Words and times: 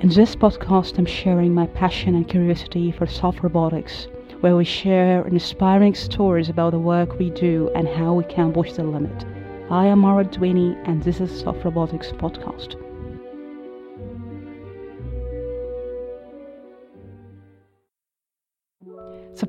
In 0.00 0.08
this 0.08 0.34
podcast, 0.34 0.96
I'm 0.96 1.04
sharing 1.04 1.52
my 1.52 1.66
passion 1.66 2.14
and 2.14 2.26
curiosity 2.26 2.90
for 2.90 3.06
soft 3.06 3.42
robotics, 3.42 4.08
where 4.40 4.56
we 4.56 4.64
share 4.64 5.28
inspiring 5.28 5.94
stories 5.94 6.48
about 6.48 6.70
the 6.70 6.78
work 6.78 7.18
we 7.18 7.28
do 7.28 7.70
and 7.74 7.86
how 7.86 8.14
we 8.14 8.24
can 8.24 8.50
push 8.50 8.72
the 8.72 8.82
limit. 8.82 9.26
I 9.68 9.84
am 9.84 9.98
Mara 9.98 10.24
Dwiney, 10.24 10.74
and 10.88 11.02
this 11.02 11.20
is 11.20 11.40
Soft 11.40 11.66
Robotics 11.66 12.12
Podcast. 12.12 12.76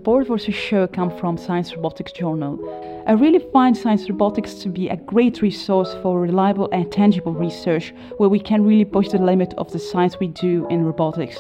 Support 0.01 0.25
for 0.25 0.37
this 0.39 0.55
show 0.55 0.87
comes 0.87 1.13
from 1.19 1.37
Science 1.37 1.75
Robotics 1.75 2.11
Journal. 2.11 2.57
I 3.05 3.11
really 3.11 3.37
find 3.53 3.77
Science 3.77 4.09
Robotics 4.09 4.55
to 4.55 4.69
be 4.69 4.89
a 4.89 4.95
great 4.95 5.43
resource 5.43 5.93
for 6.01 6.19
reliable 6.19 6.67
and 6.71 6.91
tangible 6.91 7.33
research 7.33 7.93
where 8.17 8.27
we 8.27 8.39
can 8.39 8.65
really 8.65 8.83
push 8.83 9.09
the 9.09 9.19
limit 9.19 9.53
of 9.59 9.71
the 9.71 9.77
science 9.77 10.19
we 10.19 10.29
do 10.29 10.65
in 10.71 10.83
robotics. 10.83 11.37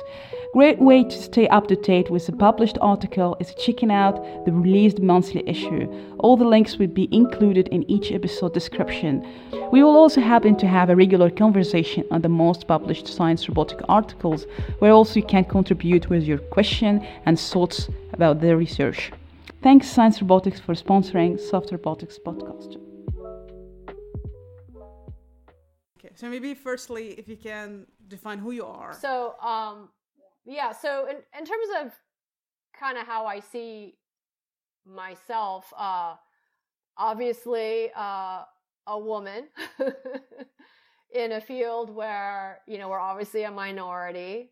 Great 0.53 0.79
way 0.79 1.01
to 1.01 1.17
stay 1.17 1.47
up 1.47 1.67
to 1.67 1.77
date 1.77 2.09
with 2.09 2.25
the 2.25 2.33
published 2.33 2.77
article 2.81 3.37
is 3.39 3.55
checking 3.55 3.89
out 3.89 4.21
the 4.43 4.51
released 4.51 4.99
monthly 4.99 5.47
issue. 5.47 5.89
All 6.19 6.35
the 6.35 6.43
links 6.43 6.77
will 6.77 6.87
be 6.87 7.07
included 7.15 7.69
in 7.69 7.89
each 7.89 8.11
episode 8.11 8.53
description. 8.53 9.25
We 9.71 9.81
will 9.81 9.95
also 9.95 10.19
happen 10.19 10.57
to 10.57 10.67
have 10.67 10.89
a 10.89 10.95
regular 10.95 11.29
conversation 11.29 12.03
on 12.11 12.21
the 12.21 12.27
most 12.27 12.67
published 12.67 13.07
science 13.07 13.47
robotic 13.47 13.79
articles, 13.87 14.45
where 14.79 14.91
also 14.91 15.21
you 15.21 15.25
can 15.25 15.45
contribute 15.45 16.09
with 16.09 16.23
your 16.23 16.39
question 16.39 17.01
and 17.25 17.39
thoughts 17.39 17.87
about 18.11 18.41
the 18.41 18.57
research. 18.57 19.13
Thanks 19.63 19.87
Science 19.87 20.21
Robotics 20.21 20.59
for 20.59 20.73
sponsoring 20.73 21.39
Soft 21.39 21.71
Robotics 21.71 22.19
podcast. 22.19 22.75
Okay, 25.97 26.11
so 26.13 26.27
maybe 26.27 26.53
firstly, 26.55 27.11
if 27.17 27.29
you 27.29 27.37
can 27.37 27.85
define 28.09 28.39
who 28.39 28.51
you 28.51 28.65
are. 28.65 28.91
So, 28.99 29.35
um, 29.41 29.87
yeah, 30.45 30.71
so 30.71 31.07
in, 31.07 31.17
in 31.37 31.45
terms 31.45 31.67
of 31.79 31.91
kind 32.77 32.97
of 32.97 33.05
how 33.05 33.25
I 33.25 33.39
see 33.39 33.95
myself, 34.85 35.71
uh, 35.77 36.15
obviously 36.97 37.91
uh, 37.95 38.43
a 38.87 38.99
woman 38.99 39.47
in 41.13 41.33
a 41.33 41.41
field 41.41 41.89
where, 41.89 42.61
you 42.67 42.77
know, 42.77 42.89
we're 42.89 42.99
obviously 42.99 43.43
a 43.43 43.51
minority. 43.51 44.51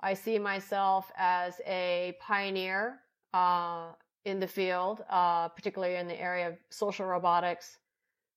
I 0.00 0.14
see 0.14 0.38
myself 0.38 1.10
as 1.16 1.60
a 1.66 2.16
pioneer 2.20 2.98
uh, 3.32 3.92
in 4.24 4.40
the 4.40 4.46
field, 4.46 5.04
uh, 5.08 5.48
particularly 5.48 5.96
in 5.96 6.08
the 6.08 6.20
area 6.20 6.48
of 6.48 6.54
social 6.70 7.06
robotics 7.06 7.78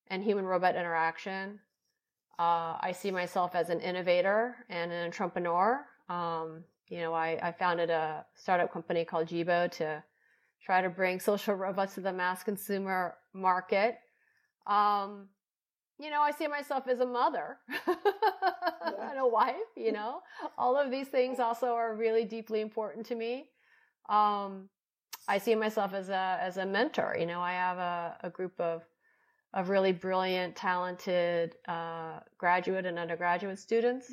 and 0.08 0.24
human 0.24 0.46
robot 0.46 0.76
interaction. 0.76 1.60
Uh, 2.38 2.78
I 2.80 2.94
see 2.96 3.12
myself 3.12 3.56
as 3.56 3.70
an 3.70 3.80
innovator 3.80 4.58
and 4.70 4.92
an 4.92 5.06
entrepreneur. 5.06 5.86
Um, 6.10 6.64
you 6.88 7.00
know, 7.00 7.14
I, 7.14 7.40
I 7.42 7.52
founded 7.52 7.90
a 7.90 8.26
startup 8.36 8.72
company 8.72 9.06
called 9.06 9.28
Jibo 9.28 9.68
to 9.68 10.04
try 10.64 10.82
to 10.82 10.90
bring 10.90 11.20
social 11.20 11.54
robots 11.66 11.96
to 11.96 12.02
the 12.02 12.14
mass 12.14 12.44
consumer 12.44 13.16
market. 13.34 13.98
Um, 14.68 15.30
you 16.00 16.10
know, 16.10 16.22
I 16.22 16.32
see 16.32 16.48
myself 16.48 16.88
as 16.88 17.00
a 17.00 17.06
mother 17.06 17.58
and 17.88 19.20
a 19.20 19.28
wife, 19.28 19.56
you 19.78 19.92
know. 19.94 20.22
All 20.58 20.78
of 20.78 20.92
these 20.92 21.08
things 21.08 21.40
also 21.40 21.68
are 21.68 21.96
really 21.96 22.26
deeply 22.26 22.62
important 22.62 23.06
to 23.08 23.16
me. 23.16 23.50
Um, 24.10 24.70
I 25.28 25.38
see 25.40 25.56
myself 25.56 25.94
as 25.94 26.10
a 26.10 26.38
as 26.40 26.58
a 26.58 26.66
mentor. 26.66 27.16
You 27.20 27.26
know, 27.26 27.42
I 27.42 27.54
have 27.54 27.78
a, 27.78 28.18
a 28.24 28.30
group 28.30 28.60
of 28.60 28.84
of 29.54 29.70
really 29.70 29.94
brilliant, 29.94 30.56
talented 30.56 31.56
uh, 31.68 32.20
graduate 32.38 32.86
and 32.86 33.00
undergraduate 33.00 33.58
students, 33.58 34.12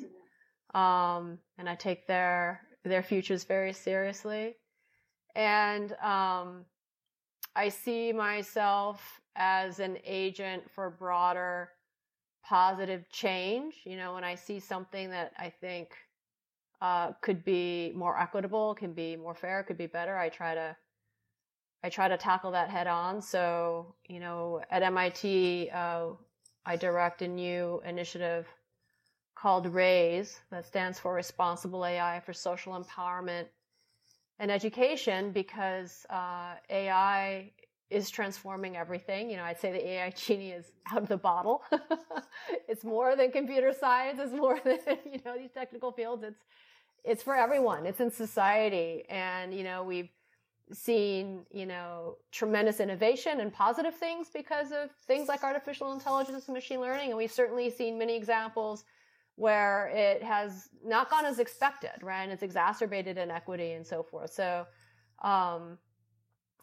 um, 0.74 1.38
and 1.58 1.68
I 1.68 1.74
take 1.74 2.06
their 2.06 2.60
their 2.84 3.02
futures 3.02 3.44
very 3.44 3.72
seriously. 3.72 4.56
And 5.34 5.92
um, 6.02 6.64
I 7.54 7.68
see 7.68 8.12
myself 8.12 9.20
as 9.36 9.78
an 9.78 9.98
agent 10.04 10.70
for 10.70 10.90
broader 10.90 11.70
positive 12.44 13.08
change. 13.10 13.76
You 13.84 13.96
know, 13.96 14.14
when 14.14 14.24
I 14.24 14.34
see 14.34 14.58
something 14.60 15.10
that 15.10 15.32
I 15.38 15.48
think 15.48 15.90
uh, 16.80 17.12
could 17.20 17.44
be 17.44 17.92
more 17.94 18.18
equitable, 18.18 18.74
can 18.74 18.92
be 18.92 19.16
more 19.16 19.34
fair, 19.34 19.62
could 19.62 19.78
be 19.78 19.86
better, 19.86 20.16
I 20.16 20.28
try 20.28 20.54
to 20.54 20.76
I 21.84 21.88
try 21.88 22.06
to 22.06 22.16
tackle 22.16 22.52
that 22.52 22.70
head 22.70 22.86
on. 22.86 23.20
So, 23.20 23.96
you 24.06 24.20
know, 24.20 24.60
at 24.70 24.82
MIT, 24.82 25.68
uh, 25.70 26.10
I 26.64 26.76
direct 26.76 27.22
a 27.22 27.28
new 27.28 27.82
initiative 27.84 28.46
called 29.42 29.66
RAISE, 29.66 30.38
that 30.52 30.64
stands 30.64 31.00
for 31.00 31.12
Responsible 31.12 31.84
AI 31.84 32.20
for 32.20 32.32
Social 32.32 32.80
Empowerment 32.80 33.46
and 34.38 34.52
Education, 34.52 35.32
because 35.32 36.06
uh, 36.10 36.54
AI 36.70 37.50
is 37.90 38.08
transforming 38.08 38.76
everything. 38.76 39.28
You 39.28 39.38
know, 39.38 39.42
I'd 39.42 39.58
say 39.58 39.72
the 39.72 39.84
AI 39.84 40.10
genie 40.10 40.52
is 40.52 40.70
out 40.92 41.02
of 41.02 41.08
the 41.08 41.16
bottle. 41.16 41.62
it's 42.68 42.84
more 42.84 43.16
than 43.16 43.32
computer 43.32 43.72
science. 43.78 44.20
It's 44.22 44.32
more 44.32 44.60
than 44.64 44.78
you 45.12 45.18
know 45.24 45.36
these 45.36 45.50
technical 45.50 45.90
fields. 45.90 46.22
It's 46.22 46.44
it's 47.02 47.22
for 47.24 47.34
everyone. 47.34 47.84
It's 47.84 47.98
in 47.98 48.12
society, 48.12 49.02
and 49.08 49.52
you 49.52 49.64
know 49.64 49.82
we've 49.82 50.10
seen, 50.72 51.44
you 51.50 51.66
know, 51.66 52.16
tremendous 52.30 52.78
innovation 52.78 53.40
and 53.40 53.52
positive 53.52 53.94
things 53.96 54.28
because 54.32 54.70
of 54.70 54.90
things 55.08 55.26
like 55.26 55.42
artificial 55.42 55.92
intelligence 55.92 56.46
and 56.46 56.54
machine 56.54 56.80
learning. 56.80 57.08
And 57.08 57.18
we've 57.18 57.32
certainly 57.32 57.68
seen 57.70 57.98
many 57.98 58.16
examples 58.16 58.84
where 59.42 59.88
it 59.88 60.22
has 60.22 60.68
not 60.84 61.10
gone 61.10 61.24
as 61.24 61.40
expected, 61.40 61.96
right? 62.00 62.22
And 62.22 62.30
it's 62.30 62.44
exacerbated 62.44 63.18
inequity 63.18 63.72
and 63.72 63.84
so 63.84 64.04
forth. 64.04 64.32
So, 64.32 64.66
um, 65.22 65.78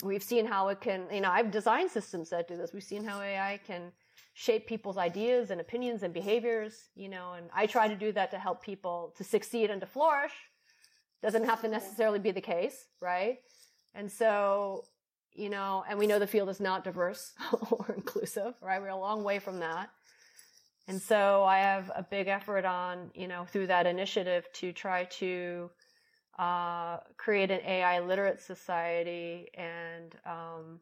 we've 0.02 0.24
seen 0.24 0.46
how 0.46 0.70
it 0.70 0.80
can, 0.80 1.02
you 1.12 1.20
know, 1.20 1.30
I've 1.30 1.52
designed 1.52 1.92
systems 1.92 2.30
that 2.30 2.48
do 2.48 2.56
this. 2.56 2.72
We've 2.74 2.82
seen 2.82 3.04
how 3.04 3.20
AI 3.20 3.60
can 3.68 3.92
shape 4.34 4.66
people's 4.66 4.98
ideas 4.98 5.52
and 5.52 5.60
opinions 5.60 6.04
and 6.04 6.14
behaviors, 6.14 6.74
you 6.96 7.10
know, 7.10 7.34
and 7.34 7.50
I 7.54 7.66
try 7.66 7.90
to 7.90 7.96
do 7.96 8.14
that 8.14 8.32
to 8.32 8.40
help 8.40 8.64
people 8.64 9.14
to 9.18 9.26
succeed 9.26 9.70
and 9.70 9.82
to 9.82 9.88
flourish. 9.88 10.32
Doesn't 11.22 11.44
have 11.44 11.60
to 11.62 11.68
necessarily 11.68 12.20
be 12.20 12.32
the 12.32 12.40
case, 12.40 12.86
right? 13.02 13.40
And 13.94 14.10
so, 14.10 14.86
you 15.34 15.50
know, 15.50 15.84
and 15.90 16.00
we 16.00 16.08
know 16.08 16.18
the 16.18 16.28
field 16.28 16.48
is 16.48 16.62
not 16.62 16.86
diverse 16.86 17.34
or 17.72 17.94
inclusive, 17.94 18.54
right? 18.62 18.82
We're 18.82 18.88
a 18.88 18.96
long 18.96 19.26
way 19.26 19.40
from 19.40 19.60
that. 19.60 19.90
And 20.88 21.02
so 21.02 21.44
I 21.44 21.60
have 21.60 21.92
a 21.96 22.04
big 22.04 22.28
effort 22.28 22.66
on, 22.66 23.12
you 23.14 23.28
know, 23.28 23.46
through 23.46 23.68
that 23.68 23.86
initiative 23.86 24.48
to 24.54 24.72
try 24.72 25.06
to 25.06 25.70
uh, 26.40 26.98
create 27.18 27.52
an 27.52 27.62
AI 27.66 28.00
literate 28.00 28.40
society 28.40 29.50
and 29.54 30.16
um, 30.26 30.80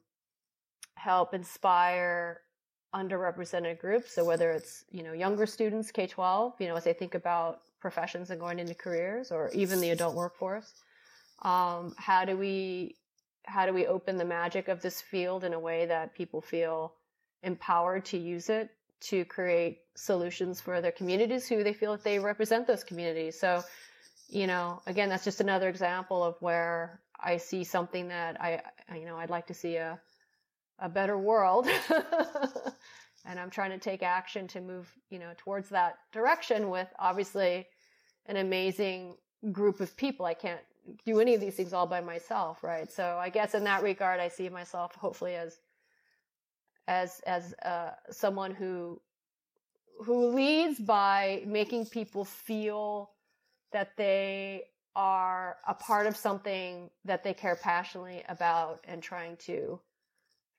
help 0.95 1.33
inspire 1.33 2.41
underrepresented 2.95 3.79
groups. 3.79 4.13
So 4.13 4.23
whether 4.23 4.51
it's, 4.51 4.85
you 4.89 5.03
know, 5.03 5.11
younger 5.11 5.45
students, 5.45 5.91
K 5.91 6.07
12, 6.07 6.53
you 6.59 6.67
know, 6.67 6.75
as 6.75 6.85
they 6.85 6.93
think 6.93 7.15
about 7.15 7.61
professions 7.81 8.29
and 8.29 8.39
going 8.39 8.59
into 8.59 8.73
careers 8.73 9.31
or 9.31 9.49
even 9.53 9.81
the 9.81 9.89
adult 9.89 10.15
workforce 10.15 10.73
um, 11.41 11.93
how 11.97 12.25
do 12.25 12.37
we 12.37 12.95
how 13.43 13.65
do 13.65 13.73
we 13.73 13.87
open 13.87 14.17
the 14.17 14.25
magic 14.25 14.67
of 14.67 14.81
this 14.81 15.01
field 15.01 15.43
in 15.43 15.53
a 15.53 15.59
way 15.59 15.85
that 15.85 16.13
people 16.13 16.41
feel 16.41 16.93
empowered 17.43 18.03
to 18.05 18.17
use 18.17 18.49
it 18.49 18.69
to 18.99 19.25
create 19.25 19.79
solutions 19.95 20.61
for 20.61 20.81
their 20.81 20.91
communities 20.91 21.47
who 21.47 21.63
they 21.63 21.73
feel 21.73 21.91
that 21.91 22.03
they 22.03 22.19
represent 22.19 22.67
those 22.67 22.83
communities. 22.83 23.39
So 23.39 23.63
you 24.29 24.45
know 24.45 24.81
again 24.87 25.07
that's 25.07 25.23
just 25.23 25.39
another 25.39 25.69
example 25.69 26.21
of 26.21 26.35
where 26.41 26.99
i 27.17 27.37
see 27.37 27.63
something 27.63 28.09
that 28.09 28.35
i 28.41 28.61
you 28.93 29.05
know 29.05 29.15
i'd 29.19 29.29
like 29.29 29.47
to 29.47 29.53
see 29.53 29.77
a 29.77 29.97
a 30.79 30.89
better 30.89 31.17
world. 31.17 31.67
And 33.29 33.39
i'm 33.39 33.49
trying 33.49 33.71
to 33.71 33.77
take 33.77 34.03
action 34.03 34.47
to 34.49 34.61
move 34.61 34.89
you 35.09 35.19
know 35.19 35.31
towards 35.37 35.69
that 35.69 35.97
direction 36.13 36.69
with 36.69 36.87
obviously 36.97 37.67
an 38.27 38.37
amazing 38.37 39.15
group 39.51 39.79
of 39.79 39.95
people. 39.97 40.25
I 40.25 40.33
can't 40.33 40.61
do 41.05 41.19
any 41.19 41.35
of 41.35 41.41
these 41.41 41.55
things 41.55 41.73
all 41.73 41.87
by 41.87 42.01
myself, 42.01 42.63
right? 42.63 42.91
So 42.91 43.17
I 43.19 43.29
guess 43.29 43.53
in 43.53 43.63
that 43.65 43.83
regard, 43.83 44.19
I 44.19 44.27
see 44.27 44.49
myself 44.49 44.95
hopefully 44.95 45.35
as 45.35 45.59
as 46.87 47.21
as 47.25 47.53
uh, 47.65 47.91
someone 48.09 48.51
who 48.51 48.99
who 50.05 50.27
leads 50.27 50.79
by 50.79 51.43
making 51.45 51.85
people 51.87 52.23
feel 52.23 53.11
that 53.71 53.97
they 53.97 54.63
are 54.95 55.57
a 55.67 55.73
part 55.73 56.07
of 56.07 56.15
something 56.15 56.89
that 57.05 57.23
they 57.23 57.33
care 57.33 57.55
passionately 57.55 58.23
about 58.29 58.83
and 58.87 59.01
trying 59.01 59.35
to 59.37 59.79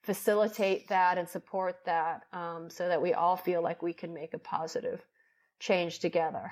facilitate 0.03 0.89
that 0.89 1.19
and 1.19 1.29
support 1.29 1.85
that 1.85 2.23
um, 2.33 2.71
so 2.71 2.89
that 2.89 3.01
we 3.01 3.15
all 3.15 3.37
feel 3.37 3.63
like 3.63 3.83
we 3.83 3.93
can 3.93 4.15
make 4.15 4.35
a 4.35 4.39
positive 4.39 5.05
change 5.59 5.99
together. 5.99 6.51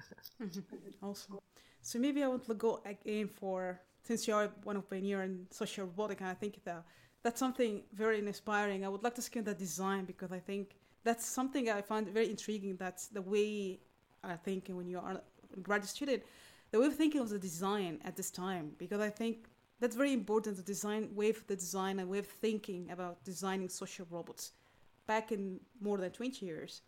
awesome. 1.02 1.38
So 1.82 1.98
maybe 1.98 2.22
I 2.22 2.28
want 2.28 2.44
to 2.46 2.54
go 2.54 2.80
again 2.84 3.28
for 3.28 3.80
since 4.02 4.26
you're 4.26 4.50
one 4.62 4.76
of 4.76 4.88
pioneer 4.88 5.22
in 5.22 5.46
social 5.50 5.86
robotic, 5.86 6.20
and 6.20 6.28
I 6.28 6.34
think 6.34 6.62
that 6.64 6.84
that's 7.26 7.40
something 7.40 7.82
very 7.92 8.20
inspiring. 8.20 8.84
I 8.84 8.88
would 8.88 9.02
like 9.02 9.16
to 9.16 9.20
skim 9.20 9.42
the 9.42 9.52
design 9.52 10.04
because 10.04 10.30
I 10.30 10.38
think 10.38 10.76
that's 11.02 11.26
something 11.26 11.68
I 11.68 11.82
find 11.82 12.06
very 12.08 12.30
intriguing. 12.30 12.76
That's 12.76 13.08
the 13.08 13.20
way 13.20 13.80
I 14.22 14.36
think 14.36 14.68
when 14.68 14.86
you 14.86 15.00
are 15.00 15.20
a 15.56 15.60
graduate 15.60 15.88
student, 15.88 16.22
the 16.70 16.78
way 16.78 16.86
of 16.86 16.94
thinking 16.94 17.20
of 17.20 17.28
the 17.28 17.40
design 17.40 17.98
at 18.04 18.14
this 18.14 18.30
time, 18.30 18.70
because 18.78 19.00
I 19.00 19.10
think 19.10 19.48
that's 19.80 19.96
very 19.96 20.12
important. 20.12 20.56
The 20.56 20.62
design 20.62 21.08
way 21.16 21.30
of 21.30 21.44
the 21.48 21.56
design 21.56 21.98
and 21.98 22.08
way 22.08 22.20
of 22.20 22.28
thinking 22.28 22.92
about 22.92 23.24
designing 23.24 23.70
social 23.70 24.06
robots 24.08 24.52
back 25.08 25.32
in 25.32 25.58
more 25.80 25.98
than 25.98 26.12
20 26.12 26.46
years. 26.46 26.82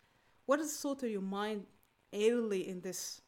What 0.45 0.61
is 0.61 0.73
sort 0.73 1.03
of 1.03 1.09
your 1.09 1.19
mind 1.19 1.65
early 2.13 2.69
in 2.69 2.79
this 2.79 3.21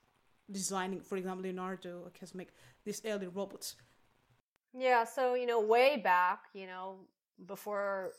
designing, 0.50 1.02
for 1.02 1.18
example, 1.18 1.44
Leonardo 1.44 2.10
has 2.22 2.34
make 2.34 2.52
these 2.86 3.02
early 3.06 3.28
robots? 3.28 3.76
Yeah, 4.74 5.04
so 5.04 5.34
you 5.34 5.46
know, 5.46 5.60
way 5.60 5.98
back, 5.98 6.46
you 6.54 6.68
know, 6.68 6.96
before 7.46 8.14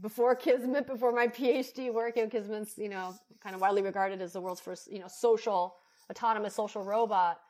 before 0.00 0.34
Kismet, 0.36 0.86
before 0.86 1.12
my 1.12 1.28
PhD 1.28 1.92
work, 1.92 2.16
you 2.16 2.24
know, 2.24 2.28
Kismet's, 2.28 2.78
you 2.78 2.88
know, 2.88 3.14
kind 3.42 3.54
of 3.54 3.60
widely 3.60 3.82
regarded 3.82 4.22
as 4.22 4.32
the 4.32 4.40
world's 4.40 4.60
first, 4.60 4.90
you 4.90 4.98
know, 4.98 5.08
social, 5.08 5.76
autonomous 6.10 6.54
social 6.54 6.84
robot. 6.84 7.40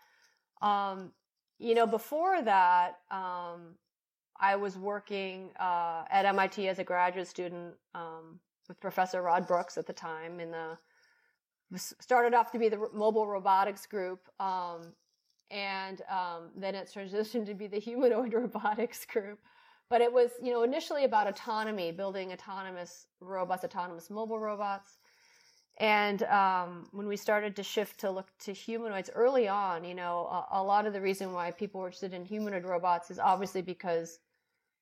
Um, 0.61 1.12
you 1.58 1.75
know, 1.75 1.87
before 1.87 2.43
that, 2.43 2.99
um, 3.11 3.76
I 4.40 4.56
was 4.56 4.76
working 4.76 5.50
uh, 5.61 6.05
at 6.11 6.25
MIT 6.25 6.69
as 6.69 6.78
a 6.78 6.85
graduate 6.85 7.28
student 7.28 7.75
um, 7.94 8.40
with 8.69 8.81
Professor 8.81 9.23
Rod 9.23 9.46
Brooks 9.46 9.78
at 9.78 9.87
the 9.87 9.93
time 9.93 10.40
in 10.40 10.50
the 10.50 10.78
started 11.78 12.35
off 12.35 12.52
to 12.52 12.58
be 12.58 12.69
the 12.69 12.88
mobile 12.93 13.26
robotics 13.26 13.87
group, 13.87 14.28
um, 14.40 14.93
and 15.52 16.00
um, 16.10 16.49
then 16.56 16.75
it 16.75 16.90
transitioned 16.93 17.46
to 17.46 17.54
be 17.54 17.66
the 17.66 17.78
humanoid 17.78 18.32
robotics 18.34 19.04
group. 19.04 19.38
But 19.90 20.00
it 20.00 20.10
was, 20.10 20.31
you 20.43 20.52
know, 20.52 20.62
initially 20.62 21.04
about 21.04 21.28
autonomy, 21.28 21.93
building 21.93 22.32
autonomous 22.32 23.06
robots, 23.20 23.62
autonomous 23.62 24.08
mobile 24.08 24.40
robots. 24.40 24.96
And 25.78 26.22
um, 26.25 26.88
when 26.93 27.06
we 27.06 27.16
started 27.16 27.56
to 27.56 27.62
shift 27.62 28.00
to 28.00 28.10
look 28.10 28.28
to 28.44 28.52
humanoids 28.52 29.10
early 29.14 29.49
on, 29.49 29.84
you 29.84 29.94
know, 29.94 30.46
a, 30.50 30.60
a, 30.60 30.62
lot 30.62 30.87
of 30.87 30.94
the 30.94 31.00
reason 31.00 31.32
why 31.32 31.50
people 31.50 31.81
were 31.81 31.88
interested 31.88 32.14
in 32.14 32.25
humanoid 32.25 32.64
robots 32.64 33.10
is 33.10 33.19
obviously 33.19 33.60
because 33.60 34.19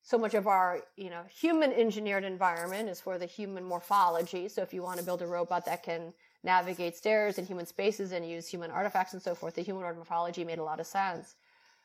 so 0.03 0.17
much 0.17 0.35
of 0.35 0.47
our, 0.47 0.81
you 0.97 1.11
know, 1.11 1.23
human 1.29 1.73
engineered 1.73 2.25
environment 2.25 2.89
is 2.89 3.01
for 3.01 3.19
the 3.19 3.27
human 3.27 3.65
morphology. 3.65 4.49
So 4.49 4.63
if 4.63 4.73
you 4.73 4.83
want 4.83 4.99
to 4.99 5.05
build 5.05 5.23
a 5.23 5.27
robot 5.27 5.65
that 5.67 5.83
can 5.83 6.13
navigate 6.43 6.97
stairs 6.97 7.39
in 7.39 7.47
human 7.47 7.67
spaces 7.67 8.13
and 8.13 8.29
use 8.29 8.49
human 8.49 8.71
artifacts 8.71 9.13
and 9.13 9.23
so 9.23 9.35
forth, 9.35 9.55
the 9.55 9.63
humanoid 9.63 9.97
morphology 9.97 10.45
made 10.45 10.59
a 10.59 10.65
lot 10.65 10.81
of 10.81 10.87
sense. 10.87 11.35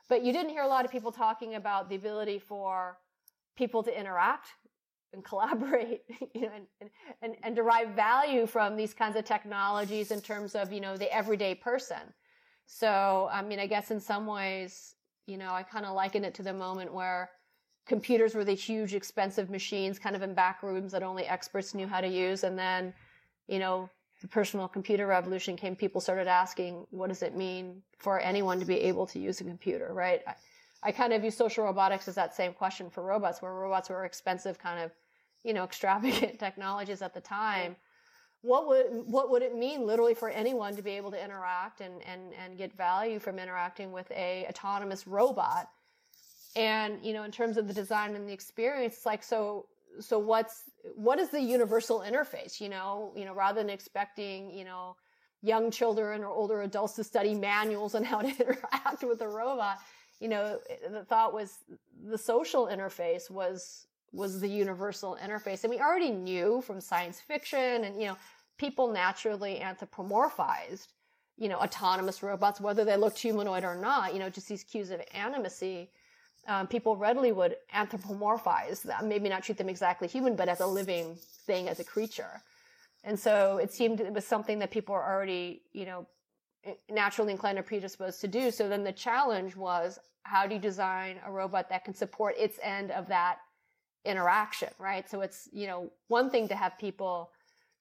But 0.07 0.23
you 0.23 0.31
didn't 0.31 0.51
hear 0.51 0.63
a 0.63 0.67
lot 0.67 0.85
of 0.85 0.91
people 0.91 1.11
talking 1.11 1.55
about 1.55 1.89
the 1.89 1.95
ability 1.95 2.39
for 2.39 2.97
people 3.57 3.83
to 3.83 3.99
interact 3.99 4.47
and 5.13 5.23
collaborate 5.23 6.01
you 6.33 6.41
know, 6.41 6.51
and, 6.81 6.89
and, 7.21 7.35
and 7.43 7.55
derive 7.55 7.89
value 7.89 8.45
from 8.45 8.75
these 8.75 8.93
kinds 8.93 9.15
of 9.15 9.25
technologies 9.25 10.11
in 10.11 10.21
terms 10.21 10.55
of, 10.55 10.71
you 10.71 10.81
know, 10.81 10.95
the 10.97 11.13
everyday 11.13 11.55
person. 11.55 12.13
So, 12.67 13.29
I 13.31 13.41
mean, 13.41 13.59
I 13.59 13.67
guess 13.67 13.91
in 13.91 13.99
some 13.99 14.25
ways, 14.25 14.95
you 15.27 15.37
know, 15.37 15.51
I 15.53 15.63
kind 15.63 15.85
of 15.85 15.95
liken 15.95 16.23
it 16.23 16.33
to 16.35 16.43
the 16.43 16.53
moment 16.53 16.93
where 16.93 17.29
computers 17.85 18.35
were 18.35 18.43
the 18.43 18.53
huge 18.53 18.93
expensive 18.95 19.49
machines 19.49 19.99
kind 19.99 20.15
of 20.15 20.21
in 20.21 20.33
back 20.33 20.63
rooms 20.63 20.91
that 20.91 21.03
only 21.03 21.25
experts 21.25 21.73
knew 21.73 21.87
how 21.87 22.01
to 22.01 22.07
use. 22.07 22.43
And 22.43 22.57
then, 22.57 22.93
you 23.47 23.59
know, 23.59 23.89
the 24.25 24.29
personal 24.29 24.67
computer 24.67 25.05
revolution 25.05 25.55
came, 25.55 25.75
people 25.75 26.01
started 26.01 26.27
asking, 26.27 26.87
what 26.89 27.09
does 27.09 27.21
it 27.21 27.35
mean 27.35 27.83
for 27.99 28.19
anyone 28.19 28.59
to 28.59 28.65
be 28.65 28.79
able 28.81 29.05
to 29.05 29.19
use 29.19 29.39
a 29.39 29.43
computer, 29.43 29.93
right? 29.93 30.23
I, 30.25 30.33
I 30.81 30.91
kind 30.91 31.13
of 31.13 31.21
view 31.21 31.29
social 31.29 31.63
robotics 31.63 32.07
as 32.07 32.15
that 32.15 32.33
same 32.33 32.51
question 32.51 32.89
for 32.89 33.03
robots, 33.03 33.43
where 33.43 33.53
robots 33.53 33.87
were 33.87 34.03
expensive, 34.03 34.57
kind 34.57 34.83
of, 34.83 34.89
you 35.43 35.53
know, 35.53 35.63
extravagant 35.71 36.39
technologies 36.39 37.03
at 37.03 37.13
the 37.13 37.21
time. 37.21 37.75
What 38.41 38.67
would 38.67 38.87
what 39.05 39.29
would 39.29 39.43
it 39.43 39.55
mean 39.55 39.85
literally 39.85 40.15
for 40.15 40.29
anyone 40.29 40.75
to 40.75 40.81
be 40.81 40.91
able 40.91 41.11
to 41.11 41.23
interact 41.23 41.81
and 41.81 42.01
and 42.05 42.33
and 42.33 42.57
get 42.57 42.75
value 42.75 43.19
from 43.19 43.37
interacting 43.37 43.91
with 43.91 44.09
a 44.11 44.47
autonomous 44.49 45.05
robot? 45.05 45.69
And 46.55 46.97
you 47.03 47.13
know, 47.13 47.23
in 47.23 47.31
terms 47.31 47.57
of 47.57 47.67
the 47.67 47.73
design 47.73 48.15
and 48.15 48.27
the 48.27 48.33
experience, 48.33 48.95
it's 48.97 49.05
like 49.05 49.23
so 49.23 49.67
so 49.99 50.19
what's 50.19 50.63
what 50.95 51.19
is 51.19 51.29
the 51.29 51.41
universal 51.41 51.99
interface? 52.01 52.59
You 52.61 52.69
know, 52.69 53.13
you 53.15 53.25
know, 53.25 53.33
rather 53.33 53.61
than 53.61 53.69
expecting 53.69 54.51
you 54.51 54.65
know 54.65 54.95
young 55.41 55.69
children 55.71 56.23
or 56.23 56.27
older 56.27 56.61
adults 56.61 56.93
to 56.93 57.03
study 57.03 57.35
manuals 57.35 57.93
on 57.95 58.03
how 58.03 58.21
to 58.21 58.27
interact 58.39 59.03
with 59.03 59.21
a 59.21 59.27
robot 59.27 59.77
you 60.19 60.29
know, 60.29 60.59
the 60.89 61.03
thought 61.03 61.33
was 61.33 61.59
the 62.03 62.17
social 62.17 62.67
interface 62.67 63.29
was 63.29 63.87
was 64.11 64.39
the 64.39 64.47
universal 64.47 65.17
interface. 65.21 65.63
And 65.63 65.69
we 65.69 65.79
already 65.79 66.11
knew 66.11 66.61
from 66.61 66.79
science 66.79 67.19
fiction 67.19 67.83
and, 67.83 67.99
you 67.99 68.07
know, 68.07 68.17
people 68.57 68.89
naturally 68.89 69.61
anthropomorphized, 69.61 70.87
you 71.37 71.49
know, 71.49 71.57
autonomous 71.57 72.23
robots, 72.23 72.61
whether 72.61 72.85
they 72.85 72.95
looked 72.95 73.19
humanoid 73.19 73.65
or 73.65 73.75
not, 73.75 74.13
you 74.13 74.19
know, 74.19 74.29
just 74.29 74.47
these 74.47 74.63
cues 74.63 74.89
of 74.89 75.01
animacy. 75.13 75.89
Um, 76.47 76.67
people 76.67 76.95
readily 76.95 77.31
would 77.31 77.55
anthropomorphize 77.73 78.83
them, 78.83 79.09
maybe 79.09 79.29
not 79.29 79.43
treat 79.43 79.57
them 79.57 79.69
exactly 79.69 80.07
human, 80.07 80.35
but 80.35 80.47
as 80.47 80.59
a 80.59 80.67
living 80.67 81.15
thing, 81.47 81.67
as 81.67 81.79
a 81.79 81.83
creature. 81.83 82.41
And 83.03 83.19
so 83.19 83.57
it 83.57 83.71
seemed 83.71 83.99
it 83.99 84.13
was 84.13 84.25
something 84.25 84.59
that 84.59 84.71
people 84.71 84.93
were 84.93 85.03
already, 85.03 85.63
you 85.73 85.85
know, 85.85 86.07
naturally 86.89 87.31
inclined 87.31 87.57
or 87.57 87.63
predisposed 87.63 88.21
to 88.21 88.27
do. 88.27 88.51
So 88.51 88.67
then 88.67 88.83
the 88.83 88.91
challenge 88.91 89.55
was 89.55 89.99
how 90.23 90.47
do 90.47 90.55
you 90.55 90.61
design 90.61 91.19
a 91.25 91.31
robot 91.31 91.69
that 91.69 91.85
can 91.85 91.93
support 91.93 92.35
its 92.37 92.59
end 92.63 92.91
of 92.91 93.07
that 93.07 93.37
interaction, 94.05 94.69
right? 94.79 95.09
So 95.09 95.21
it's, 95.21 95.47
you 95.51 95.67
know, 95.67 95.91
one 96.07 96.29
thing 96.29 96.47
to 96.47 96.55
have 96.55 96.77
people 96.79 97.31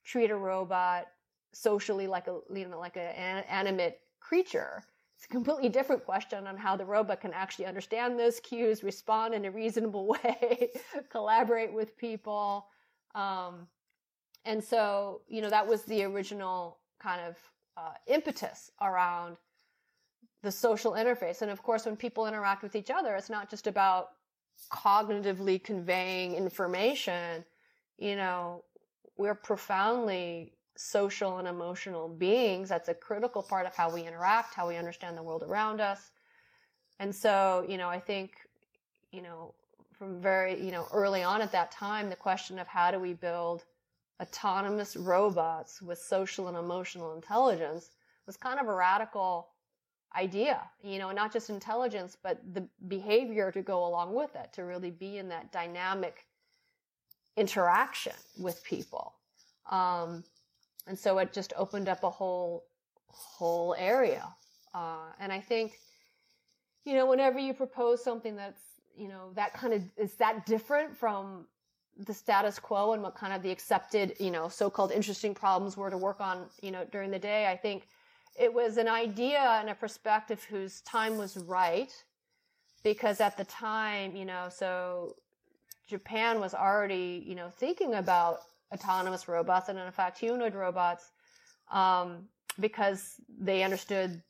treat 0.04 0.30
a 0.30 0.36
robot 0.36 1.06
socially 1.52 2.06
like 2.06 2.28
a, 2.28 2.40
you 2.52 2.68
know, 2.68 2.78
like 2.78 2.96
an 2.96 3.44
animate 3.48 3.98
creature. 4.20 4.84
It's 5.16 5.26
a 5.26 5.28
completely 5.28 5.68
different 5.68 6.04
question 6.04 6.46
on 6.46 6.56
how 6.56 6.76
the 6.76 6.84
robot 6.84 7.20
can 7.20 7.32
actually 7.32 7.66
understand 7.66 8.18
those 8.18 8.40
cues, 8.40 8.82
respond 8.82 9.34
in 9.34 9.44
a 9.44 9.50
reasonable 9.50 10.06
way, 10.24 10.70
collaborate 11.10 11.72
with 11.72 11.96
people. 11.96 12.66
Um, 13.14 13.68
and 14.44 14.62
so, 14.62 15.22
you 15.28 15.40
know, 15.40 15.50
that 15.50 15.66
was 15.66 15.82
the 15.82 16.04
original 16.04 16.78
kind 17.00 17.20
of 17.20 17.36
uh, 17.76 17.94
impetus 18.06 18.70
around 18.80 19.36
the 20.42 20.52
social 20.52 20.92
interface. 20.92 21.42
And 21.42 21.50
of 21.50 21.62
course, 21.62 21.86
when 21.86 21.96
people 21.96 22.26
interact 22.26 22.62
with 22.62 22.76
each 22.76 22.90
other, 22.90 23.14
it's 23.14 23.30
not 23.30 23.48
just 23.48 23.66
about 23.66 24.10
cognitively 24.72 25.62
conveying 25.62 26.34
information. 26.34 27.44
You 27.98 28.16
know, 28.16 28.64
we're 29.16 29.34
profoundly 29.34 30.53
social 30.76 31.38
and 31.38 31.46
emotional 31.48 32.08
beings. 32.08 32.68
That's 32.68 32.88
a 32.88 32.94
critical 32.94 33.42
part 33.42 33.66
of 33.66 33.74
how 33.74 33.92
we 33.92 34.02
interact, 34.02 34.54
how 34.54 34.68
we 34.68 34.76
understand 34.76 35.16
the 35.16 35.22
world 35.22 35.42
around 35.42 35.80
us. 35.80 36.10
And 36.98 37.14
so, 37.14 37.64
you 37.68 37.76
know, 37.76 37.88
I 37.88 38.00
think, 38.00 38.32
you 39.12 39.22
know, 39.22 39.54
from 39.92 40.20
very, 40.20 40.60
you 40.62 40.72
know, 40.72 40.86
early 40.92 41.22
on 41.22 41.40
at 41.40 41.52
that 41.52 41.70
time, 41.70 42.10
the 42.10 42.16
question 42.16 42.58
of 42.58 42.66
how 42.66 42.90
do 42.90 42.98
we 42.98 43.12
build 43.12 43.64
autonomous 44.20 44.96
robots 44.96 45.82
with 45.82 45.98
social 45.98 46.48
and 46.48 46.56
emotional 46.56 47.14
intelligence 47.14 47.90
was 48.26 48.36
kind 48.36 48.58
of 48.58 48.66
a 48.66 48.72
radical 48.72 49.48
idea, 50.16 50.60
you 50.82 50.98
know, 50.98 51.10
not 51.10 51.32
just 51.32 51.50
intelligence, 51.50 52.16
but 52.22 52.40
the 52.54 52.66
behavior 52.86 53.50
to 53.50 53.62
go 53.62 53.84
along 53.84 54.14
with 54.14 54.34
it, 54.36 54.52
to 54.52 54.64
really 54.64 54.90
be 54.90 55.18
in 55.18 55.28
that 55.28 55.50
dynamic 55.50 56.26
interaction 57.36 58.12
with 58.38 58.62
people. 58.62 59.14
Um, 59.70 60.22
and 60.86 60.98
so 60.98 61.18
it 61.18 61.32
just 61.32 61.52
opened 61.56 61.88
up 61.88 62.02
a 62.04 62.10
whole, 62.10 62.64
whole 63.08 63.74
area. 63.78 64.26
Uh, 64.74 65.12
and 65.20 65.32
I 65.32 65.40
think, 65.40 65.78
you 66.84 66.94
know, 66.94 67.06
whenever 67.06 67.38
you 67.38 67.54
propose 67.54 68.02
something 68.02 68.36
that's, 68.36 68.60
you 68.96 69.08
know, 69.08 69.30
that 69.34 69.54
kind 69.54 69.72
of 69.72 69.82
is 69.96 70.14
that 70.14 70.46
different 70.46 70.96
from 70.96 71.46
the 71.96 72.12
status 72.12 72.58
quo 72.58 72.92
and 72.92 73.02
what 73.02 73.14
kind 73.14 73.32
of 73.32 73.42
the 73.42 73.50
accepted, 73.50 74.14
you 74.18 74.30
know, 74.30 74.48
so-called 74.48 74.92
interesting 74.92 75.34
problems 75.34 75.76
were 75.76 75.90
to 75.90 75.96
work 75.96 76.20
on, 76.20 76.46
you 76.60 76.70
know, 76.70 76.84
during 76.90 77.10
the 77.10 77.18
day. 77.18 77.46
I 77.46 77.56
think 77.56 77.86
it 78.38 78.52
was 78.52 78.76
an 78.76 78.88
idea 78.88 79.38
and 79.60 79.70
a 79.70 79.74
perspective 79.74 80.44
whose 80.44 80.80
time 80.82 81.16
was 81.16 81.36
right 81.36 81.92
because 82.82 83.20
at 83.20 83.36
the 83.36 83.44
time, 83.44 84.16
you 84.16 84.24
know, 84.24 84.48
so 84.50 85.14
Japan 85.86 86.40
was 86.40 86.52
already, 86.52 87.22
you 87.26 87.34
know, 87.34 87.48
thinking 87.48 87.94
about 87.94 88.40
autonomous 88.74 89.28
robots 89.28 89.68
and 89.68 89.78
in 89.78 89.92
fact 89.92 90.18
humanoid 90.18 90.54
robots 90.54 91.12
um, 91.70 92.28
because 92.60 93.14
they 93.38 93.62
understood 93.62 94.22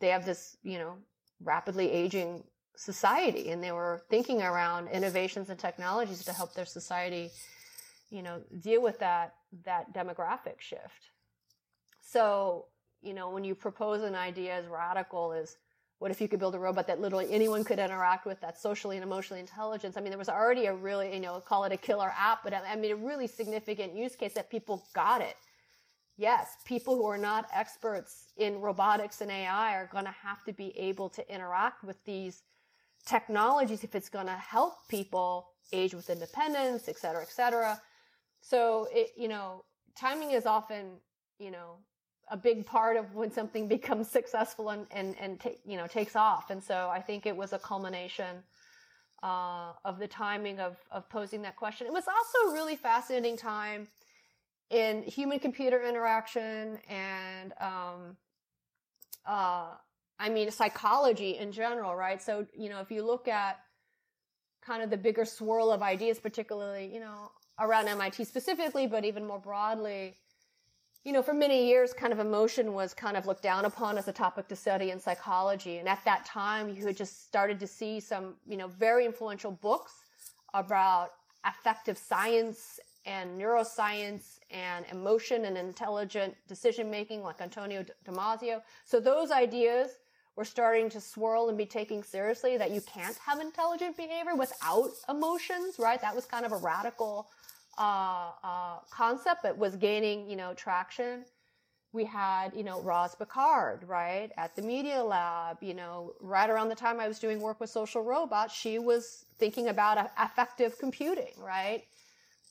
they 0.00 0.08
have 0.08 0.26
this, 0.26 0.56
you 0.64 0.78
know, 0.78 0.96
rapidly 1.42 1.90
aging 1.90 2.42
society 2.76 3.50
and 3.50 3.62
they 3.62 3.70
were 3.70 4.02
thinking 4.10 4.42
around 4.42 4.88
innovations 4.88 5.48
and 5.50 5.58
technologies 5.58 6.24
to 6.24 6.32
help 6.32 6.54
their 6.54 6.64
society 6.64 7.30
you 8.10 8.22
know 8.22 8.40
deal 8.60 8.82
with 8.82 8.98
that 8.98 9.34
that 9.64 9.92
demographic 9.94 10.60
shift. 10.60 11.10
So 12.00 12.66
you 13.00 13.14
know 13.14 13.30
when 13.30 13.44
you 13.44 13.54
propose 13.54 14.02
an 14.02 14.14
idea 14.14 14.54
as 14.54 14.66
radical 14.66 15.32
as 15.32 15.56
what 16.02 16.10
if 16.10 16.20
you 16.20 16.28
could 16.28 16.40
build 16.40 16.54
a 16.54 16.58
robot 16.58 16.86
that 16.86 17.00
literally 17.00 17.28
anyone 17.30 17.64
could 17.64 17.78
interact 17.78 18.26
with 18.26 18.40
that's 18.40 18.60
socially 18.60 18.96
and 18.96 19.04
emotionally 19.04 19.40
intelligent 19.40 19.96
i 19.96 20.00
mean 20.00 20.10
there 20.10 20.18
was 20.18 20.28
already 20.28 20.66
a 20.66 20.74
really 20.74 21.14
you 21.14 21.20
know 21.20 21.40
call 21.40 21.64
it 21.64 21.72
a 21.72 21.76
killer 21.76 22.12
app 22.18 22.40
but 22.44 22.52
i 22.52 22.76
mean 22.76 22.92
a 22.92 22.96
really 22.96 23.26
significant 23.26 23.94
use 23.94 24.16
case 24.16 24.34
that 24.34 24.50
people 24.50 24.84
got 24.94 25.20
it 25.20 25.36
yes, 26.16 26.56
people 26.64 26.96
who 26.96 27.06
are 27.06 27.18
not 27.18 27.46
experts 27.54 28.26
in 28.36 28.60
robotics 28.60 29.20
and 29.20 29.30
AI 29.30 29.74
are 29.74 29.88
going 29.90 30.04
to 30.04 30.14
have 30.22 30.44
to 30.44 30.52
be 30.52 30.76
able 30.78 31.08
to 31.10 31.34
interact 31.34 31.84
with 31.84 32.02
these 32.04 32.42
technologies 33.06 33.84
if 33.84 33.94
it's 33.94 34.08
going 34.08 34.26
to 34.26 34.32
help 34.32 34.74
people 34.88 35.48
age 35.72 35.94
with 35.94 36.10
independence, 36.10 36.88
et 36.88 36.98
cetera, 36.98 37.22
et 37.22 37.30
cetera. 37.30 37.80
So 38.40 38.88
it, 38.92 39.10
you 39.16 39.28
know, 39.28 39.64
timing 39.98 40.32
is 40.32 40.46
often, 40.46 40.98
you 41.38 41.50
know, 41.50 41.78
a 42.30 42.36
big 42.36 42.64
part 42.64 42.96
of 42.96 43.14
when 43.14 43.30
something 43.30 43.68
becomes 43.76 44.08
successful 44.08 44.70
and 44.70 44.86
and 44.90 45.14
and 45.20 45.40
you 45.64 45.76
know 45.76 45.86
takes 45.86 46.16
off. 46.16 46.50
And 46.50 46.62
so 46.62 46.88
I 46.90 47.00
think 47.00 47.26
it 47.26 47.36
was 47.36 47.52
a 47.52 47.58
culmination 47.58 48.42
uh, 49.22 49.72
of 49.84 49.98
the 49.98 50.08
timing 50.08 50.60
of 50.60 50.76
of 50.90 51.08
posing 51.08 51.42
that 51.42 51.56
question. 51.56 51.86
It 51.86 51.92
was 51.92 52.04
also 52.08 52.50
a 52.50 52.52
really 52.54 52.76
fascinating 52.76 53.36
time 53.36 53.88
in 54.70 55.02
human 55.02 55.38
computer 55.38 55.82
interaction 55.82 56.78
and 56.88 57.52
um, 57.60 58.16
uh, 59.26 59.66
I 60.18 60.28
mean 60.30 60.50
psychology 60.50 61.36
in 61.36 61.52
general, 61.52 61.94
right? 61.94 62.22
So 62.22 62.46
you 62.56 62.68
know 62.68 62.80
if 62.80 62.90
you 62.90 63.04
look 63.04 63.28
at 63.28 63.60
kind 64.64 64.82
of 64.82 64.90
the 64.90 64.96
bigger 64.96 65.24
swirl 65.24 65.70
of 65.70 65.82
ideas, 65.82 66.18
particularly 66.18 66.90
you 66.92 67.00
know 67.00 67.30
around 67.60 67.86
MIT 67.88 68.24
specifically, 68.24 68.86
but 68.86 69.04
even 69.04 69.26
more 69.26 69.38
broadly 69.38 70.16
you 71.04 71.12
know, 71.12 71.22
for 71.22 71.34
many 71.34 71.66
years, 71.66 71.92
kind 71.92 72.12
of 72.12 72.20
emotion 72.20 72.74
was 72.74 72.94
kind 72.94 73.16
of 73.16 73.26
looked 73.26 73.42
down 73.42 73.64
upon 73.64 73.98
as 73.98 74.06
a 74.06 74.12
topic 74.12 74.46
to 74.48 74.56
study 74.56 74.90
in 74.90 75.00
psychology. 75.00 75.78
And 75.78 75.88
at 75.88 76.04
that 76.04 76.24
time, 76.24 76.68
you 76.68 76.86
had 76.86 76.96
just 76.96 77.24
started 77.24 77.58
to 77.60 77.66
see 77.66 77.98
some, 77.98 78.34
you 78.46 78.56
know, 78.56 78.68
very 78.68 79.04
influential 79.04 79.50
books 79.50 79.92
about 80.54 81.10
affective 81.44 81.98
science 81.98 82.78
and 83.04 83.40
neuroscience 83.40 84.38
and 84.52 84.84
emotion 84.92 85.46
and 85.46 85.58
intelligent 85.58 86.36
decision 86.46 86.88
making, 86.88 87.24
like 87.24 87.40
Antonio 87.40 87.84
Damasio. 88.06 88.62
So 88.84 89.00
those 89.00 89.32
ideas 89.32 89.90
were 90.36 90.44
starting 90.44 90.88
to 90.90 91.00
swirl 91.00 91.48
and 91.48 91.58
be 91.58 91.66
taken 91.66 92.02
seriously 92.02 92.56
that 92.56 92.70
you 92.70 92.80
can't 92.82 93.16
have 93.18 93.40
intelligent 93.40 93.96
behavior 93.96 94.36
without 94.36 94.90
emotions, 95.08 95.76
right? 95.80 96.00
That 96.00 96.14
was 96.14 96.26
kind 96.26 96.46
of 96.46 96.52
a 96.52 96.56
radical 96.56 97.28
uh, 97.78 98.30
uh, 98.42 98.78
concept 98.90 99.42
that 99.42 99.56
was 99.56 99.76
gaining, 99.76 100.28
you 100.28 100.36
know, 100.36 100.54
traction. 100.54 101.24
We 101.92 102.04
had, 102.04 102.54
you 102.54 102.64
know, 102.64 102.80
Roz 102.80 103.14
Picard, 103.14 103.84
right, 103.86 104.30
at 104.38 104.56
the 104.56 104.62
Media 104.62 105.02
Lab, 105.02 105.58
you 105.62 105.74
know, 105.74 106.14
right 106.20 106.48
around 106.48 106.70
the 106.70 106.74
time 106.74 106.98
I 107.00 107.08
was 107.08 107.18
doing 107.18 107.40
work 107.40 107.60
with 107.60 107.68
social 107.68 108.02
robots, 108.02 108.54
she 108.54 108.78
was 108.78 109.26
thinking 109.38 109.68
about 109.68 110.10
affective 110.16 110.78
computing, 110.78 111.34
right? 111.38 111.84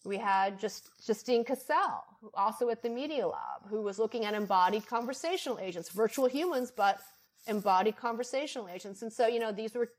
We 0.04 0.18
had 0.18 0.60
just 0.60 0.90
Justine 1.06 1.44
Cassell, 1.44 2.04
also 2.34 2.70
at 2.70 2.82
the 2.82 2.90
Media 2.90 3.28
Lab, 3.28 3.68
who 3.68 3.82
was 3.82 4.00
looking 4.00 4.26
at 4.26 4.34
embodied 4.34 4.88
conversational 4.88 5.60
agents, 5.60 5.90
virtual 5.90 6.28
humans, 6.28 6.72
but 6.76 7.00
embodied 7.48 7.98
conversational 7.98 8.68
agents. 8.68 9.02
And 9.02 9.12
so, 9.12 9.28
you 9.28 9.40
know, 9.40 9.52
these 9.52 9.74
were 9.74 9.90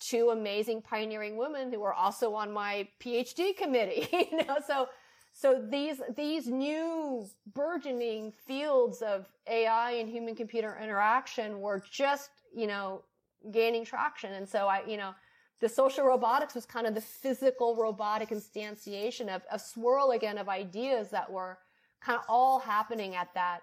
two 0.00 0.30
amazing 0.30 0.82
pioneering 0.82 1.36
women 1.36 1.72
who 1.72 1.80
were 1.80 1.94
also 1.94 2.34
on 2.34 2.52
my 2.52 2.88
PhD 3.00 3.56
committee, 3.56 4.08
you 4.32 4.44
know, 4.44 4.56
so, 4.66 4.88
so 5.32 5.64
these, 5.70 6.00
these 6.16 6.46
new 6.46 7.26
burgeoning 7.54 8.32
fields 8.46 9.02
of 9.02 9.26
AI 9.48 9.92
and 9.92 10.08
human 10.08 10.34
computer 10.34 10.78
interaction 10.82 11.60
were 11.60 11.82
just, 11.90 12.30
you 12.54 12.66
know, 12.66 13.02
gaining 13.50 13.84
traction. 13.84 14.32
And 14.34 14.48
so 14.48 14.66
I, 14.66 14.82
you 14.86 14.96
know, 14.96 15.14
the 15.60 15.68
social 15.68 16.04
robotics 16.04 16.54
was 16.54 16.66
kind 16.66 16.86
of 16.86 16.94
the 16.94 17.00
physical 17.00 17.76
robotic 17.76 18.30
instantiation 18.30 19.28
of 19.28 19.42
a 19.50 19.58
swirl 19.58 20.12
again 20.12 20.38
of 20.38 20.48
ideas 20.48 21.10
that 21.10 21.30
were 21.30 21.58
kind 22.00 22.18
of 22.18 22.24
all 22.28 22.60
happening 22.60 23.16
at 23.16 23.32
that, 23.34 23.60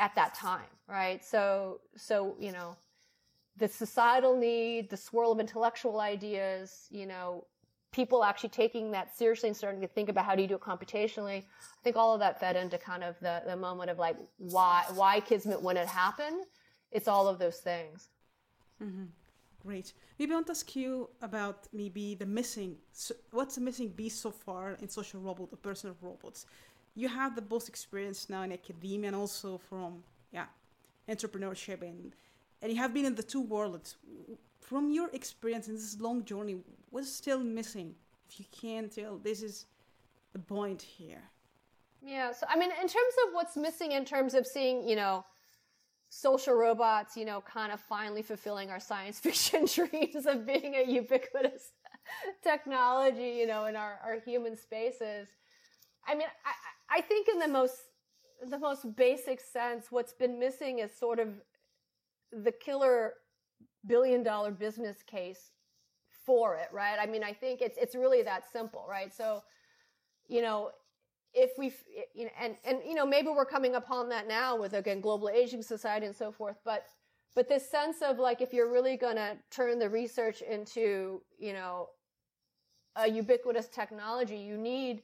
at 0.00 0.14
that 0.16 0.34
time, 0.34 0.66
right? 0.88 1.24
So, 1.24 1.80
so, 1.96 2.34
you 2.40 2.50
know, 2.50 2.76
the 3.58 3.68
societal 3.68 4.36
need, 4.36 4.90
the 4.90 4.96
swirl 4.96 5.32
of 5.32 5.40
intellectual 5.40 6.00
ideas, 6.00 6.86
you 6.90 7.06
know, 7.06 7.44
people 7.90 8.22
actually 8.22 8.50
taking 8.50 8.90
that 8.90 9.16
seriously 9.16 9.48
and 9.48 9.56
starting 9.56 9.80
to 9.80 9.86
think 9.86 10.08
about 10.08 10.24
how 10.24 10.34
do 10.34 10.42
you 10.42 10.48
do 10.48 10.54
it 10.54 10.60
computationally. 10.60 11.38
I 11.42 11.82
think 11.82 11.96
all 11.96 12.14
of 12.14 12.20
that 12.20 12.38
fed 12.38 12.56
into 12.56 12.78
kind 12.78 13.02
of 13.02 13.18
the, 13.20 13.42
the 13.46 13.56
moment 13.56 13.90
of 13.90 13.98
like 13.98 14.16
why 14.38 14.84
why 14.94 15.20
Kismet 15.20 15.60
when 15.62 15.76
it 15.76 15.88
happened. 15.88 16.44
It's 16.90 17.08
all 17.08 17.28
of 17.28 17.38
those 17.38 17.58
things. 17.58 18.08
Mm-hmm. 18.82 19.04
Great. 19.62 19.92
Maybe 20.18 20.32
I 20.32 20.36
want 20.36 20.46
to 20.46 20.52
ask 20.52 20.74
you 20.76 21.10
about 21.20 21.66
maybe 21.72 22.14
the 22.14 22.24
missing. 22.24 22.76
What's 23.32 23.56
the 23.56 23.60
missing 23.60 23.90
piece 23.90 24.14
so 24.14 24.30
far 24.30 24.78
in 24.80 24.88
social 24.88 25.20
robot, 25.20 25.50
the 25.50 25.56
personal 25.56 25.96
robots? 26.00 26.46
You 26.94 27.08
have 27.08 27.34
the 27.34 27.44
most 27.50 27.68
experience 27.68 28.30
now 28.30 28.42
in 28.42 28.52
academia 28.52 29.08
and 29.08 29.16
also 29.16 29.58
from 29.58 30.02
yeah 30.32 30.46
entrepreneurship 31.08 31.82
and 31.82 32.14
and 32.62 32.72
you 32.72 32.78
have 32.78 32.92
been 32.92 33.04
in 33.04 33.14
the 33.14 33.22
two 33.22 33.40
worlds. 33.40 33.96
From 34.60 34.90
your 34.90 35.08
experience 35.12 35.68
in 35.68 35.74
this 35.74 36.00
long 36.00 36.24
journey, 36.24 36.56
what's 36.90 37.10
still 37.10 37.40
missing? 37.40 37.94
If 38.28 38.40
you 38.40 38.46
can 38.60 38.88
tell, 38.88 39.18
this 39.18 39.42
is 39.42 39.66
the 40.32 40.38
point 40.38 40.82
here. 40.82 41.22
Yeah. 42.02 42.32
So, 42.32 42.46
I 42.48 42.58
mean, 42.58 42.70
in 42.70 42.88
terms 42.88 43.14
of 43.26 43.34
what's 43.34 43.56
missing, 43.56 43.92
in 43.92 44.04
terms 44.04 44.34
of 44.34 44.46
seeing, 44.46 44.88
you 44.88 44.96
know, 44.96 45.24
social 46.10 46.54
robots, 46.54 47.16
you 47.16 47.24
know, 47.24 47.40
kind 47.40 47.72
of 47.72 47.80
finally 47.80 48.22
fulfilling 48.22 48.70
our 48.70 48.80
science 48.80 49.18
fiction 49.26 49.66
dreams 49.66 50.26
of 50.26 50.46
being 50.46 50.74
a 50.74 50.90
ubiquitous 50.90 51.72
technology, 52.42 53.36
you 53.38 53.46
know, 53.46 53.66
in 53.66 53.76
our, 53.76 53.98
our 54.04 54.20
human 54.20 54.56
spaces. 54.56 55.28
I 56.06 56.14
mean, 56.14 56.28
I, 56.44 56.98
I 56.98 57.00
think 57.02 57.28
in 57.28 57.38
the 57.38 57.48
most, 57.48 57.76
the 58.48 58.58
most 58.58 58.96
basic 58.96 59.40
sense, 59.40 59.86
what's 59.90 60.12
been 60.12 60.38
missing 60.38 60.78
is 60.78 60.96
sort 60.96 61.18
of 61.18 61.28
the 62.32 62.52
killer 62.52 63.14
billion 63.86 64.22
dollar 64.22 64.50
business 64.50 65.02
case 65.02 65.52
for 66.26 66.56
it, 66.56 66.68
right? 66.72 66.98
I 67.00 67.06
mean, 67.06 67.24
I 67.24 67.32
think 67.32 67.60
it's 67.62 67.78
it's 67.80 67.94
really 67.94 68.22
that 68.22 68.44
simple, 68.52 68.86
right? 68.88 69.14
So, 69.14 69.42
you 70.28 70.42
know, 70.42 70.70
if 71.34 71.52
we, 71.58 71.72
you 72.14 72.24
know, 72.24 72.30
and 72.40 72.56
and 72.64 72.80
you 72.86 72.94
know, 72.94 73.06
maybe 73.06 73.28
we're 73.28 73.44
coming 73.46 73.74
upon 73.74 74.08
that 74.10 74.28
now 74.28 74.56
with 74.56 74.74
again 74.74 75.00
global 75.00 75.28
aging 75.28 75.62
society 75.62 76.06
and 76.06 76.14
so 76.14 76.30
forth, 76.30 76.56
but 76.64 76.84
but 77.34 77.48
this 77.48 77.70
sense 77.70 78.02
of 78.02 78.18
like 78.18 78.40
if 78.40 78.52
you're 78.52 78.70
really 78.70 78.96
going 78.96 79.16
to 79.16 79.36
turn 79.50 79.78
the 79.78 79.88
research 79.88 80.42
into, 80.42 81.22
you 81.38 81.52
know, 81.52 81.88
a 82.96 83.08
ubiquitous 83.08 83.68
technology, 83.68 84.36
you 84.36 84.56
need 84.56 85.02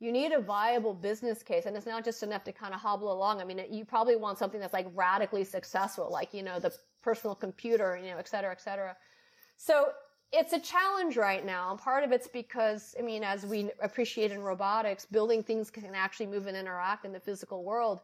you 0.00 0.10
need 0.10 0.32
a 0.32 0.40
viable 0.40 0.94
business 0.94 1.42
case 1.42 1.66
and 1.66 1.76
it's 1.76 1.86
not 1.86 2.04
just 2.04 2.22
enough 2.22 2.42
to 2.44 2.52
kind 2.52 2.72
of 2.72 2.80
hobble 2.80 3.12
along. 3.12 3.40
I 3.40 3.44
mean, 3.44 3.62
you 3.70 3.84
probably 3.84 4.16
want 4.16 4.38
something 4.38 4.58
that's 4.58 4.72
like 4.72 4.86
radically 4.94 5.44
successful, 5.44 6.08
like, 6.10 6.32
you 6.32 6.42
know, 6.42 6.58
the 6.58 6.72
personal 7.02 7.34
computer, 7.34 7.98
you 8.02 8.10
know, 8.10 8.16
et 8.16 8.26
cetera, 8.26 8.50
et 8.50 8.62
cetera. 8.62 8.96
So 9.58 9.90
it's 10.32 10.54
a 10.54 10.58
challenge 10.58 11.18
right 11.18 11.44
now. 11.44 11.70
And 11.70 11.78
part 11.78 12.02
of 12.02 12.12
it's 12.12 12.28
because, 12.28 12.94
I 12.98 13.02
mean, 13.02 13.22
as 13.22 13.44
we 13.44 13.70
appreciate 13.82 14.32
in 14.32 14.40
robotics, 14.40 15.04
building 15.04 15.42
things 15.42 15.70
can 15.70 15.94
actually 15.94 16.28
move 16.28 16.46
and 16.46 16.56
interact 16.56 17.04
in 17.04 17.12
the 17.12 17.20
physical 17.20 17.62
world. 17.62 18.00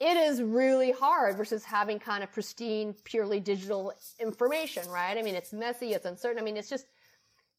It 0.00 0.16
is 0.16 0.40
really 0.40 0.92
hard 0.92 1.36
versus 1.36 1.64
having 1.64 1.98
kind 1.98 2.22
of 2.22 2.32
pristine, 2.32 2.94
purely 3.04 3.40
digital 3.40 3.92
information, 4.18 4.88
right? 4.88 5.18
I 5.18 5.22
mean, 5.22 5.34
it's 5.34 5.52
messy, 5.52 5.92
it's 5.92 6.06
uncertain. 6.06 6.40
I 6.40 6.44
mean, 6.44 6.56
it's 6.56 6.70
just, 6.70 6.86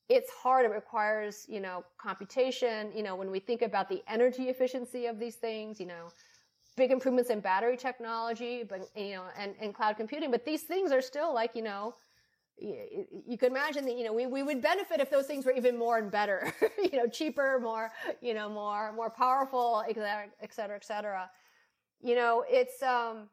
it's 0.10 0.32
hard. 0.32 0.66
It 0.66 0.70
requires, 0.70 1.46
you 1.48 1.62
know, 1.62 1.86
computation. 1.98 2.92
You 2.96 3.04
know, 3.04 3.16
when 3.16 3.30
we 3.32 3.39
think 3.39 3.62
about 3.62 3.88
the 3.88 4.04
energy 4.08 4.50
efficiency 4.50 5.06
of 5.06 5.20
these 5.20 5.36
things, 5.36 5.80
you 5.80 5.86
know, 5.86 6.10
big 6.75 6.92
improvements 6.92 7.30
in 7.30 7.39
battery 7.39 7.78
technology, 7.78 8.63
but, 8.68 8.89
you 8.96 9.12
know, 9.12 9.24
and, 9.38 9.54
and 9.62 9.74
cloud 9.74 9.98
computing. 9.98 10.32
But 10.32 10.46
these 10.46 10.63
things 10.63 10.92
are 10.92 11.01
still 11.01 11.34
like, 11.34 11.56
you 11.56 11.62
know, 11.62 11.94
you, 12.58 13.06
you 13.28 13.38
could 13.38 13.51
imagine 13.51 13.86
that, 13.86 13.98
you 13.98 14.04
know, 14.04 14.13
we, 14.13 14.25
we 14.25 14.44
would 14.44 14.62
benefit 14.62 15.00
if 15.00 15.10
those 15.10 15.28
things 15.28 15.46
were 15.46 15.54
even 15.54 15.78
more 15.78 15.98
and 15.98 16.12
better, 16.12 16.51
you 16.78 16.98
know, 16.98 17.08
cheaper, 17.08 17.60
more, 17.62 17.92
you 18.22 18.34
know, 18.34 18.50
more, 18.50 18.92
more 18.94 19.10
powerful, 19.10 19.84
et 19.88 19.96
cetera, 19.96 20.25
et 20.42 20.54
cetera, 20.54 20.75
et 20.75 20.86
cetera. 20.86 21.30
You 22.01 22.16
know, 22.16 22.44
it's, 22.48 22.82
um, 22.82 23.30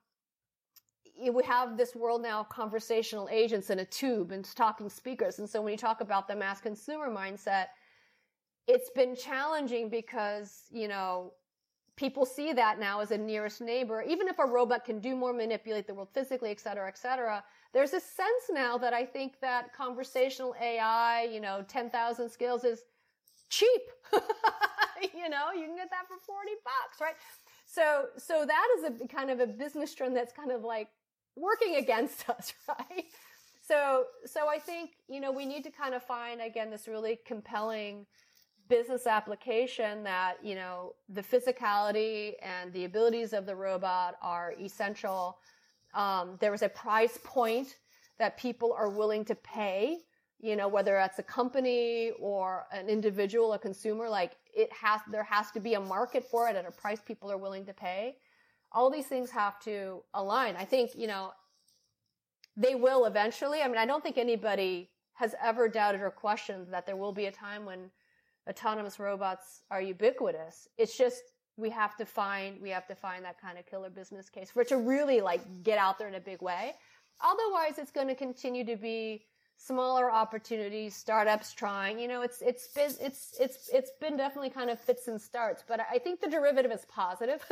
we 1.18 1.42
have 1.44 1.76
this 1.76 1.94
world 1.94 2.22
now 2.22 2.40
of 2.40 2.48
conversational 2.48 3.28
agents 3.30 3.70
in 3.70 3.78
a 3.78 3.84
tube 3.84 4.32
and 4.32 4.44
talking 4.54 4.88
speakers. 4.88 5.38
And 5.38 5.48
so 5.48 5.62
when 5.62 5.72
you 5.72 5.78
talk 5.78 6.00
about 6.00 6.28
the 6.28 6.36
mass 6.36 6.60
consumer 6.60 7.08
mindset, 7.08 7.66
it's 8.66 8.90
been 8.90 9.14
challenging 9.16 9.88
because, 9.88 10.64
you 10.70 10.88
know, 10.88 11.32
people 11.96 12.26
see 12.26 12.52
that 12.52 12.78
now 12.78 13.00
as 13.00 13.10
a 13.10 13.18
nearest 13.18 13.60
neighbor. 13.60 14.02
Even 14.02 14.28
if 14.28 14.38
a 14.38 14.44
robot 14.46 14.84
can 14.84 15.00
do 15.00 15.16
more, 15.16 15.32
manipulate 15.32 15.86
the 15.86 15.94
world 15.94 16.08
physically, 16.12 16.50
et 16.50 16.60
cetera, 16.60 16.86
et 16.86 16.98
cetera, 16.98 17.42
there's 17.72 17.92
a 17.92 18.00
sense 18.00 18.44
now 18.50 18.76
that 18.78 18.92
I 18.92 19.04
think 19.04 19.40
that 19.40 19.72
conversational 19.74 20.54
AI, 20.60 21.28
you 21.32 21.40
know, 21.40 21.64
10,000 21.66 22.28
skills 22.28 22.64
is 22.64 22.84
cheap. 23.48 23.82
you 25.14 25.28
know, 25.28 25.52
you 25.54 25.66
can 25.66 25.76
get 25.76 25.90
that 25.90 26.06
for 26.08 26.16
40 26.26 26.50
bucks, 26.64 27.00
right? 27.00 27.14
So, 27.64 28.06
so 28.18 28.44
that 28.46 28.66
is 28.78 29.00
a 29.02 29.08
kind 29.08 29.30
of 29.30 29.40
a 29.40 29.46
business 29.46 29.94
trend 29.94 30.16
that's 30.16 30.32
kind 30.32 30.52
of 30.52 30.62
like 30.62 30.88
working 31.36 31.76
against 31.76 32.28
us, 32.30 32.52
right? 32.68 33.04
So, 33.60 34.04
so 34.24 34.48
I 34.48 34.58
think, 34.58 34.90
you 35.08 35.20
know, 35.20 35.32
we 35.32 35.44
need 35.44 35.64
to 35.64 35.70
kind 35.70 35.94
of 35.94 36.02
find 36.02 36.40
again 36.40 36.70
this 36.70 36.86
really 36.86 37.18
compelling 37.26 38.06
business 38.68 39.06
application 39.06 40.02
that, 40.04 40.36
you 40.42 40.54
know, 40.54 40.92
the 41.08 41.22
physicality 41.22 42.32
and 42.42 42.72
the 42.72 42.84
abilities 42.84 43.32
of 43.32 43.46
the 43.46 43.54
robot 43.54 44.16
are 44.22 44.54
essential. 44.60 45.38
Um, 45.94 46.36
there 46.40 46.54
is 46.54 46.62
a 46.62 46.68
price 46.68 47.18
point 47.24 47.76
that 48.18 48.36
people 48.36 48.72
are 48.72 48.88
willing 48.88 49.24
to 49.26 49.34
pay, 49.34 49.98
you 50.40 50.56
know, 50.56 50.68
whether 50.68 50.92
that's 50.92 51.18
a 51.18 51.22
company 51.22 52.12
or 52.20 52.66
an 52.72 52.88
individual, 52.88 53.52
a 53.52 53.58
consumer, 53.58 54.08
like 54.08 54.32
it 54.54 54.72
has, 54.72 55.00
there 55.10 55.24
has 55.24 55.50
to 55.52 55.60
be 55.60 55.74
a 55.74 55.80
market 55.80 56.24
for 56.24 56.48
it 56.48 56.56
at 56.56 56.66
a 56.66 56.70
price 56.70 57.00
people 57.00 57.30
are 57.30 57.38
willing 57.38 57.64
to 57.66 57.72
pay. 57.72 58.16
All 58.76 58.90
these 58.90 59.06
things 59.06 59.30
have 59.30 59.58
to 59.60 60.02
align. 60.14 60.54
I 60.54 60.64
think, 60.64 60.90
you 60.94 61.08
know, 61.08 61.32
they 62.56 62.74
will 62.74 63.06
eventually. 63.06 63.62
I 63.62 63.68
mean, 63.68 63.78
I 63.78 63.86
don't 63.86 64.02
think 64.02 64.18
anybody 64.18 64.90
has 65.14 65.34
ever 65.42 65.68
doubted 65.68 66.02
or 66.02 66.10
questioned 66.10 66.66
that 66.70 66.86
there 66.86 66.96
will 66.96 67.12
be 67.12 67.26
a 67.26 67.32
time 67.32 67.64
when 67.64 67.90
autonomous 68.48 68.98
robots 69.00 69.62
are 69.70 69.80
ubiquitous. 69.80 70.68
It's 70.76 70.96
just 70.96 71.22
we 71.56 71.70
have 71.70 71.96
to 71.96 72.04
find 72.04 72.60
we 72.60 72.70
have 72.70 72.86
to 72.86 72.94
find 72.94 73.24
that 73.24 73.40
kind 73.40 73.58
of 73.58 73.66
killer 73.66 73.88
business 73.88 74.28
case 74.28 74.50
for 74.50 74.60
it 74.60 74.68
to 74.68 74.76
really 74.76 75.22
like 75.22 75.40
get 75.62 75.78
out 75.78 75.98
there 75.98 76.08
in 76.08 76.14
a 76.14 76.20
big 76.20 76.42
way. 76.42 76.74
Otherwise, 77.20 77.78
it's 77.78 77.90
going 77.90 78.08
to 78.08 78.14
continue 78.14 78.64
to 78.64 78.76
be 78.76 79.24
smaller 79.58 80.12
opportunities, 80.12 80.94
startups 80.94 81.54
trying. 81.54 81.98
You 81.98 82.08
know, 82.08 82.22
it's 82.22 82.42
it's 82.42 82.68
it's 82.76 83.34
it's 83.40 83.70
it's 83.72 83.90
been 84.00 84.16
definitely 84.16 84.50
kind 84.50 84.70
of 84.70 84.78
fits 84.78 85.08
and 85.08 85.20
starts, 85.20 85.64
but 85.66 85.80
I 85.90 85.98
think 85.98 86.20
the 86.20 86.28
derivative 86.28 86.70
is 86.72 86.84
positive. 86.88 87.42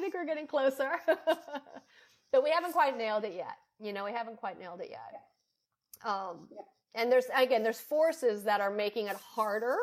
I 0.00 0.02
think 0.02 0.14
we're 0.14 0.24
getting 0.24 0.46
closer, 0.46 0.92
but 2.32 2.42
we 2.42 2.48
haven't 2.48 2.72
quite 2.72 2.96
nailed 2.96 3.24
it 3.24 3.34
yet. 3.34 3.58
You 3.78 3.92
know, 3.92 4.06
we 4.06 4.12
haven't 4.12 4.38
quite 4.38 4.58
nailed 4.58 4.80
it 4.80 4.88
yet. 4.88 6.10
Um, 6.10 6.48
and 6.94 7.12
there's 7.12 7.26
again, 7.36 7.62
there's 7.62 7.80
forces 7.80 8.42
that 8.44 8.62
are 8.62 8.70
making 8.70 9.08
it 9.08 9.16
harder 9.16 9.76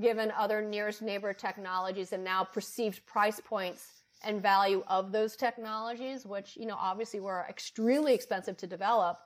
given 0.00 0.32
other 0.38 0.62
nearest 0.62 1.02
neighbor 1.02 1.32
technologies 1.32 2.12
and 2.12 2.22
now 2.22 2.44
perceived 2.44 3.04
price 3.06 3.40
points 3.44 3.88
and 4.22 4.40
value 4.40 4.84
of 4.86 5.10
those 5.10 5.34
technologies, 5.34 6.24
which, 6.24 6.56
you 6.56 6.66
know, 6.66 6.76
obviously 6.78 7.18
were 7.18 7.44
extremely 7.48 8.14
expensive 8.14 8.56
to 8.58 8.68
develop. 8.68 9.18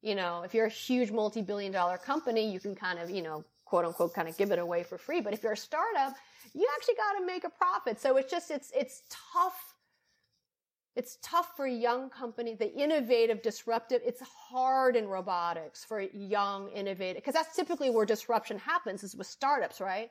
You 0.00 0.14
know, 0.14 0.42
if 0.42 0.54
you're 0.54 0.66
a 0.66 0.70
huge 0.70 1.10
multi-billion 1.10 1.70
dollar 1.70 1.98
company, 1.98 2.50
you 2.50 2.60
can 2.60 2.74
kind 2.74 2.98
of, 2.98 3.10
you 3.10 3.20
know, 3.20 3.44
quote 3.66 3.84
unquote, 3.84 4.14
kind 4.14 4.26
of 4.26 4.38
give 4.38 4.52
it 4.52 4.58
away 4.58 4.84
for 4.84 4.96
free. 4.96 5.20
But 5.20 5.34
if 5.34 5.42
you're 5.42 5.52
a 5.52 5.56
startup, 5.56 6.14
you 6.56 6.66
actually 6.76 6.94
got 6.94 7.18
to 7.20 7.26
make 7.26 7.44
a 7.44 7.50
profit. 7.50 8.00
So 8.00 8.16
it's 8.16 8.30
just, 8.30 8.50
it's, 8.50 8.72
it's 8.74 9.02
tough 9.32 9.74
it's 10.96 11.18
tough 11.22 11.54
for 11.54 11.66
young 11.66 12.08
companies, 12.08 12.56
the 12.58 12.74
innovative, 12.74 13.42
disruptive. 13.42 14.00
It's 14.02 14.22
hard 14.22 14.96
in 14.96 15.06
robotics 15.06 15.84
for 15.84 16.00
young, 16.00 16.70
innovative, 16.70 17.16
because 17.16 17.34
that's 17.34 17.54
typically 17.54 17.90
where 17.90 18.06
disruption 18.06 18.58
happens 18.58 19.04
is 19.04 19.14
with 19.14 19.26
startups, 19.26 19.78
right? 19.78 20.08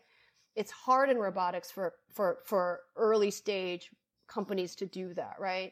It's 0.56 0.72
hard 0.72 1.10
in 1.10 1.18
robotics 1.18 1.72
for, 1.72 1.94
for, 2.14 2.38
for 2.46 2.82
early 2.96 3.32
stage 3.32 3.90
companies 4.28 4.76
to 4.76 4.86
do 4.86 5.16
that, 5.16 5.38
right? 5.40 5.72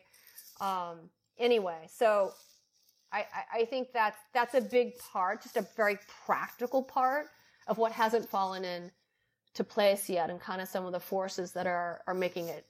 Um, 0.59 1.11
anyway, 1.37 1.87
so 1.95 2.31
I, 3.11 3.25
I 3.53 3.65
think 3.65 3.89
that's, 3.93 4.17
that's 4.33 4.55
a 4.55 4.61
big 4.61 4.97
part, 4.97 5.43
just 5.43 5.57
a 5.57 5.67
very 5.77 5.99
practical 6.25 6.81
part 6.81 7.27
of 7.67 7.77
what 7.77 7.91
hasn't 7.91 8.27
fallen 8.27 8.65
in 8.65 8.89
to 9.53 9.63
place 9.63 10.09
yet 10.09 10.29
and 10.29 10.39
kind 10.39 10.61
of 10.61 10.67
some 10.67 10.85
of 10.85 10.91
the 10.91 10.99
forces 10.99 11.51
that 11.51 11.67
are, 11.67 12.01
are 12.07 12.13
making 12.13 12.47
it 12.49 12.65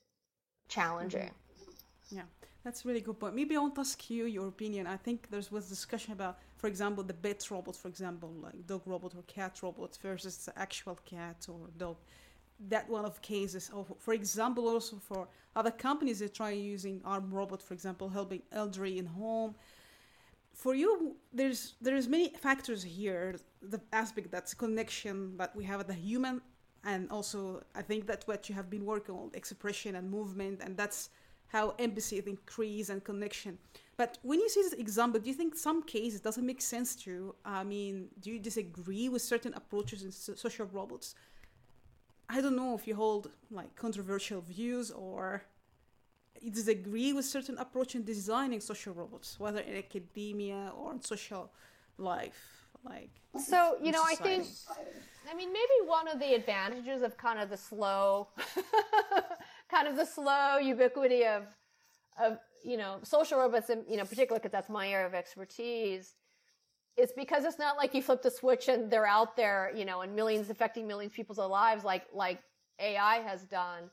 challenging. 0.67 1.29
Mm-hmm. 1.29 2.17
Yeah, 2.17 2.23
that's 2.63 2.83
a 2.83 2.87
really 2.87 3.01
good 3.01 3.19
point. 3.19 3.35
Maybe 3.35 3.55
I 3.55 3.59
want 3.59 3.75
to 3.75 3.81
ask 3.81 4.09
you 4.09 4.25
your 4.25 4.47
opinion. 4.47 4.87
I 4.87 4.97
think 4.97 5.29
there 5.29 5.41
was 5.51 5.69
discussion 5.69 6.13
about, 6.13 6.39
for 6.57 6.67
example, 6.67 7.03
the 7.03 7.13
pet 7.13 7.45
robot, 7.49 7.75
for 7.75 7.87
example, 7.87 8.31
like 8.41 8.67
dog 8.67 8.81
robot 8.85 9.13
or 9.15 9.23
cat 9.23 9.59
robot 9.63 9.97
versus 10.01 10.49
actual 10.55 10.97
cat 11.05 11.45
or 11.47 11.69
dog. 11.77 11.97
That 12.69 12.89
one 12.89 13.05
of 13.05 13.21
cases. 13.21 13.71
Or 13.73 13.85
for 13.99 14.13
example, 14.13 14.67
also 14.67 14.97
for 14.97 15.27
other 15.55 15.71
companies 15.71 16.19
that 16.19 16.33
try 16.33 16.51
using 16.51 17.01
arm 17.03 17.29
robot, 17.31 17.61
for 17.61 17.73
example, 17.73 18.09
helping 18.09 18.41
elderly 18.51 18.97
in 18.99 19.05
home. 19.05 19.55
For 20.53 20.75
you, 20.75 21.15
there's 21.33 21.73
there's 21.81 22.07
many 22.07 22.29
factors 22.29 22.83
here. 22.83 23.35
The 23.61 23.81
aspect 23.91 24.31
that's 24.31 24.53
connection 24.53 25.35
that 25.37 25.55
we 25.55 25.63
have 25.65 25.79
at 25.79 25.87
the 25.87 25.95
human, 25.95 26.41
and 26.83 27.09
also 27.11 27.63
I 27.75 27.81
think 27.81 28.07
that 28.07 28.23
what 28.27 28.49
you 28.49 28.55
have 28.55 28.69
been 28.69 28.85
working 28.85 29.15
on, 29.15 29.31
expression 29.33 29.95
and 29.95 30.09
movement, 30.09 30.61
and 30.63 30.75
that's 30.75 31.09
how 31.47 31.75
empathy 31.77 32.21
increase 32.25 32.89
and 32.89 33.03
connection. 33.03 33.57
But 33.95 34.17
when 34.23 34.39
you 34.39 34.49
see 34.49 34.63
this 34.63 34.73
example, 34.73 35.19
do 35.21 35.29
you 35.29 35.35
think 35.35 35.55
some 35.55 35.83
cases 35.83 36.19
doesn't 36.19 36.45
make 36.45 36.61
sense 36.61 36.95
to 37.03 37.11
you? 37.11 37.35
I 37.45 37.63
mean, 37.63 38.07
do 38.19 38.31
you 38.31 38.39
disagree 38.39 39.07
with 39.07 39.21
certain 39.21 39.53
approaches 39.53 40.03
in 40.03 40.11
so- 40.11 40.35
social 40.35 40.65
robots? 40.65 41.13
I 42.27 42.41
don't 42.41 42.55
know 42.55 42.73
if 42.73 42.87
you 42.87 42.95
hold 42.95 43.29
like 43.51 43.75
controversial 43.75 44.41
views 44.41 44.89
or 44.89 45.43
you 46.41 46.49
disagree 46.49 47.13
with 47.13 47.25
certain 47.25 47.57
approach 47.59 47.93
in 47.93 48.03
designing 48.03 48.59
social 48.59 48.93
robots, 48.93 49.39
whether 49.39 49.59
in 49.59 49.75
academia 49.77 50.71
or 50.75 50.91
in 50.93 51.01
social 51.01 51.51
life. 51.97 52.62
Like 52.83 53.11
so, 53.39 53.77
you 53.81 53.91
know, 53.91 54.03
I 54.05 54.15
think. 54.15 54.47
I 55.31 55.35
mean, 55.35 55.53
maybe 55.53 55.87
one 55.87 56.09
of 56.09 56.19
the 56.19 56.33
advantages 56.33 57.01
of 57.01 57.17
kind 57.17 57.39
of 57.39 57.49
the 57.49 57.55
slow 57.55 58.27
kind 59.71 59.87
of 59.87 59.95
the 59.95 60.05
slow 60.05 60.57
ubiquity 60.57 61.25
of 61.25 61.43
of 62.21 62.37
you 62.63 62.77
know 62.77 62.99
social 63.03 63.39
robots 63.39 63.69
in 63.69 63.83
you 63.89 63.97
know 63.97 64.05
particular 64.05 64.39
because 64.39 64.51
that's 64.51 64.69
my 64.69 64.87
area 64.87 65.05
of 65.05 65.13
expertise 65.13 66.15
it's 66.95 67.13
because 67.13 67.43
it's 67.43 67.57
not 67.57 67.75
like 67.75 67.93
you 67.95 68.01
flip 68.01 68.21
the 68.21 68.29
switch 68.29 68.67
and 68.67 68.91
they're 68.91 69.07
out 69.07 69.35
there 69.35 69.71
you 69.75 69.85
know 69.85 70.01
and 70.01 70.15
millions 70.15 70.49
affecting 70.49 70.87
millions 70.87 71.11
of 71.11 71.15
people's 71.15 71.37
lives 71.37 71.83
like 71.83 72.05
like 72.13 72.39
ai 72.79 73.15
has 73.17 73.41
done 73.43 73.89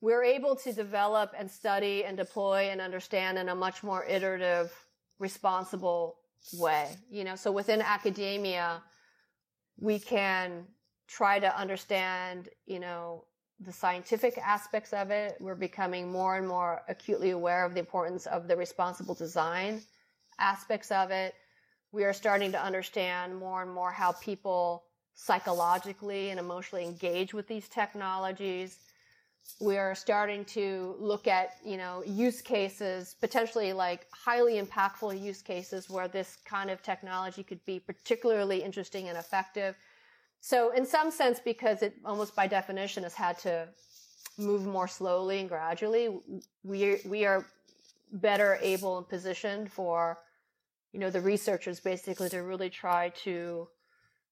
we're 0.00 0.24
able 0.24 0.56
to 0.56 0.72
develop 0.72 1.32
and 1.36 1.50
study 1.50 2.04
and 2.04 2.16
deploy 2.16 2.68
and 2.70 2.80
understand 2.80 3.36
in 3.36 3.48
a 3.48 3.54
much 3.54 3.82
more 3.82 4.04
iterative 4.06 4.72
responsible 5.18 6.16
way 6.54 6.96
you 7.10 7.24
know 7.24 7.36
so 7.36 7.52
within 7.52 7.80
academia 7.80 8.82
we 9.78 9.98
can 9.98 10.64
try 11.06 11.38
to 11.38 11.58
understand 11.58 12.48
you 12.66 12.80
know 12.80 13.24
the 13.60 13.72
scientific 13.72 14.38
aspects 14.38 14.92
of 14.92 15.10
it. 15.10 15.36
We're 15.38 15.54
becoming 15.54 16.10
more 16.10 16.36
and 16.36 16.48
more 16.48 16.82
acutely 16.88 17.30
aware 17.30 17.64
of 17.64 17.74
the 17.74 17.80
importance 17.80 18.26
of 18.26 18.48
the 18.48 18.56
responsible 18.56 19.14
design 19.14 19.82
aspects 20.38 20.90
of 20.90 21.10
it. 21.10 21.34
We 21.92 22.04
are 22.04 22.14
starting 22.14 22.52
to 22.52 22.62
understand 22.62 23.36
more 23.36 23.62
and 23.62 23.70
more 23.70 23.90
how 23.90 24.12
people 24.12 24.84
psychologically 25.14 26.30
and 26.30 26.40
emotionally 26.40 26.84
engage 26.84 27.34
with 27.34 27.46
these 27.46 27.68
technologies. 27.68 28.78
We 29.60 29.76
are 29.76 29.94
starting 29.94 30.44
to 30.46 30.96
look 30.98 31.26
at, 31.26 31.56
you 31.64 31.76
know, 31.76 32.02
use 32.06 32.40
cases, 32.40 33.14
potentially 33.20 33.72
like 33.72 34.06
highly 34.10 34.60
impactful 34.60 35.20
use 35.20 35.42
cases 35.42 35.90
where 35.90 36.08
this 36.08 36.38
kind 36.44 36.70
of 36.70 36.82
technology 36.82 37.42
could 37.42 37.62
be 37.66 37.78
particularly 37.78 38.62
interesting 38.62 39.08
and 39.08 39.18
effective. 39.18 39.76
So 40.40 40.72
in 40.72 40.86
some 40.86 41.10
sense, 41.10 41.40
because 41.40 41.82
it 41.82 41.94
almost 42.04 42.34
by 42.34 42.46
definition 42.46 43.02
has 43.02 43.14
had 43.14 43.38
to 43.40 43.68
move 44.38 44.64
more 44.64 44.88
slowly 44.88 45.40
and 45.40 45.48
gradually, 45.48 46.20
we 46.64 47.00
we 47.04 47.26
are 47.26 47.44
better 48.12 48.58
able 48.62 48.98
and 48.98 49.08
positioned 49.08 49.70
for, 49.70 50.18
you 50.92 51.00
know, 51.00 51.10
the 51.10 51.20
researchers 51.20 51.80
basically 51.80 52.28
to 52.30 52.38
really 52.38 52.70
try 52.70 53.10
to 53.24 53.68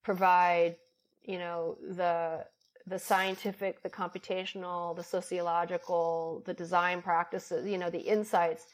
provide, 0.02 0.76
you 1.22 1.38
know, 1.38 1.76
the 1.82 2.44
the 2.88 2.98
scientific, 2.98 3.82
the 3.82 3.90
computational, 3.90 4.96
the 4.96 5.02
sociological, 5.02 6.42
the 6.46 6.54
design 6.54 7.02
practices, 7.02 7.68
you 7.68 7.78
know, 7.78 7.90
the 7.90 7.98
insights 7.98 8.66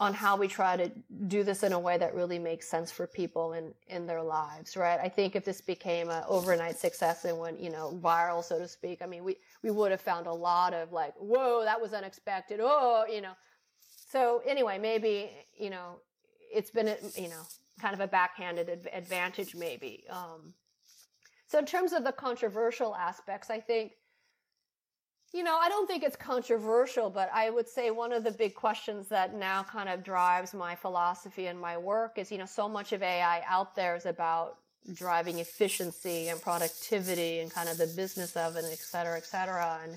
on 0.00 0.12
how 0.12 0.36
we 0.36 0.48
try 0.48 0.76
to 0.76 0.90
do 1.28 1.44
this 1.44 1.62
in 1.62 1.72
a 1.72 1.78
way 1.78 1.96
that 1.96 2.14
really 2.14 2.38
makes 2.38 2.68
sense 2.68 2.90
for 2.90 3.06
people 3.06 3.52
in, 3.52 3.72
in 3.86 4.06
their 4.06 4.22
lives, 4.22 4.76
right? 4.76 4.98
I 5.00 5.08
think 5.08 5.36
if 5.36 5.44
this 5.44 5.60
became 5.60 6.10
an 6.10 6.24
overnight 6.26 6.76
success 6.76 7.24
and 7.24 7.38
went, 7.38 7.60
you 7.60 7.70
know, 7.70 7.98
viral, 8.02 8.42
so 8.42 8.58
to 8.58 8.66
speak, 8.66 9.02
I 9.02 9.06
mean, 9.06 9.22
we, 9.22 9.36
we 9.62 9.70
would 9.70 9.92
have 9.92 10.00
found 10.00 10.26
a 10.26 10.32
lot 10.32 10.74
of 10.74 10.92
like, 10.92 11.14
whoa, 11.16 11.62
that 11.64 11.80
was 11.80 11.92
unexpected. 11.92 12.58
Oh, 12.60 13.04
you 13.08 13.20
know. 13.20 13.34
So 14.10 14.42
anyway, 14.46 14.78
maybe, 14.78 15.30
you 15.56 15.70
know, 15.70 16.00
it's 16.52 16.70
been, 16.70 16.92
you 17.16 17.28
know, 17.28 17.42
kind 17.80 17.94
of 17.94 18.00
a 18.00 18.08
backhanded 18.08 18.88
advantage 18.92 19.54
maybe. 19.54 20.04
Um, 20.10 20.54
so 21.54 21.60
in 21.60 21.66
terms 21.66 21.92
of 21.92 22.02
the 22.02 22.10
controversial 22.10 22.96
aspects, 22.96 23.48
I 23.48 23.60
think 23.60 23.92
you 25.32 25.44
know, 25.44 25.56
I 25.56 25.68
don't 25.68 25.86
think 25.86 26.02
it's 26.02 26.16
controversial, 26.16 27.10
but 27.10 27.30
I 27.32 27.48
would 27.48 27.68
say 27.68 27.92
one 27.92 28.12
of 28.12 28.24
the 28.24 28.32
big 28.32 28.56
questions 28.56 29.06
that 29.10 29.36
now 29.36 29.62
kind 29.62 29.88
of 29.88 30.02
drives 30.02 30.52
my 30.52 30.74
philosophy 30.74 31.46
and 31.46 31.60
my 31.60 31.76
work 31.78 32.18
is, 32.18 32.32
you 32.32 32.38
know, 32.38 32.44
so 32.44 32.68
much 32.68 32.92
of 32.92 33.04
AI 33.04 33.44
out 33.48 33.76
there 33.76 33.94
is 33.94 34.04
about 34.04 34.58
driving 34.94 35.38
efficiency 35.38 36.28
and 36.28 36.42
productivity 36.42 37.38
and 37.38 37.52
kind 37.52 37.68
of 37.68 37.78
the 37.78 37.86
business 37.86 38.36
of 38.36 38.56
it, 38.56 38.64
et 38.64 38.78
cetera, 38.78 39.16
et 39.16 39.24
cetera. 39.24 39.78
And, 39.84 39.96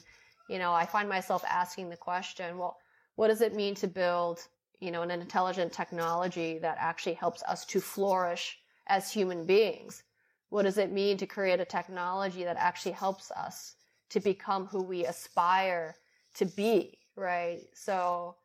you 0.50 0.60
know, 0.60 0.74
I 0.74 0.86
find 0.86 1.10
myself 1.10 1.43
asking 1.48 1.89
the 1.89 1.98
question, 1.98 2.60
well, 2.60 2.78
what 3.15 3.30
does 3.30 3.41
it 3.41 3.56
mean 3.56 3.74
to 3.76 3.88
build, 3.88 4.41
you 4.80 4.91
know, 4.91 5.02
an 5.02 5.10
intelligent 5.10 5.74
technology 5.74 6.60
that 6.60 6.78
actually 6.80 7.15
helps 7.15 7.41
us 7.43 7.65
to 7.65 7.82
flourish 7.82 8.60
as 8.86 9.12
human 9.12 9.46
beings? 9.46 10.04
What 10.50 10.64
does 10.64 10.78
it 10.78 10.92
mean 10.92 11.18
to 11.18 11.26
create 11.26 11.60
a 11.60 11.66
technology 11.66 12.44
that 12.44 12.58
actually 12.58 12.94
helps 12.94 13.32
us 13.32 13.76
to 14.10 14.20
become 14.20 14.68
who 14.68 14.82
we 14.82 15.06
aspire 15.06 15.96
to 16.36 16.46
be, 16.46 16.98
right? 17.16 17.62
So, 17.74 18.36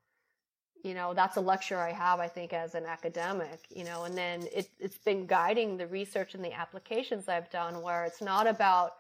you 0.83 0.95
know, 0.95 1.15
that's 1.15 1.37
a 1.37 1.41
lecture 1.41 1.79
I 1.79 1.93
have, 1.93 2.19
I 2.19 2.27
think, 2.27 2.53
as 2.53 2.75
an 2.75 2.87
academic, 2.87 3.61
you 3.71 3.85
know, 3.85 4.05
and 4.05 4.19
then 4.19 4.49
it, 4.53 4.69
it's 4.81 4.99
been 4.99 5.27
guiding 5.27 5.77
the 5.77 5.87
research 5.87 6.35
and 6.35 6.45
the 6.45 6.53
applications 6.53 7.29
I've 7.29 7.51
done 7.51 7.83
where 7.83 8.05
it's 8.05 8.21
not 8.21 8.49
about 8.49 8.95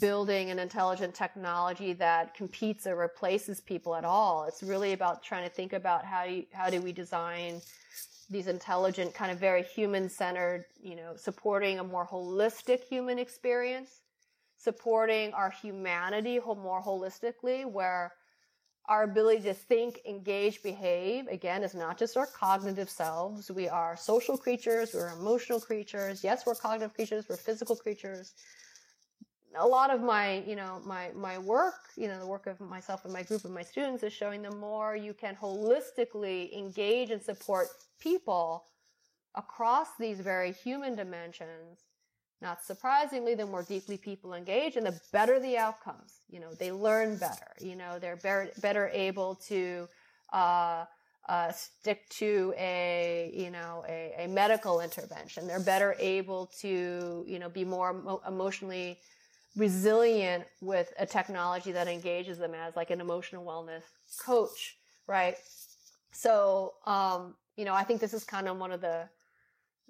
building 0.00 0.50
an 0.50 0.58
intelligent 0.58 1.14
technology 1.14 1.94
that 1.94 2.34
competes 2.34 2.86
or 2.86 2.94
replaces 2.94 3.60
people 3.60 3.96
at 3.96 4.04
all. 4.04 4.44
It's 4.44 4.62
really 4.62 4.92
about 4.92 5.22
trying 5.22 5.48
to 5.48 5.54
think 5.54 5.72
about 5.72 6.04
how 6.04 6.24
you, 6.24 6.44
how 6.52 6.70
do 6.70 6.80
we 6.80 6.92
design 6.92 7.62
these 8.30 8.46
intelligent, 8.46 9.14
kind 9.14 9.30
of 9.30 9.38
very 9.38 9.62
human 9.62 10.08
centered, 10.08 10.66
you 10.80 10.96
know, 10.96 11.14
supporting 11.16 11.78
a 11.78 11.84
more 11.84 12.06
holistic 12.06 12.84
human 12.84 13.18
experience, 13.18 14.02
supporting 14.56 15.32
our 15.32 15.50
humanity 15.50 16.38
more 16.38 16.82
holistically, 16.82 17.64
where 17.64 18.12
our 18.86 19.02
ability 19.04 19.42
to 19.42 19.54
think, 19.54 20.00
engage, 20.06 20.62
behave, 20.62 21.26
again, 21.28 21.62
is 21.62 21.74
not 21.74 21.98
just 21.98 22.16
our 22.16 22.26
cognitive 22.26 22.88
selves. 22.88 23.50
We 23.50 23.68
are 23.68 23.96
social 23.96 24.38
creatures, 24.38 24.92
we're 24.94 25.10
emotional 25.10 25.60
creatures. 25.60 26.24
Yes, 26.24 26.46
we're 26.46 26.54
cognitive 26.54 26.94
creatures, 26.94 27.26
we're 27.28 27.36
physical 27.36 27.76
creatures 27.76 28.34
a 29.56 29.66
lot 29.66 29.90
of 29.92 30.02
my, 30.02 30.42
you 30.46 30.56
know, 30.56 30.80
my, 30.84 31.10
my 31.14 31.38
work, 31.38 31.88
you 31.96 32.08
know, 32.08 32.18
the 32.18 32.26
work 32.26 32.46
of 32.46 32.60
myself 32.60 33.04
and 33.04 33.12
my 33.12 33.22
group 33.22 33.44
and 33.44 33.54
my 33.54 33.62
students 33.62 34.02
is 34.02 34.12
showing 34.12 34.42
the 34.42 34.50
more 34.50 34.94
you 34.94 35.14
can 35.14 35.36
holistically 35.36 36.56
engage 36.56 37.10
and 37.10 37.22
support 37.22 37.68
people 37.98 38.64
across 39.34 39.88
these 39.98 40.20
very 40.20 40.52
human 40.52 40.96
dimensions, 40.96 41.78
not 42.40 42.64
surprisingly, 42.64 43.34
the 43.34 43.46
more 43.46 43.62
deeply 43.62 43.96
people 43.96 44.34
engage 44.34 44.76
and 44.76 44.86
the 44.86 45.00
better 45.12 45.40
the 45.40 45.56
outcomes. 45.56 46.20
You 46.28 46.40
know, 46.40 46.54
they 46.54 46.72
learn 46.72 47.16
better, 47.16 47.52
you 47.60 47.76
know, 47.76 47.98
they're 47.98 48.16
better, 48.16 48.90
able 48.92 49.34
to, 49.46 49.88
uh, 50.32 50.84
uh, 51.28 51.52
stick 51.52 52.08
to 52.08 52.54
a 52.56 53.30
you 53.34 53.50
know 53.50 53.84
a, 53.86 54.14
a, 54.24 54.28
medical 54.28 54.80
intervention. 54.80 55.46
They're 55.46 55.60
better 55.60 55.94
able 55.98 56.46
to 56.60 57.22
you 57.28 57.38
know 57.38 57.50
be 57.50 57.66
more 57.66 57.90
emo- 57.90 58.22
emotionally 58.26 58.98
resilient 59.54 60.44
with 60.60 60.92
a 60.98 61.04
technology 61.04 61.72
that 61.72 61.88
engages 61.88 62.38
them 62.38 62.54
as 62.54 62.76
like 62.76 62.90
an 62.90 63.00
emotional 63.00 63.44
wellness 63.44 63.82
coach, 64.24 64.78
right? 65.06 65.36
So, 66.12 66.74
um, 66.86 67.34
you 67.58 67.64
know, 67.64 67.74
I 67.74 67.82
think 67.82 68.00
this 68.00 68.14
is 68.14 68.24
kind 68.24 68.46
of 68.48 68.56
one 68.56 68.70
of 68.70 68.80
the 68.80 69.08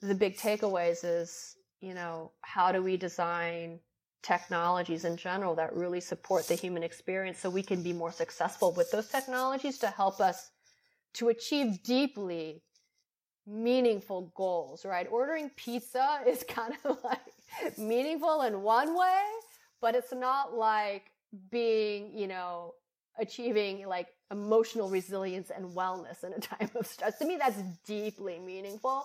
the 0.01 0.15
big 0.15 0.37
takeaways 0.37 1.01
is, 1.05 1.57
you 1.81 1.93
know, 1.93 2.33
how 2.41 2.73
do 2.73 2.83
we 2.83 2.97
design 2.97 3.81
technologies 4.23 5.05
in 5.05 5.17
general 5.17 5.55
that 5.57 5.75
really 5.75 6.01
support 6.01 6.49
the 6.49 6.55
human 6.55 6.83
experience 6.83 7.39
so 7.39 7.51
we 7.51 7.63
can 7.63 7.83
be 7.83 7.93
more 7.93 8.11
successful 8.11 8.73
with 8.73 8.91
those 8.91 9.09
technologies 9.09 9.79
to 9.79 9.89
help 9.89 10.19
us 10.21 10.51
to 11.15 11.29
achieve 11.29 11.83
deeply 11.83 12.63
meaningful 13.47 14.33
goals, 14.35 14.85
right? 14.87 15.07
Ordering 15.11 15.51
pizza 15.51 16.21
is 16.27 16.45
kind 16.45 16.75
of 16.85 16.97
like 17.05 17.77
meaningful 17.77 18.43
in 18.43 18.63
one 18.63 18.97
way, 18.97 19.23
but 19.83 19.95
it's 19.95 20.13
not 20.13 20.55
like 20.55 21.11
being, 21.51 22.17
you 22.17 22.29
know, 22.29 22.73
achieving 23.19 23.87
like 23.87 24.09
emotional 24.31 24.89
resilience 24.89 25.51
and 25.51 25.75
wellness 25.75 26.25
in 26.25 26.33
a 26.33 26.41
time 26.41 26.71
of 26.75 26.87
stress. 26.87 27.19
To 27.19 27.27
me, 27.27 27.37
that's 27.39 27.61
deeply 27.87 28.39
meaningful. 28.39 29.05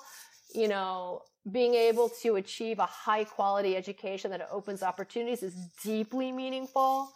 You 0.53 0.67
know, 0.67 1.21
being 1.51 1.73
able 1.73 2.09
to 2.21 2.35
achieve 2.35 2.79
a 2.79 2.85
high 2.85 3.23
quality 3.23 3.75
education 3.75 4.31
that 4.31 4.47
opens 4.51 4.83
opportunities 4.83 5.43
is 5.43 5.55
deeply 5.83 6.31
meaningful. 6.31 7.11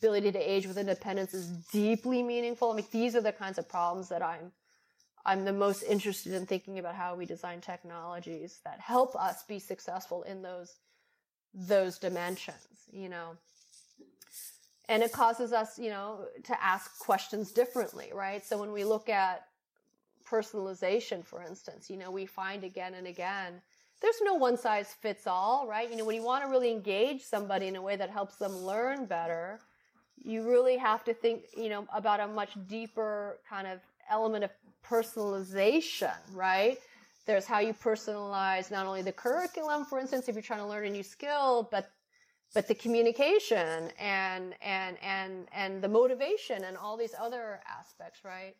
Ability 0.00 0.32
to 0.32 0.38
age 0.38 0.66
with 0.66 0.78
independence 0.78 1.34
is 1.34 1.48
deeply 1.72 2.22
meaningful. 2.22 2.72
I 2.72 2.76
mean, 2.76 2.86
these 2.90 3.14
are 3.14 3.20
the 3.20 3.32
kinds 3.32 3.58
of 3.58 3.68
problems 3.68 4.08
that 4.08 4.22
I'm 4.22 4.52
I'm 5.24 5.44
the 5.44 5.52
most 5.52 5.82
interested 5.82 6.32
in 6.32 6.46
thinking 6.46 6.78
about 6.78 6.94
how 6.94 7.14
we 7.14 7.26
design 7.26 7.60
technologies 7.60 8.60
that 8.64 8.80
help 8.80 9.14
us 9.14 9.42
be 9.46 9.58
successful 9.58 10.22
in 10.22 10.42
those 10.42 10.76
those 11.52 11.98
dimensions, 11.98 12.88
you 12.92 13.08
know. 13.08 13.36
And 14.90 15.04
it 15.04 15.12
causes 15.12 15.52
us, 15.52 15.78
you 15.78 15.88
know, 15.88 16.26
to 16.42 16.62
ask 16.62 16.98
questions 16.98 17.52
differently, 17.52 18.10
right? 18.12 18.44
So 18.44 18.58
when 18.58 18.72
we 18.72 18.82
look 18.82 19.08
at 19.08 19.46
personalization, 20.28 21.24
for 21.24 21.44
instance, 21.44 21.88
you 21.88 21.96
know, 21.96 22.10
we 22.10 22.26
find 22.26 22.64
again 22.64 22.94
and 22.94 23.06
again, 23.06 23.62
there's 24.02 24.20
no 24.20 24.34
one 24.34 24.56
size 24.56 24.92
fits 25.00 25.28
all, 25.28 25.68
right? 25.68 25.88
You 25.88 25.96
know, 25.96 26.04
when 26.04 26.16
you 26.16 26.24
want 26.24 26.42
to 26.44 26.50
really 26.50 26.72
engage 26.72 27.22
somebody 27.22 27.68
in 27.68 27.76
a 27.76 27.82
way 27.82 27.94
that 27.94 28.10
helps 28.10 28.34
them 28.34 28.50
learn 28.50 29.06
better, 29.06 29.60
you 30.16 30.42
really 30.42 30.76
have 30.76 31.04
to 31.04 31.14
think, 31.14 31.44
you 31.56 31.68
know, 31.68 31.86
about 31.94 32.18
a 32.18 32.26
much 32.26 32.50
deeper 32.66 33.38
kind 33.48 33.68
of 33.68 33.78
element 34.10 34.42
of 34.42 34.50
personalization, 34.84 36.16
right? 36.34 36.78
There's 37.26 37.46
how 37.46 37.60
you 37.60 37.74
personalize 37.74 38.72
not 38.72 38.86
only 38.86 39.02
the 39.02 39.12
curriculum, 39.12 39.84
for 39.84 40.00
instance, 40.00 40.28
if 40.28 40.34
you're 40.34 40.42
trying 40.42 40.60
to 40.60 40.66
learn 40.66 40.86
a 40.86 40.90
new 40.90 41.04
skill, 41.04 41.68
but 41.70 41.92
but 42.54 42.66
the 42.68 42.74
communication 42.74 43.90
and 43.98 44.54
and 44.62 44.96
and 45.02 45.48
and 45.52 45.82
the 45.82 45.88
motivation 45.88 46.64
and 46.64 46.76
all 46.76 46.96
these 46.96 47.14
other 47.18 47.60
aspects, 47.68 48.24
right? 48.24 48.54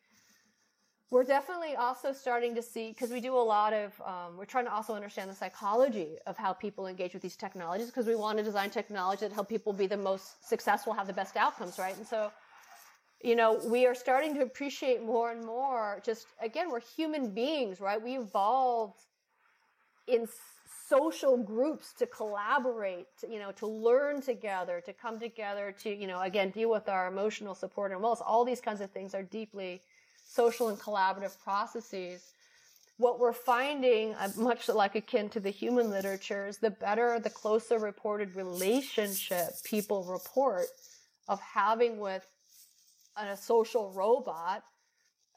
We're 1.11 1.25
definitely 1.25 1.75
also 1.75 2.13
starting 2.13 2.55
to 2.55 2.63
see 2.63 2.91
because 2.91 3.11
we 3.11 3.21
do 3.21 3.35
a 3.35 3.39
lot 3.57 3.73
of 3.73 4.01
um, 4.01 4.37
we're 4.37 4.45
trying 4.45 4.67
to 4.67 4.73
also 4.73 4.95
understand 4.95 5.29
the 5.29 5.35
psychology 5.35 6.19
of 6.27 6.37
how 6.37 6.53
people 6.53 6.87
engage 6.87 7.15
with 7.15 7.23
these 7.23 7.37
technologies 7.37 7.87
because 7.87 8.07
we 8.07 8.15
want 8.15 8.39
to 8.39 8.45
design 8.45 8.71
technology 8.71 9.27
that 9.27 9.33
help 9.33 9.49
people 9.49 9.73
be 9.73 9.89
the 9.89 9.97
most 9.97 10.49
successful, 10.49 10.93
have 10.93 11.09
the 11.09 11.13
best 11.13 11.37
outcomes, 11.37 11.79
right? 11.79 11.97
And 11.97 12.07
so 12.07 12.31
you 13.23 13.37
know, 13.37 13.61
we 13.67 13.87
are 13.87 13.95
starting 13.95 14.35
to 14.35 14.43
appreciate 14.43 15.03
more 15.03 15.31
and 15.31 15.45
more 15.45 16.01
just, 16.05 16.27
again, 16.41 16.71
we're 16.71 16.81
human 16.81 17.31
beings, 17.31 17.81
right? 17.81 18.01
We 18.01 18.17
evolved 18.17 19.01
in 20.07 20.27
social 20.91 21.37
groups 21.37 21.93
to 21.95 22.07
collaborate, 22.07 23.07
you 23.29 23.39
know, 23.39 23.53
to 23.53 23.67
learn 23.67 24.21
together, 24.21 24.83
to 24.85 24.93
come 24.93 25.21
together, 25.21 25.73
to, 25.83 25.89
you 25.95 26.09
know, 26.09 26.21
again, 26.21 26.51
deal 26.51 26.69
with 26.69 26.89
our 26.89 27.07
emotional 27.07 27.55
support 27.55 27.93
and 27.93 28.01
wellness. 28.01 28.21
All 28.27 28.45
these 28.45 28.61
kinds 28.61 28.81
of 28.81 28.91
things 28.91 29.15
are 29.15 29.23
deeply 29.23 29.81
social 30.25 30.69
and 30.69 30.79
collaborative 30.79 31.39
processes. 31.43 32.33
What 32.97 33.21
we're 33.21 33.33
finding, 33.33 34.15
uh, 34.15 34.31
much 34.37 34.69
like 34.69 34.97
akin 34.97 35.29
to 35.31 35.41
the 35.41 35.51
human 35.51 35.91
literature, 35.91 36.49
is 36.49 36.59
the 36.59 36.71
better, 36.71 37.21
the 37.21 37.31
closer 37.31 37.79
reported 37.79 38.35
relationship 38.35 39.51
people 39.65 40.05
report 40.05 40.67
of 41.29 41.41
having 41.41 41.99
with 41.99 42.27
a 43.17 43.37
social 43.37 43.93
robot 43.93 44.65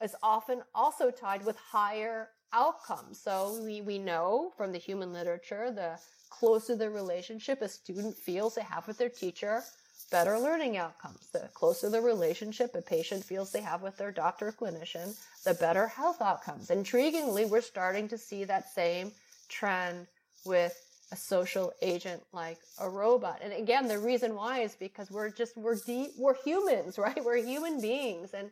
is 0.01 0.15
often 0.23 0.63
also 0.73 1.11
tied 1.11 1.45
with 1.45 1.55
higher 1.57 2.29
outcomes. 2.53 3.19
So 3.19 3.59
we, 3.63 3.81
we 3.81 3.97
know 3.99 4.53
from 4.55 4.71
the 4.71 4.77
human 4.77 5.11
literature, 5.11 5.71
the 5.71 5.99
closer 6.29 6.75
the 6.75 6.89
relationship 6.89 7.61
a 7.61 7.67
student 7.67 8.15
feels 8.15 8.55
they 8.55 8.63
have 8.63 8.87
with 8.87 8.97
their 8.97 9.09
teacher, 9.09 9.63
better 10.11 10.39
learning 10.39 10.77
outcomes. 10.77 11.27
The 11.31 11.49
closer 11.53 11.89
the 11.89 12.01
relationship 12.01 12.75
a 12.75 12.81
patient 12.81 13.23
feels 13.23 13.51
they 13.51 13.61
have 13.61 13.81
with 13.81 13.97
their 13.97 14.11
doctor 14.11 14.47
or 14.49 14.51
clinician, 14.51 15.15
the 15.43 15.53
better 15.55 15.87
health 15.87 16.21
outcomes. 16.21 16.69
Intriguingly, 16.69 17.49
we're 17.49 17.61
starting 17.61 18.07
to 18.09 18.17
see 18.17 18.43
that 18.43 18.69
same 18.73 19.11
trend 19.49 20.07
with 20.45 20.79
a 21.11 21.15
social 21.15 21.71
agent 21.81 22.21
like 22.33 22.57
a 22.79 22.89
robot. 22.89 23.39
And 23.43 23.53
again, 23.53 23.87
the 23.87 23.99
reason 23.99 24.35
why 24.35 24.59
is 24.59 24.75
because 24.75 25.11
we're 25.11 25.29
just, 25.29 25.55
we're 25.55 25.75
deep, 25.75 26.11
we're 26.17 26.35
humans, 26.43 26.97
right? 27.05 27.23
We're 27.23 27.37
human 27.37 27.79
beings. 27.79 28.33
And 28.33 28.49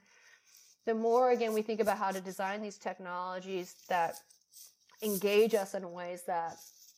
the 0.86 0.94
more, 0.94 1.32
again, 1.32 1.54
we 1.54 1.62
think 1.62 1.80
about 1.80 1.98
how 1.98 2.12
to 2.12 2.22
design 2.22 2.62
these 2.62 2.78
technologies 2.78 3.76
that 3.90 4.16
engage 5.04 5.54
us 5.54 5.74
in 5.74 5.92
ways 5.92 6.24
that, 6.28 6.56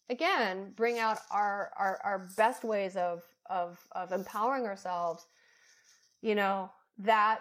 again, 0.09 0.71
bring 0.75 0.99
out 0.99 1.19
our, 1.31 1.71
our, 1.77 1.99
our 2.03 2.27
best 2.37 2.63
ways 2.63 2.95
of, 2.95 3.23
of, 3.49 3.79
of 3.93 4.11
empowering 4.11 4.65
ourselves, 4.65 5.25
you 6.21 6.35
know, 6.35 6.71
that, 6.97 7.39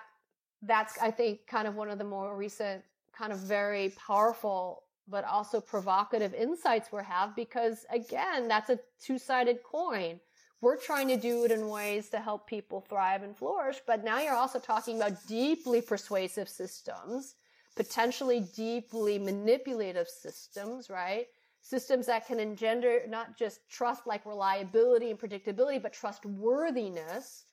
that's, 0.62 0.98
I 0.98 1.10
think, 1.10 1.46
kind 1.46 1.68
of 1.68 1.76
one 1.76 1.90
of 1.90 1.98
the 1.98 2.04
more 2.04 2.36
recent, 2.36 2.82
kind 3.16 3.32
of 3.32 3.38
very 3.38 3.92
powerful 4.06 4.82
but 5.08 5.24
also 5.24 5.60
provocative 5.60 6.32
insights 6.34 6.92
we 6.92 7.02
have 7.02 7.34
because 7.34 7.84
again, 7.92 8.48
that's 8.48 8.70
a 8.70 8.78
two-sided 9.00 9.62
coin. 9.62 10.20
We're 10.62 10.76
trying 10.76 11.08
to 11.08 11.16
do 11.16 11.44
it 11.44 11.50
in 11.50 11.68
ways 11.68 12.08
to 12.10 12.20
help 12.20 12.46
people 12.46 12.80
thrive 12.80 13.24
and 13.24 13.36
flourish, 13.36 13.80
but 13.84 14.04
now 14.04 14.20
you're 14.20 14.36
also 14.36 14.60
talking 14.60 14.96
about 14.96 15.26
deeply 15.26 15.82
persuasive 15.82 16.48
systems, 16.48 17.34
potentially 17.74 18.46
deeply 18.54 19.18
manipulative 19.18 20.06
systems, 20.06 20.88
right? 20.88 21.26
Systems 21.62 22.06
that 22.06 22.28
can 22.28 22.38
engender 22.38 23.00
not 23.08 23.36
just 23.36 23.68
trust 23.68 24.06
like 24.06 24.24
reliability 24.24 25.10
and 25.10 25.18
predictability, 25.18 25.82
but 25.82 25.92
trustworthiness, 25.92 27.44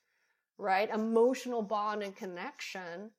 right? 0.56 0.88
Emotional 0.88 1.62
bond 1.62 2.04
and 2.04 2.14
connection, 2.14 3.10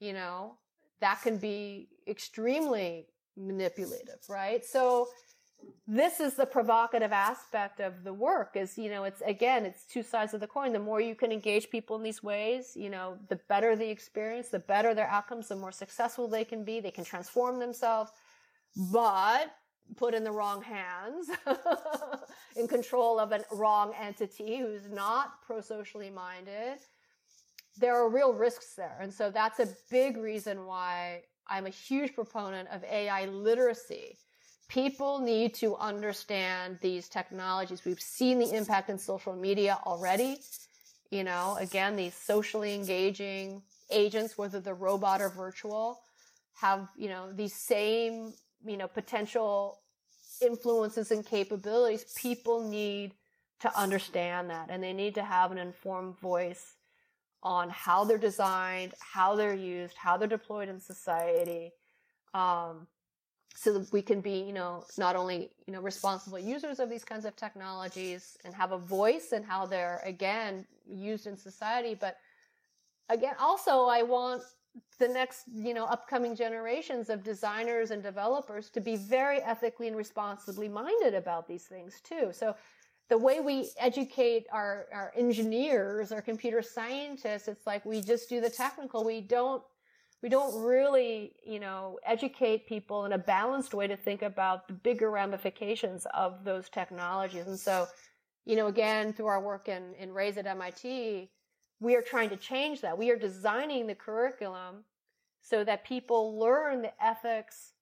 you 0.00 0.12
know, 0.12 0.56
that 1.00 1.22
can 1.22 1.36
be 1.36 1.88
extremely 2.08 3.06
manipulative, 3.36 4.18
right? 4.28 4.64
So 4.64 5.08
this 5.86 6.20
is 6.20 6.34
the 6.34 6.46
provocative 6.46 7.10
aspect 7.10 7.80
of 7.80 8.04
the 8.04 8.12
work 8.12 8.52
is, 8.54 8.78
you 8.78 8.88
know, 8.88 9.02
it's 9.02 9.20
again, 9.22 9.64
it's 9.64 9.84
two 9.84 10.04
sides 10.04 10.32
of 10.32 10.40
the 10.40 10.46
coin. 10.46 10.72
The 10.72 10.78
more 10.78 11.00
you 11.00 11.16
can 11.16 11.32
engage 11.32 11.68
people 11.68 11.96
in 11.96 12.04
these 12.04 12.22
ways, 12.22 12.76
you 12.76 12.90
know, 12.90 13.18
the 13.28 13.36
better 13.48 13.74
the 13.74 13.88
experience, 13.90 14.48
the 14.48 14.60
better 14.60 14.94
their 14.94 15.08
outcomes, 15.08 15.48
the 15.48 15.56
more 15.56 15.72
successful 15.72 16.28
they 16.28 16.44
can 16.44 16.64
be. 16.64 16.78
They 16.78 16.92
can 16.92 17.04
transform 17.04 17.58
themselves, 17.58 18.12
but 18.92 19.52
put 19.96 20.14
in 20.14 20.22
the 20.22 20.30
wrong 20.30 20.62
hands 20.62 21.28
in 22.56 22.68
control 22.68 23.18
of 23.18 23.32
a 23.32 23.44
wrong 23.50 23.92
entity 24.00 24.58
who's 24.58 24.88
not 24.88 25.42
pro-socially 25.44 26.10
minded. 26.10 26.78
There 27.78 27.96
are 27.96 28.08
real 28.08 28.32
risks 28.32 28.74
there. 28.76 28.98
And 29.00 29.12
so 29.12 29.30
that's 29.30 29.58
a 29.58 29.68
big 29.90 30.16
reason 30.16 30.66
why 30.66 31.22
I'm 31.48 31.66
a 31.66 31.70
huge 31.70 32.14
proponent 32.14 32.68
of 32.68 32.84
AI 32.84 33.26
literacy 33.26 34.18
people 34.70 35.18
need 35.18 35.52
to 35.52 35.76
understand 35.76 36.78
these 36.80 37.08
technologies. 37.08 37.84
We've 37.84 38.00
seen 38.00 38.38
the 38.38 38.54
impact 38.54 38.88
in 38.88 38.98
social 38.98 39.34
media 39.34 39.78
already. 39.84 40.38
You 41.10 41.24
know, 41.24 41.56
again, 41.58 41.96
these 41.96 42.14
socially 42.14 42.72
engaging 42.74 43.62
agents, 43.90 44.38
whether 44.38 44.60
they're 44.60 44.74
robot 44.74 45.20
or 45.20 45.28
virtual, 45.28 46.00
have, 46.54 46.88
you 46.96 47.08
know, 47.08 47.32
these 47.32 47.52
same, 47.52 48.32
you 48.64 48.76
know, 48.76 48.86
potential 48.86 49.80
influences 50.40 51.10
and 51.10 51.26
capabilities. 51.26 52.04
People 52.16 52.62
need 52.68 53.12
to 53.60 53.78
understand 53.78 54.50
that 54.50 54.68
and 54.70 54.82
they 54.82 54.92
need 54.92 55.16
to 55.16 55.22
have 55.22 55.50
an 55.50 55.58
informed 55.58 56.16
voice 56.20 56.74
on 57.42 57.70
how 57.70 58.04
they're 58.04 58.18
designed, 58.18 58.94
how 59.00 59.34
they're 59.34 59.54
used, 59.54 59.96
how 59.96 60.16
they're 60.16 60.28
deployed 60.28 60.68
in 60.68 60.78
society. 60.78 61.72
Um, 62.34 62.86
so 63.54 63.78
that 63.78 63.92
we 63.92 64.00
can 64.00 64.20
be, 64.20 64.38
you 64.40 64.52
know, 64.52 64.84
not 64.96 65.16
only, 65.16 65.50
you 65.66 65.72
know, 65.72 65.80
responsible 65.80 66.38
users 66.38 66.80
of 66.80 66.88
these 66.88 67.04
kinds 67.04 67.24
of 67.24 67.36
technologies 67.36 68.38
and 68.44 68.54
have 68.54 68.72
a 68.72 68.78
voice 68.78 69.32
in 69.32 69.42
how 69.42 69.66
they're, 69.66 70.00
again, 70.04 70.66
used 70.88 71.26
in 71.26 71.36
society, 71.36 71.94
but 71.98 72.16
again, 73.08 73.34
also 73.38 73.86
I 73.86 74.02
want 74.02 74.42
the 74.98 75.08
next, 75.08 75.44
you 75.52 75.74
know, 75.74 75.84
upcoming 75.86 76.36
generations 76.36 77.10
of 77.10 77.24
designers 77.24 77.90
and 77.90 78.02
developers 78.02 78.70
to 78.70 78.80
be 78.80 78.96
very 78.96 79.40
ethically 79.42 79.88
and 79.88 79.96
responsibly 79.96 80.68
minded 80.68 81.14
about 81.14 81.48
these 81.48 81.64
things 81.64 82.00
too. 82.02 82.30
So 82.32 82.54
the 83.08 83.18
way 83.18 83.40
we 83.40 83.70
educate 83.78 84.46
our, 84.52 84.86
our 84.92 85.12
engineers, 85.16 86.12
our 86.12 86.22
computer 86.22 86.62
scientists, 86.62 87.48
it's 87.48 87.66
like 87.66 87.84
we 87.84 88.00
just 88.00 88.28
do 88.28 88.40
the 88.40 88.48
technical. 88.48 89.04
We 89.04 89.20
don't 89.20 89.62
we 90.22 90.28
don't 90.28 90.62
really, 90.62 91.32
you 91.44 91.60
know, 91.60 91.98
educate 92.04 92.66
people 92.66 93.06
in 93.06 93.12
a 93.12 93.18
balanced 93.18 93.72
way 93.72 93.86
to 93.86 93.96
think 93.96 94.22
about 94.22 94.68
the 94.68 94.74
bigger 94.74 95.10
ramifications 95.10 96.06
of 96.12 96.44
those 96.44 96.68
technologies. 96.68 97.46
And 97.46 97.58
so, 97.58 97.86
you 98.44 98.56
know, 98.56 98.66
again, 98.66 99.12
through 99.12 99.26
our 99.26 99.40
work 99.40 99.68
in, 99.68 99.94
in 99.98 100.12
Raise 100.12 100.36
at 100.36 100.46
MIT, 100.46 101.30
we 101.80 101.96
are 101.96 102.02
trying 102.02 102.28
to 102.30 102.36
change 102.36 102.82
that. 102.82 102.98
We 102.98 103.10
are 103.10 103.16
designing 103.16 103.86
the 103.86 103.94
curriculum 103.94 104.84
so 105.40 105.64
that 105.64 105.86
people 105.86 106.38
learn 106.38 106.82
the 106.82 106.92
ethics, 107.02 107.72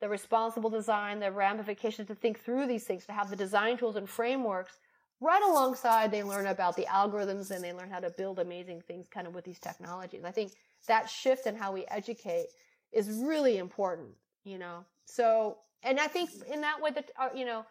the 0.00 0.08
responsible 0.08 0.70
design, 0.70 1.20
the 1.20 1.30
ramifications 1.30 2.08
to 2.08 2.16
think 2.16 2.40
through 2.40 2.66
these 2.66 2.84
things, 2.84 3.06
to 3.06 3.12
have 3.12 3.30
the 3.30 3.36
design 3.36 3.76
tools 3.76 3.94
and 3.94 4.08
frameworks 4.08 4.78
right 5.20 5.42
alongside 5.42 6.10
they 6.10 6.24
learn 6.24 6.48
about 6.48 6.76
the 6.76 6.86
algorithms 6.86 7.52
and 7.52 7.62
they 7.62 7.72
learn 7.72 7.88
how 7.88 8.00
to 8.00 8.10
build 8.10 8.40
amazing 8.40 8.82
things 8.82 9.06
kind 9.08 9.28
of 9.28 9.34
with 9.34 9.44
these 9.44 9.60
technologies. 9.60 10.24
I 10.24 10.32
think 10.32 10.52
that 10.86 11.08
shift 11.08 11.46
in 11.46 11.56
how 11.56 11.72
we 11.72 11.84
educate 11.88 12.46
is 12.92 13.08
really 13.08 13.58
important, 13.58 14.10
you 14.44 14.58
know. 14.58 14.84
So, 15.06 15.58
and 15.82 16.00
I 16.00 16.06
think 16.06 16.30
in 16.52 16.60
that 16.62 16.80
way 16.80 16.90
that 16.90 17.10
our, 17.18 17.30
you 17.34 17.44
know, 17.44 17.64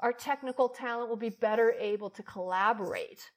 our 0.00 0.12
technical 0.12 0.68
talent 0.68 1.08
will 1.08 1.16
be 1.16 1.30
better 1.30 1.74
able 1.78 2.10
to 2.10 2.22
collaborate 2.22 3.30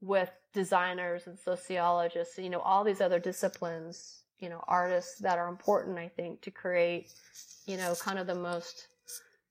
with 0.00 0.30
designers 0.52 1.26
and 1.26 1.38
sociologists, 1.38 2.38
you 2.38 2.50
know, 2.50 2.60
all 2.60 2.84
these 2.84 3.00
other 3.00 3.18
disciplines, 3.18 4.22
you 4.38 4.48
know, 4.48 4.62
artists 4.66 5.18
that 5.20 5.38
are 5.38 5.48
important, 5.48 5.98
I 5.98 6.08
think, 6.08 6.40
to 6.42 6.50
create, 6.50 7.12
you 7.66 7.76
know, 7.76 7.94
kind 7.94 8.18
of 8.18 8.26
the 8.26 8.34
most 8.34 8.88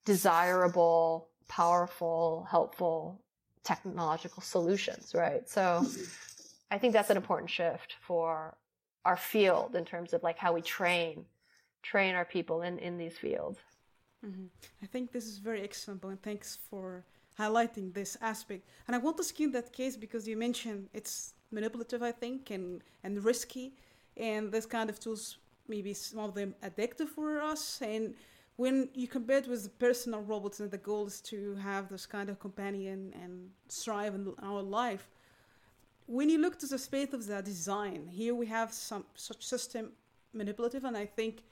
desirable, 0.05 1.27
powerful, 1.47 2.47
helpful 2.49 3.21
technological 3.63 4.41
solutions, 4.41 5.13
right? 5.13 5.49
So, 5.49 5.81
mm-hmm. 5.83 6.03
I 6.71 6.77
think 6.77 6.93
that's 6.93 7.09
an 7.09 7.17
important 7.17 7.49
shift 7.49 7.95
for 8.01 8.55
our 9.05 9.17
field 9.17 9.75
in 9.75 9.85
terms 9.85 10.13
of 10.13 10.23
like 10.23 10.37
how 10.37 10.53
we 10.53 10.61
train 10.61 11.25
train 11.83 12.15
our 12.15 12.25
people 12.25 12.63
in 12.63 12.79
in 12.79 12.97
these 12.97 13.17
fields. 13.17 13.59
Mm-hmm. 14.25 14.45
I 14.81 14.87
think 14.87 15.11
this 15.11 15.25
is 15.25 15.37
very 15.37 15.61
excellent, 15.61 16.03
and 16.03 16.21
thanks 16.21 16.57
for 16.69 17.03
highlighting 17.39 17.93
this 17.93 18.17
aspect. 18.21 18.63
And 18.87 18.95
I 18.95 18.99
want 18.99 19.17
to 19.17 19.23
skin 19.23 19.51
that 19.51 19.71
case 19.71 19.95
because 19.97 20.27
you 20.27 20.37
mentioned 20.37 20.89
it's 20.93 21.33
manipulative, 21.51 22.01
I 22.01 22.11
think, 22.11 22.49
and 22.49 22.81
and 23.03 23.23
risky, 23.23 23.73
and 24.17 24.51
this 24.51 24.65
kind 24.65 24.89
of 24.89 24.99
tools 24.99 25.37
maybe 25.67 25.93
some 25.93 26.19
of 26.19 26.33
them 26.33 26.53
addictive 26.63 27.09
for 27.09 27.41
us 27.41 27.81
and 27.81 28.13
when 28.57 28.87
you 28.93 29.07
compare 29.07 29.39
it 29.39 29.47
with 29.47 29.77
personal 29.79 30.21
robots 30.21 30.59
and 30.59 30.71
the 30.71 30.77
goal 30.77 31.07
is 31.07 31.19
to 31.19 31.55
have 31.55 31.89
this 31.89 32.05
kind 32.05 32.29
of 32.29 32.39
companion 32.39 33.13
and 33.21 33.49
thrive 33.69 34.15
in 34.15 34.33
our 34.41 34.61
life 34.61 35.09
when 36.07 36.29
you 36.29 36.37
look 36.37 36.59
to 36.59 36.67
the 36.67 36.77
space 36.77 37.13
of 37.13 37.25
the 37.25 37.41
design, 37.41 38.07
here 38.07 38.35
we 38.35 38.45
have 38.47 38.71
some 38.73 39.05
such 39.15 39.45
system 39.45 39.91
manipulative, 40.33 40.83
and 40.83 40.95
I 40.95 41.05
think 41.05 41.43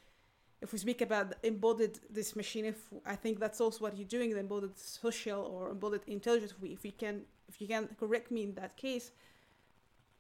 if 0.62 0.72
we 0.72 0.80
speak 0.80 1.02
about 1.02 1.34
embodied 1.44 2.00
this 2.10 2.36
machine, 2.36 2.66
if 2.66 2.78
I 3.06 3.16
think 3.16 3.40
that's 3.40 3.60
also 3.60 3.80
what 3.84 3.98
you're 3.98 4.08
doing, 4.08 4.30
the 4.32 4.40
embodied 4.40 4.78
social 4.78 5.42
or 5.42 5.70
embodied 5.70 6.02
intelligence. 6.08 6.52
If 6.52 6.62
we, 6.62 6.70
if 6.70 6.84
we 6.84 6.92
can, 6.92 7.24
if 7.50 7.60
you 7.60 7.68
can 7.68 7.90
correct 8.00 8.32
me 8.32 8.44
in 8.44 8.54
that 8.56 8.78
case, 8.78 9.12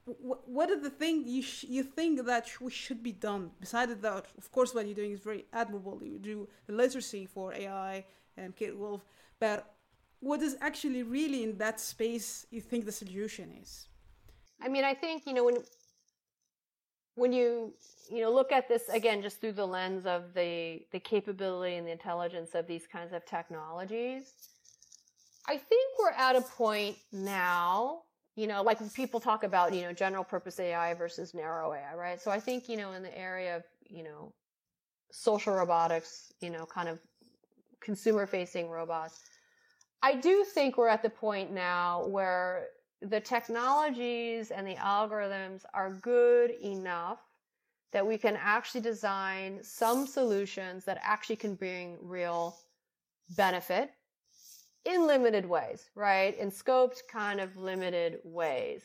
wh- 0.05 0.47
what 0.47 0.69
are 0.69 0.79
the 0.79 0.89
things 0.89 1.27
you 1.27 1.41
sh- 1.43 1.65
you 1.69 1.83
think 1.83 2.25
that 2.25 2.47
sh- 2.47 2.59
we 2.59 2.71
should 2.71 3.01
be 3.03 3.13
done? 3.13 3.51
Besides 3.59 3.95
that, 4.01 4.25
of 4.37 4.51
course, 4.51 4.73
what 4.73 4.85
you're 4.85 4.95
doing 4.95 5.11
is 5.11 5.21
very 5.21 5.45
admirable. 5.53 6.01
You 6.03 6.19
do 6.19 6.49
the 6.67 6.73
literacy 6.73 7.25
for 7.25 7.53
AI 7.53 8.03
and 8.35 8.53
Kate 8.55 8.75
Wolf, 8.75 9.05
but 9.39 9.73
what 10.19 10.41
is 10.41 10.57
actually 10.59 11.03
really 11.03 11.43
in 11.43 11.57
that 11.57 11.79
space 11.79 12.47
you 12.49 12.61
think 12.61 12.85
the 12.85 12.91
solution 12.91 13.53
is? 13.61 13.87
I 14.63 14.69
mean, 14.69 14.83
I 14.83 14.93
think, 14.93 15.23
you 15.27 15.33
know, 15.33 15.43
when 15.43 15.57
when 17.15 17.31
you 17.31 17.73
you 18.09 18.21
know 18.21 18.31
look 18.31 18.51
at 18.51 18.67
this 18.67 18.89
again 18.89 19.21
just 19.21 19.39
through 19.39 19.51
the 19.51 19.65
lens 19.65 20.05
of 20.05 20.33
the 20.33 20.81
the 20.91 20.99
capability 20.99 21.75
and 21.75 21.87
the 21.87 21.91
intelligence 21.91 22.55
of 22.55 22.67
these 22.67 22.87
kinds 22.87 23.13
of 23.13 23.25
technologies 23.25 24.33
i 25.47 25.57
think 25.57 25.91
we're 25.99 26.11
at 26.11 26.35
a 26.35 26.41
point 26.41 26.97
now 27.11 28.01
you 28.35 28.47
know 28.47 28.61
like 28.63 28.79
people 28.93 29.19
talk 29.19 29.43
about 29.43 29.73
you 29.73 29.81
know 29.81 29.93
general 29.93 30.23
purpose 30.23 30.59
ai 30.59 30.93
versus 30.93 31.33
narrow 31.33 31.73
ai 31.73 31.95
right? 31.95 32.21
So 32.21 32.31
i 32.31 32.39
think 32.39 32.67
you 32.67 32.77
know 32.77 32.93
in 32.93 33.03
the 33.03 33.17
area 33.17 33.57
of 33.57 33.63
you 33.87 34.03
know 34.03 34.33
social 35.11 35.53
robotics 35.53 36.33
you 36.41 36.49
know 36.49 36.65
kind 36.65 36.89
of 36.89 36.99
consumer 37.79 38.25
facing 38.25 38.69
robots 38.69 39.19
i 40.01 40.15
do 40.15 40.43
think 40.43 40.77
we're 40.77 40.87
at 40.87 41.03
the 41.03 41.09
point 41.09 41.51
now 41.51 42.07
where 42.07 42.67
the 43.03 43.19
technologies 43.19 44.51
and 44.51 44.67
the 44.67 44.75
algorithms 44.75 45.63
are 45.73 45.91
good 45.91 46.51
enough 46.61 47.19
that 47.91 48.05
we 48.05 48.17
can 48.17 48.37
actually 48.41 48.81
design 48.81 49.59
some 49.61 50.07
solutions 50.07 50.85
that 50.85 50.99
actually 51.03 51.35
can 51.35 51.53
bring 51.55 51.97
real 52.01 52.57
benefit 53.35 53.91
in 54.85 55.05
limited 55.05 55.45
ways, 55.45 55.89
right? 55.95 56.37
In 56.37 56.49
scoped 56.49 57.01
kind 57.09 57.39
of 57.39 57.55
limited 57.55 58.19
ways. 58.23 58.83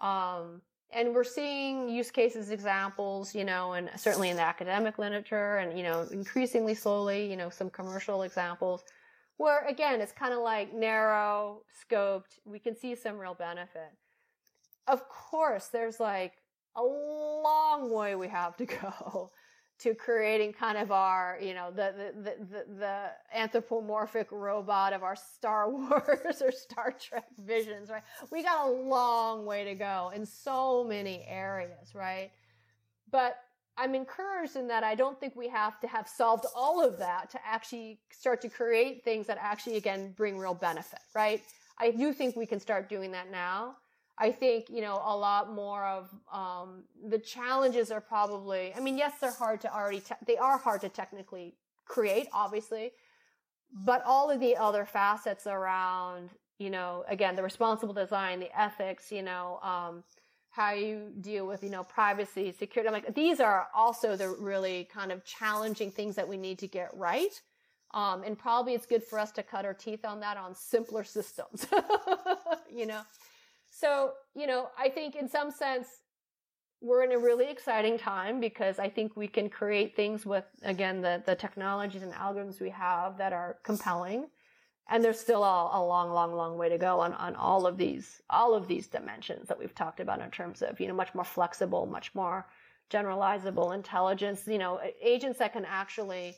Um, 0.00 0.62
and 0.92 1.14
we're 1.14 1.24
seeing 1.24 1.88
use 1.88 2.10
cases 2.10 2.50
examples, 2.50 3.34
you 3.34 3.44
know, 3.44 3.74
and 3.74 3.88
certainly 3.96 4.30
in 4.30 4.36
the 4.36 4.42
academic 4.42 4.98
literature 4.98 5.58
and, 5.58 5.78
you 5.78 5.84
know, 5.84 6.06
increasingly 6.10 6.74
slowly, 6.74 7.30
you 7.30 7.36
know, 7.36 7.48
some 7.48 7.70
commercial 7.70 8.22
examples 8.22 8.82
where 9.40 9.66
again, 9.66 10.02
it's 10.02 10.12
kind 10.12 10.34
of 10.34 10.40
like 10.40 10.74
narrow, 10.74 11.62
scoped. 11.82 12.38
We 12.44 12.58
can 12.58 12.76
see 12.76 12.94
some 12.94 13.16
real 13.16 13.32
benefit. 13.32 13.90
Of 14.86 15.08
course, 15.08 15.68
there's 15.68 15.98
like 15.98 16.34
a 16.76 16.82
long 16.82 17.90
way 17.90 18.16
we 18.16 18.28
have 18.28 18.54
to 18.58 18.66
go 18.82 19.30
to 19.78 19.94
creating 19.94 20.52
kind 20.52 20.76
of 20.76 20.92
our, 20.92 21.38
you 21.40 21.54
know, 21.54 21.70
the, 21.70 22.12
the, 22.14 22.34
the, 22.38 22.64
the, 22.80 23.10
anthropomorphic 23.34 24.30
robot 24.30 24.92
of 24.92 25.02
our 25.02 25.16
Star 25.16 25.70
Wars 25.70 26.42
or 26.42 26.52
Star 26.52 26.92
Trek 27.00 27.24
visions, 27.38 27.88
right? 27.88 28.02
We 28.30 28.42
got 28.42 28.68
a 28.68 28.70
long 28.70 29.46
way 29.46 29.64
to 29.64 29.74
go 29.74 30.12
in 30.14 30.26
so 30.26 30.84
many 30.84 31.24
areas, 31.26 31.94
right? 31.94 32.30
But 33.10 33.38
I'm 33.76 33.94
encouraged 33.94 34.56
in 34.56 34.68
that 34.68 34.84
I 34.84 34.94
don't 34.94 35.18
think 35.18 35.36
we 35.36 35.48
have 35.48 35.80
to 35.80 35.88
have 35.88 36.08
solved 36.08 36.46
all 36.54 36.84
of 36.84 36.98
that 36.98 37.30
to 37.30 37.38
actually 37.46 38.00
start 38.12 38.40
to 38.42 38.48
create 38.48 39.04
things 39.04 39.26
that 39.28 39.38
actually, 39.40 39.76
again, 39.76 40.12
bring 40.16 40.38
real 40.38 40.54
benefit, 40.54 41.00
right? 41.14 41.42
I 41.78 41.90
do 41.92 42.12
think 42.12 42.36
we 42.36 42.46
can 42.46 42.60
start 42.60 42.88
doing 42.88 43.12
that 43.12 43.30
now. 43.30 43.76
I 44.18 44.32
think, 44.32 44.68
you 44.68 44.82
know, 44.82 45.00
a 45.04 45.16
lot 45.16 45.52
more 45.52 45.86
of, 45.86 46.10
um, 46.32 46.84
the 47.08 47.18
challenges 47.18 47.90
are 47.90 48.02
probably, 48.02 48.74
I 48.76 48.80
mean, 48.80 48.98
yes, 48.98 49.14
they're 49.20 49.32
hard 49.32 49.62
to 49.62 49.74
already, 49.74 50.00
te- 50.00 50.14
they 50.26 50.36
are 50.36 50.58
hard 50.58 50.82
to 50.82 50.90
technically 50.90 51.54
create, 51.86 52.28
obviously. 52.32 52.92
but 53.72 54.02
all 54.04 54.30
of 54.30 54.40
the 54.40 54.56
other 54.56 54.84
facets 54.84 55.46
around, 55.46 56.30
you 56.58 56.70
know, 56.70 57.04
again, 57.08 57.36
the 57.36 57.42
responsible 57.42 57.94
design, 57.94 58.40
the 58.40 58.60
ethics, 58.60 59.12
you 59.12 59.22
know, 59.22 59.58
um, 59.62 60.04
how 60.50 60.72
you 60.72 61.12
deal 61.20 61.46
with, 61.46 61.62
you 61.62 61.70
know, 61.70 61.84
privacy, 61.84 62.52
security. 62.52 62.88
I'm 62.88 62.94
like, 62.94 63.14
these 63.14 63.40
are 63.40 63.68
also 63.74 64.16
the 64.16 64.30
really 64.30 64.88
kind 64.92 65.12
of 65.12 65.24
challenging 65.24 65.90
things 65.90 66.16
that 66.16 66.28
we 66.28 66.36
need 66.36 66.58
to 66.58 66.66
get 66.66 66.90
right. 66.94 67.40
Um, 67.92 68.22
and 68.24 68.38
probably 68.38 68.74
it's 68.74 68.86
good 68.86 69.02
for 69.02 69.18
us 69.18 69.32
to 69.32 69.42
cut 69.42 69.64
our 69.64 69.74
teeth 69.74 70.04
on 70.04 70.20
that 70.20 70.36
on 70.36 70.54
simpler 70.54 71.04
systems, 71.04 71.66
you 72.72 72.86
know? 72.86 73.02
So, 73.70 74.12
you 74.34 74.46
know, 74.46 74.68
I 74.78 74.88
think 74.88 75.16
in 75.16 75.28
some 75.28 75.50
sense, 75.50 75.86
we're 76.80 77.04
in 77.04 77.12
a 77.12 77.18
really 77.18 77.48
exciting 77.50 77.98
time 77.98 78.40
because 78.40 78.78
I 78.78 78.88
think 78.88 79.16
we 79.16 79.28
can 79.28 79.50
create 79.50 79.94
things 79.94 80.24
with, 80.24 80.44
again, 80.62 81.00
the, 81.00 81.22
the 81.26 81.34
technologies 81.34 82.02
and 82.02 82.12
algorithms 82.12 82.60
we 82.60 82.70
have 82.70 83.18
that 83.18 83.32
are 83.32 83.58
compelling. 83.62 84.26
And 84.88 85.04
there's 85.04 85.20
still 85.20 85.44
a, 85.44 85.70
a 85.72 85.82
long, 85.84 86.10
long, 86.10 86.34
long 86.34 86.58
way 86.58 86.68
to 86.68 86.78
go 86.78 87.00
on, 87.00 87.12
on 87.14 87.36
all 87.36 87.66
of 87.66 87.76
these, 87.76 88.22
all 88.28 88.54
of 88.54 88.66
these 88.66 88.88
dimensions 88.88 89.46
that 89.48 89.58
we've 89.58 89.74
talked 89.74 90.00
about 90.00 90.20
in 90.20 90.30
terms 90.30 90.62
of, 90.62 90.80
you 90.80 90.88
know, 90.88 90.94
much 90.94 91.14
more 91.14 91.24
flexible, 91.24 91.86
much 91.86 92.12
more 92.14 92.46
generalizable 92.90 93.74
intelligence, 93.74 94.42
you 94.46 94.58
know, 94.58 94.80
agents 95.00 95.38
that 95.38 95.52
can 95.52 95.64
actually 95.64 96.34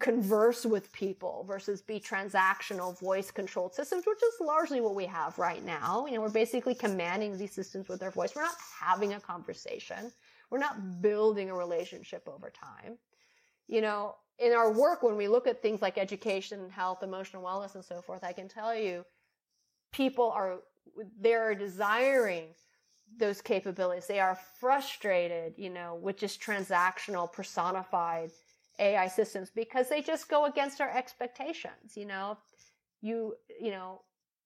converse 0.00 0.64
with 0.64 0.92
people 0.92 1.44
versus 1.46 1.82
be 1.82 1.98
transactional 1.98 2.98
voice 3.00 3.30
controlled 3.30 3.74
systems, 3.74 4.04
which 4.06 4.22
is 4.22 4.34
largely 4.40 4.80
what 4.80 4.94
we 4.94 5.06
have 5.06 5.38
right 5.38 5.64
now. 5.64 6.06
You 6.06 6.14
know, 6.14 6.20
we're 6.20 6.30
basically 6.30 6.74
commanding 6.74 7.36
these 7.36 7.52
systems 7.52 7.88
with 7.88 8.00
their 8.00 8.10
voice. 8.10 8.34
We're 8.34 8.42
not 8.42 8.56
having 8.80 9.14
a 9.14 9.20
conversation. 9.20 10.12
We're 10.50 10.58
not 10.58 11.02
building 11.02 11.50
a 11.50 11.54
relationship 11.54 12.28
over 12.28 12.50
time. 12.50 12.98
You 13.66 13.80
know, 13.82 14.16
in 14.38 14.52
our 14.52 14.72
work, 14.72 15.02
when 15.02 15.16
we 15.16 15.28
look 15.28 15.46
at 15.46 15.62
things 15.62 15.82
like 15.82 15.98
education, 15.98 16.70
health, 16.70 17.02
emotional 17.02 17.42
wellness, 17.42 17.74
and 17.74 17.84
so 17.84 18.00
forth, 18.00 18.22
I 18.22 18.32
can 18.32 18.48
tell 18.48 18.74
you 18.74 19.04
people 19.92 20.30
are, 20.30 20.58
they're 21.20 21.54
desiring 21.54 22.46
those 23.18 23.40
capabilities. 23.40 24.06
They 24.06 24.20
are 24.20 24.38
frustrated, 24.60 25.54
you 25.56 25.70
know, 25.70 25.98
with 26.00 26.18
just 26.18 26.40
transactional, 26.40 27.32
personified 27.32 28.30
AI 28.78 29.08
systems 29.08 29.50
because 29.50 29.88
they 29.88 30.02
just 30.02 30.28
go 30.28 30.44
against 30.44 30.80
our 30.80 30.90
expectations. 30.90 31.96
You 31.96 32.06
know, 32.06 32.38
you, 33.00 33.34
you 33.60 33.70
know, 33.70 34.02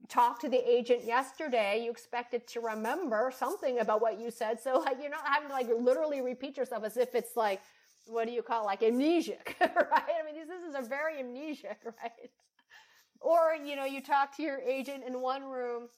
talk 0.08 0.40
to 0.40 0.48
the 0.48 0.58
agent 0.68 1.04
yesterday, 1.04 1.82
you 1.84 1.90
expect 1.90 2.34
it 2.34 2.46
to 2.48 2.60
remember 2.60 3.32
something 3.36 3.78
about 3.80 4.00
what 4.00 4.18
you 4.18 4.30
said. 4.30 4.60
So 4.60 4.78
like, 4.78 4.96
you're 5.00 5.10
not 5.10 5.26
having 5.26 5.48
to 5.48 5.54
like 5.54 5.68
literally 5.80 6.22
repeat 6.22 6.56
yourself 6.56 6.84
as 6.84 6.96
if 6.96 7.14
it's 7.14 7.36
like, 7.36 7.60
what 8.06 8.26
do 8.26 8.32
you 8.32 8.42
call 8.42 8.64
like 8.64 8.80
amnesic, 8.80 9.54
right? 9.60 9.70
I 9.70 10.24
mean, 10.26 10.34
these 10.34 10.48
systems 10.48 10.74
are 10.74 10.88
very 10.88 11.22
amnesic, 11.22 11.76
right? 11.84 12.30
Or, 13.20 13.54
you 13.64 13.76
know, 13.76 13.84
you 13.84 14.02
talk 14.02 14.36
to 14.36 14.42
your 14.42 14.60
agent 14.60 15.04
in 15.06 15.20
one 15.20 15.44
room, 15.44 15.88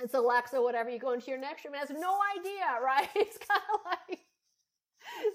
it's 0.00 0.14
Alexa, 0.14 0.60
whatever, 0.60 0.90
you 0.90 0.98
go 0.98 1.12
into 1.12 1.30
your 1.30 1.40
next 1.40 1.64
room 1.64 1.74
and 1.74 1.88
has 1.88 1.90
no 1.98 2.16
idea, 2.38 2.66
right? 2.84 3.08
It's 3.14 3.38
kind 3.38 3.62
of 3.74 3.80
like, 3.86 4.20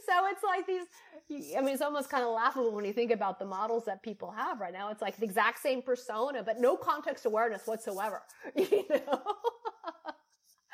so 0.05 0.13
it's 0.27 0.43
like 0.43 0.65
these, 0.67 1.55
I 1.57 1.61
mean, 1.61 1.73
it's 1.73 1.81
almost 1.81 2.09
kind 2.09 2.23
of 2.23 2.31
laughable 2.31 2.73
when 2.73 2.85
you 2.85 2.93
think 2.93 3.11
about 3.11 3.39
the 3.39 3.45
models 3.45 3.85
that 3.85 4.01
people 4.03 4.31
have 4.31 4.59
right 4.59 4.73
now. 4.73 4.89
It's 4.91 5.01
like 5.01 5.17
the 5.17 5.25
exact 5.25 5.59
same 5.59 5.81
persona, 5.81 6.43
but 6.43 6.59
no 6.59 6.77
context 6.77 7.25
awareness 7.25 7.63
whatsoever, 7.67 8.23
you 8.55 8.85
know? 8.89 9.21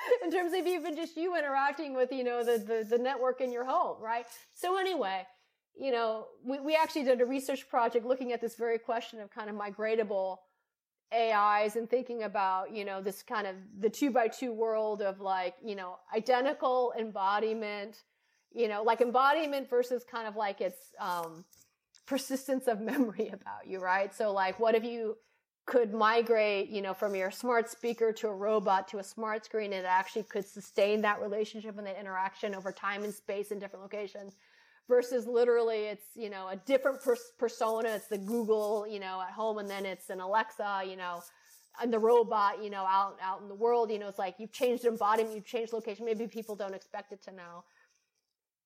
in 0.23 0.31
terms 0.31 0.53
of 0.53 0.65
even 0.65 0.95
just 0.95 1.17
you 1.17 1.37
interacting 1.37 1.95
with, 1.95 2.11
you 2.11 2.23
know, 2.23 2.43
the, 2.43 2.57
the, 2.57 2.85
the 2.89 2.97
network 2.97 3.41
in 3.41 3.51
your 3.51 3.65
home, 3.65 4.01
right? 4.01 4.25
So 4.53 4.77
anyway, 4.77 5.25
you 5.75 5.91
know, 5.91 6.27
we, 6.43 6.59
we 6.59 6.75
actually 6.75 7.03
did 7.03 7.21
a 7.21 7.25
research 7.25 7.67
project 7.69 8.05
looking 8.05 8.31
at 8.31 8.41
this 8.41 8.55
very 8.55 8.77
question 8.77 9.19
of 9.19 9.31
kind 9.31 9.49
of 9.49 9.55
migratable 9.55 10.37
AIs 11.13 11.75
and 11.75 11.89
thinking 11.89 12.23
about, 12.23 12.73
you 12.73 12.85
know, 12.85 13.01
this 13.01 13.21
kind 13.21 13.47
of 13.47 13.55
the 13.79 13.89
two 13.89 14.11
by 14.11 14.27
two 14.27 14.51
world 14.51 15.01
of 15.01 15.19
like, 15.19 15.55
you 15.63 15.75
know, 15.75 15.97
identical 16.15 16.93
embodiment, 16.97 18.03
you 18.51 18.67
know, 18.67 18.83
like 18.83 19.01
embodiment 19.01 19.69
versus 19.69 20.03
kind 20.09 20.27
of 20.27 20.35
like 20.35 20.61
its 20.61 20.77
um, 20.99 21.45
persistence 22.05 22.67
of 22.67 22.81
memory 22.91 23.29
about 23.29 23.67
you, 23.67 23.79
right? 23.79 24.13
So, 24.13 24.31
like, 24.31 24.59
what 24.59 24.75
if 24.75 24.83
you 24.83 25.17
could 25.65 25.93
migrate, 25.93 26.69
you 26.69 26.81
know, 26.81 26.93
from 26.93 27.15
your 27.15 27.31
smart 27.31 27.69
speaker 27.69 28.11
to 28.11 28.27
a 28.27 28.33
robot 28.33 28.87
to 28.89 28.97
a 28.97 29.03
smart 29.03 29.45
screen 29.45 29.71
and 29.71 29.85
it 29.85 29.87
actually 29.87 30.23
could 30.23 30.45
sustain 30.45 31.01
that 31.01 31.21
relationship 31.21 31.77
and 31.77 31.87
that 31.87 31.97
interaction 31.99 32.53
over 32.53 32.71
time 32.71 33.03
and 33.03 33.13
space 33.13 33.51
in 33.51 33.59
different 33.59 33.83
locations 33.83 34.35
versus 34.89 35.25
literally 35.25 35.85
it's, 35.85 36.07
you 36.15 36.29
know, 36.29 36.49
a 36.49 36.57
different 36.57 37.01
pers- 37.01 37.31
persona. 37.39 37.89
It's 37.89 38.07
the 38.07 38.17
Google, 38.17 38.85
you 38.85 38.99
know, 38.99 39.21
at 39.21 39.31
home 39.31 39.57
and 39.57 39.69
then 39.69 39.85
it's 39.85 40.09
an 40.09 40.19
Alexa, 40.19 40.83
you 40.85 40.97
know, 40.97 41.21
and 41.81 41.93
the 41.93 41.99
robot, 41.99 42.61
you 42.61 42.69
know, 42.69 42.85
out, 42.85 43.17
out 43.21 43.41
in 43.41 43.47
the 43.47 43.55
world, 43.55 43.89
you 43.89 43.99
know, 43.99 44.09
it's 44.09 44.19
like 44.19 44.35
you've 44.39 44.51
changed 44.51 44.83
embodiment, 44.83 45.33
you've 45.33 45.45
changed 45.45 45.71
location. 45.71 46.05
Maybe 46.05 46.27
people 46.27 46.55
don't 46.55 46.75
expect 46.75 47.13
it 47.13 47.23
to 47.23 47.31
know 47.31 47.63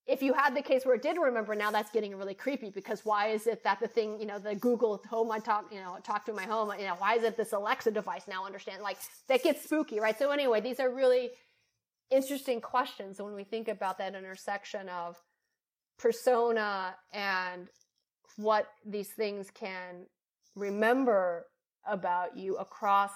if 0.07 0.21
you 0.21 0.33
had 0.33 0.55
the 0.55 0.61
case 0.61 0.85
where 0.85 0.95
it 0.95 1.01
did 1.01 1.17
remember, 1.17 1.53
now 1.53 1.69
that's 1.69 1.91
getting 1.91 2.15
really 2.15 2.33
creepy 2.33 2.69
because 2.69 3.03
why 3.03 3.27
is 3.27 3.45
it 3.45 3.63
that 3.65 3.79
the 3.81 3.87
thing, 3.87 4.19
you 4.19 4.25
know, 4.25 4.39
the 4.39 4.55
Google 4.55 5.03
home 5.09 5.31
I 5.31 5.39
talk, 5.39 5.65
you 5.71 5.79
know, 5.79 5.97
talk 6.01 6.25
to 6.25 6.33
my 6.33 6.43
home, 6.43 6.71
you 6.79 6.85
know, 6.85 6.95
why 6.97 7.15
is 7.15 7.23
it 7.23 7.35
this 7.35 7.51
Alexa 7.51 7.91
device 7.91 8.23
now 8.27 8.45
understand? 8.45 8.81
Like 8.81 8.97
that 9.27 9.43
gets 9.43 9.65
spooky, 9.65 9.99
right? 9.99 10.17
So 10.17 10.31
anyway, 10.31 10.61
these 10.61 10.79
are 10.79 10.89
really 10.89 11.31
interesting 12.09 12.61
questions 12.61 13.21
when 13.21 13.35
we 13.35 13.43
think 13.43 13.67
about 13.67 13.97
that 13.97 14.15
intersection 14.15 14.87
of 14.87 15.17
persona 15.99 16.95
and 17.13 17.67
what 18.37 18.67
these 18.85 19.09
things 19.09 19.51
can 19.51 20.05
remember 20.55 21.47
about 21.85 22.37
you 22.37 22.55
across 22.57 23.11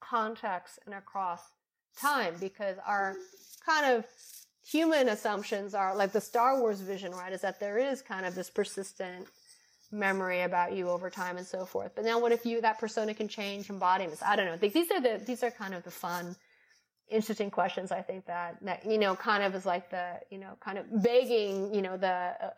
context 0.00 0.78
and 0.86 0.94
across 0.94 1.42
time 2.00 2.34
because 2.40 2.76
our 2.86 3.14
kind 3.66 3.94
of 3.94 4.06
human 4.66 5.08
assumptions 5.08 5.74
are 5.74 5.96
like 5.96 6.12
the 6.12 6.20
Star 6.20 6.60
Wars 6.60 6.80
vision, 6.80 7.12
right? 7.12 7.32
Is 7.32 7.40
that 7.40 7.60
there 7.60 7.78
is 7.78 8.02
kind 8.02 8.26
of 8.26 8.34
this 8.34 8.50
persistent 8.50 9.26
memory 9.92 10.42
about 10.42 10.72
you 10.72 10.88
over 10.88 11.10
time 11.10 11.36
and 11.36 11.46
so 11.46 11.64
forth. 11.64 11.92
But 11.94 12.04
now 12.04 12.20
what 12.20 12.32
if 12.32 12.46
you, 12.46 12.60
that 12.60 12.78
persona 12.78 13.14
can 13.14 13.28
change 13.28 13.68
embodiments? 13.70 14.22
I 14.22 14.36
don't 14.36 14.46
know. 14.46 14.56
These 14.56 14.90
are 14.90 15.00
the, 15.00 15.20
these 15.24 15.42
are 15.42 15.50
kind 15.50 15.74
of 15.74 15.82
the 15.82 15.90
fun, 15.90 16.36
interesting 17.08 17.50
questions. 17.50 17.90
I 17.90 18.02
think 18.02 18.26
that, 18.26 18.56
that, 18.62 18.86
you 18.86 18.98
know, 18.98 19.16
kind 19.16 19.42
of 19.42 19.54
is 19.54 19.66
like 19.66 19.90
the, 19.90 20.20
you 20.30 20.38
know, 20.38 20.52
kind 20.60 20.78
of 20.78 21.02
begging, 21.02 21.74
you 21.74 21.82
know, 21.82 21.96
the, 21.96 22.06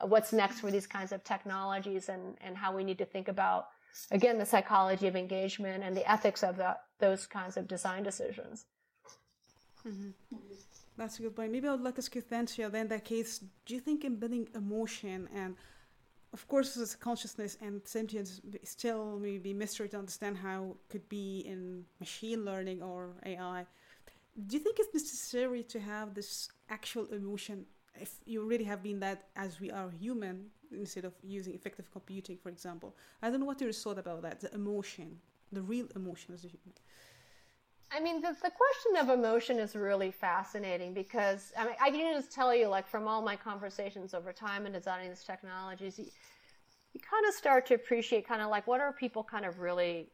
uh, 0.03 0.07
what's 0.07 0.33
next 0.33 0.61
for 0.61 0.71
these 0.71 0.87
kinds 0.87 1.11
of 1.13 1.25
technologies 1.25 2.11
and, 2.11 2.37
and 2.43 2.57
how 2.57 2.77
we 2.77 2.85
need 2.85 2.99
to 2.99 3.07
think 3.07 3.29
about, 3.29 3.69
again, 4.11 4.39
the 4.39 4.47
psychology 4.47 5.07
of 5.07 5.17
engagement 5.17 5.83
and 5.83 5.97
the 5.97 6.11
ethics 6.11 6.43
of 6.43 6.61
those 6.99 7.27
kinds 7.27 7.57
of 7.57 7.67
design 7.67 8.03
decisions. 8.03 8.67
Mm-hmm. 9.87 10.37
That's 10.97 11.19
a 11.19 11.23
good 11.23 11.35
point. 11.35 11.53
Maybe 11.53 11.69
I 11.69 11.73
would 11.73 11.81
like 11.81 11.95
to 11.95 12.01
ask 12.01 12.15
you, 12.15 12.23
Cynthia, 12.29 12.69
then 12.69 12.89
that 12.89 13.05
case, 13.05 13.41
do 13.67 13.75
you 13.75 13.81
think 13.81 14.05
embedding 14.05 14.49
emotion 14.55 15.29
and 15.35 15.57
of 16.33 16.49
course, 16.49 16.77
it's 16.77 16.95
consciousness 16.95 17.59
and 17.61 17.83
sentience 17.85 18.41
still 18.65 19.19
maybe 19.21 19.53
mystery 19.53 19.89
to 19.91 19.99
understand 19.99 20.39
how 20.39 20.77
could 20.89 21.07
be 21.09 21.41
in 21.41 21.85
machine 22.01 22.45
learning 22.45 22.83
or 22.83 23.11
AI. 23.27 23.67
Do 24.47 24.57
you 24.57 24.63
think 24.63 24.79
it's 24.79 24.95
necessary 24.95 25.63
to 25.65 25.79
have 25.79 26.15
this 26.15 26.49
actual 26.71 27.07
emotion 27.13 27.67
if 28.01 28.15
you 28.25 28.43
really 28.47 28.65
have 28.65 28.83
been 28.83 29.01
that 29.01 29.29
as 29.37 29.61
we 29.61 29.71
are 29.71 29.91
human 29.91 30.47
instead 30.71 31.05
of 31.05 31.13
using 31.23 31.55
affective 31.55 31.93
computing, 31.93 32.39
for 32.39 32.49
example? 32.49 32.97
I 33.21 33.29
don't 33.29 33.41
know 33.41 33.47
what 33.47 33.61
your 33.61 33.73
thought 33.73 33.99
about 33.99 34.23
that, 34.23 34.41
the 34.41 34.55
emotion, 34.55 35.19
the 35.53 35.61
real 35.61 35.87
emotion 35.95 36.33
as 36.33 36.45
a 36.45 36.49
human. 36.49 36.73
I 37.95 38.01
mean, 38.01 38.21
the, 38.21 38.35
the 38.43 38.51
question 38.51 38.97
of 39.01 39.11
emotion 39.11 39.59
is 39.59 39.77
really 39.77 40.11
fascinating 40.11 40.95
because 40.95 41.53
I 41.59 41.65
mean, 41.65 41.75
I 41.81 41.91
can 41.91 42.15
just 42.15 42.33
tell 42.33 42.55
you, 42.55 42.69
like, 42.69 42.89
from 42.89 43.07
all 43.07 43.21
my 43.21 43.37
conversations 43.37 44.15
over 44.15 44.33
time 44.33 44.65
and 44.65 44.75
designing 44.75 45.11
these 45.11 45.25
technologies, 45.25 45.99
you, 45.99 46.07
you 46.95 47.01
kind 47.01 47.27
of 47.29 47.35
start 47.35 47.67
to 47.67 47.75
appreciate 47.75 48.27
kind 48.27 48.41
of 48.41 48.49
like 48.49 48.67
what 48.67 48.81
are 48.81 48.93
people 48.93 49.23
kind 49.23 49.45
of 49.45 49.59
really 49.59 50.09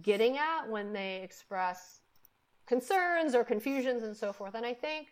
getting 0.00 0.38
at 0.38 0.68
when 0.68 0.92
they 0.92 1.20
express 1.22 2.00
concerns 2.66 3.34
or 3.34 3.44
confusions 3.44 4.02
and 4.02 4.16
so 4.16 4.32
forth. 4.32 4.54
And 4.54 4.64
I 4.64 4.72
think, 4.72 5.08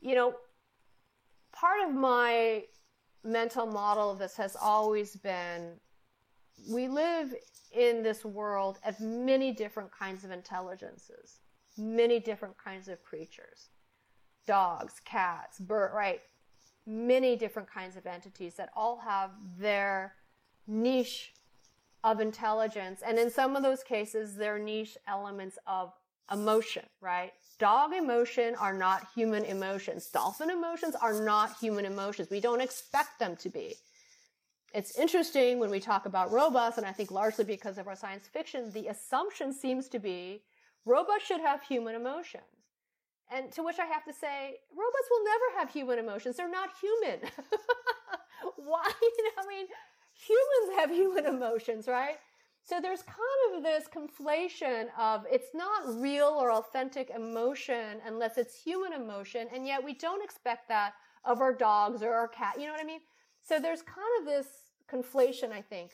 you 0.00 0.14
know, 0.14 0.34
part 1.52 1.88
of 1.88 1.92
my 1.92 2.64
mental 3.24 3.66
model 3.66 4.10
of 4.10 4.18
this 4.18 4.36
has 4.36 4.56
always 4.60 5.16
been 5.16 5.72
we 6.66 6.88
live 6.88 7.34
in 7.72 8.02
this 8.02 8.24
world 8.24 8.78
of 8.84 8.98
many 9.00 9.52
different 9.52 9.90
kinds 9.90 10.24
of 10.24 10.30
intelligences, 10.30 11.40
many 11.76 12.18
different 12.18 12.56
kinds 12.56 12.88
of 12.88 13.02
creatures, 13.02 13.68
dogs, 14.46 14.94
cats, 15.04 15.58
bird, 15.58 15.92
right? 15.94 16.20
Many 16.86 17.36
different 17.36 17.70
kinds 17.70 17.96
of 17.96 18.06
entities 18.06 18.54
that 18.54 18.70
all 18.74 18.98
have 18.98 19.30
their 19.58 20.14
niche 20.66 21.34
of 22.04 22.20
intelligence. 22.20 23.02
And 23.06 23.18
in 23.18 23.30
some 23.30 23.56
of 23.56 23.62
those 23.62 23.82
cases, 23.82 24.36
their 24.36 24.58
niche 24.58 24.96
elements 25.06 25.58
of 25.66 25.92
emotion, 26.32 26.84
right? 27.00 27.32
Dog 27.58 27.92
emotion 27.92 28.54
are 28.54 28.72
not 28.72 29.08
human 29.14 29.44
emotions. 29.44 30.06
Dolphin 30.06 30.50
emotions 30.50 30.94
are 30.94 31.24
not 31.24 31.58
human 31.58 31.84
emotions. 31.84 32.30
We 32.30 32.40
don't 32.40 32.60
expect 32.60 33.18
them 33.18 33.36
to 33.36 33.48
be. 33.48 33.74
It's 34.74 34.98
interesting 34.98 35.58
when 35.58 35.70
we 35.70 35.80
talk 35.80 36.06
about 36.06 36.30
robots, 36.30 36.76
and 36.78 36.86
I 36.86 36.92
think 36.92 37.10
largely 37.10 37.44
because 37.44 37.78
of 37.78 37.88
our 37.88 37.96
science 37.96 38.26
fiction, 38.26 38.70
the 38.72 38.88
assumption 38.88 39.52
seems 39.52 39.88
to 39.88 39.98
be 39.98 40.42
robots 40.84 41.26
should 41.26 41.40
have 41.40 41.62
human 41.62 41.94
emotions. 41.94 42.44
And 43.30 43.52
to 43.52 43.62
which 43.62 43.78
I 43.78 43.86
have 43.86 44.04
to 44.04 44.12
say, 44.12 44.56
robots 44.70 45.08
will 45.10 45.24
never 45.24 45.58
have 45.58 45.70
human 45.70 45.98
emotions. 45.98 46.36
They're 46.36 46.50
not 46.50 46.70
human. 46.80 47.20
Why? 48.56 48.90
I 49.38 49.46
mean, 49.46 49.66
humans 50.14 50.78
have 50.78 50.90
human 50.90 51.26
emotions, 51.26 51.88
right? 51.88 52.16
So 52.62 52.80
there's 52.80 53.02
kind 53.02 53.56
of 53.56 53.62
this 53.62 53.84
conflation 53.88 54.88
of 54.98 55.24
it's 55.30 55.54
not 55.54 56.00
real 56.00 56.36
or 56.38 56.52
authentic 56.52 57.10
emotion 57.10 58.00
unless 58.06 58.36
it's 58.36 58.62
human 58.62 58.92
emotion, 58.92 59.48
and 59.54 59.66
yet 59.66 59.82
we 59.82 59.94
don't 59.94 60.22
expect 60.22 60.68
that 60.68 60.92
of 61.24 61.40
our 61.40 61.54
dogs 61.54 62.02
or 62.02 62.12
our 62.12 62.28
cat. 62.28 62.56
You 62.58 62.66
know 62.66 62.72
what 62.72 62.82
I 62.82 62.84
mean? 62.84 63.00
So 63.48 63.58
there's 63.58 63.80
kind 63.80 64.06
of 64.20 64.26
this 64.26 64.46
conflation, 64.92 65.52
I 65.52 65.62
think. 65.62 65.92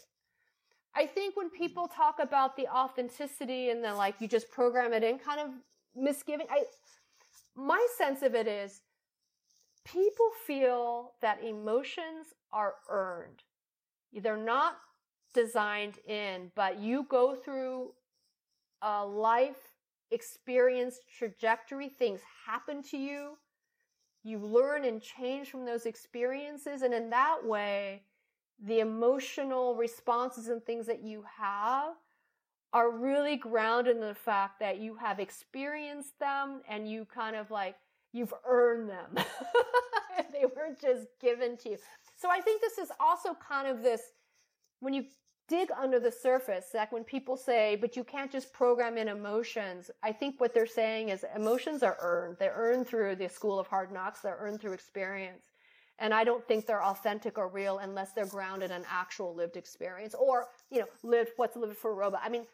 I 0.96 1.06
think 1.06 1.36
when 1.36 1.50
people 1.50 1.86
talk 1.86 2.16
about 2.20 2.56
the 2.56 2.66
authenticity 2.66 3.70
and 3.70 3.82
the 3.82 3.94
like, 3.94 4.16
you 4.18 4.26
just 4.26 4.50
program 4.50 4.92
it 4.92 5.04
in 5.04 5.18
kind 5.18 5.38
of 5.38 5.50
misgiving. 5.94 6.46
I, 6.50 6.64
my 7.54 7.84
sense 7.96 8.22
of 8.22 8.34
it 8.34 8.48
is 8.48 8.80
people 9.84 10.30
feel 10.44 11.12
that 11.22 11.44
emotions 11.44 12.34
are 12.52 12.74
earned. 12.90 13.44
They're 14.12 14.36
not 14.36 14.76
designed 15.32 15.98
in, 16.08 16.50
but 16.56 16.80
you 16.80 17.06
go 17.08 17.36
through 17.36 17.92
a 18.82 19.06
life 19.06 19.72
experience 20.10 20.98
trajectory. 21.18 21.88
Things 21.88 22.20
happen 22.46 22.82
to 22.90 22.96
you. 22.96 23.36
You 24.24 24.38
learn 24.38 24.84
and 24.84 25.00
change 25.00 25.50
from 25.50 25.64
those 25.66 25.86
experiences. 25.86 26.82
And 26.82 26.94
in 26.94 27.10
that 27.10 27.44
way, 27.44 28.02
the 28.58 28.80
emotional 28.80 29.76
responses 29.76 30.48
and 30.48 30.64
things 30.64 30.86
that 30.86 31.02
you 31.02 31.24
have 31.38 31.94
are 32.72 32.90
really 32.90 33.36
grounded 33.36 33.96
in 33.96 34.02
the 34.02 34.14
fact 34.14 34.58
that 34.60 34.78
you 34.78 34.96
have 34.96 35.20
experienced 35.20 36.18
them 36.18 36.62
and 36.68 36.90
you 36.90 37.04
kind 37.04 37.36
of 37.36 37.50
like, 37.50 37.76
you've 38.12 38.34
earned 38.46 38.88
them. 38.88 39.14
they 40.32 40.44
weren't 40.56 40.80
just 40.80 41.06
given 41.20 41.56
to 41.58 41.70
you. 41.70 41.76
So 42.16 42.30
I 42.30 42.40
think 42.40 42.60
this 42.60 42.78
is 42.78 42.90
also 42.98 43.36
kind 43.46 43.68
of 43.68 43.82
this, 43.82 44.00
when 44.80 44.94
you 44.94 45.04
dig 45.48 45.70
under 45.78 46.00
the 46.00 46.10
surface, 46.10 46.66
like 46.74 46.92
when 46.92 47.04
people 47.04 47.36
say, 47.36 47.76
but 47.80 47.96
you 47.96 48.04
can't 48.04 48.32
just 48.32 48.52
program 48.52 48.96
in 48.96 49.08
emotions, 49.08 49.90
I 50.02 50.12
think 50.12 50.40
what 50.40 50.54
they're 50.54 50.66
saying 50.66 51.10
is 51.10 51.24
emotions 51.36 51.82
are 51.82 51.96
earned. 52.00 52.36
They're 52.38 52.54
earned 52.56 52.86
through 52.86 53.16
the 53.16 53.28
school 53.28 53.58
of 53.58 53.66
hard 53.66 53.92
knocks. 53.92 54.20
They're 54.20 54.38
earned 54.40 54.60
through 54.60 54.72
experience. 54.72 55.44
And 55.98 56.12
I 56.12 56.24
don't 56.24 56.46
think 56.48 56.66
they're 56.66 56.82
authentic 56.82 57.38
or 57.38 57.48
real 57.48 57.78
unless 57.78 58.12
they're 58.12 58.26
grounded 58.26 58.70
in 58.70 58.84
actual 58.90 59.34
lived 59.34 59.56
experience 59.56 60.14
or, 60.14 60.48
you 60.70 60.80
know, 60.80 60.86
lived, 61.02 61.30
what's 61.36 61.56
lived 61.56 61.76
for 61.76 61.92
a 61.92 61.94
robot. 61.94 62.20
I 62.24 62.28
mean, 62.28 62.46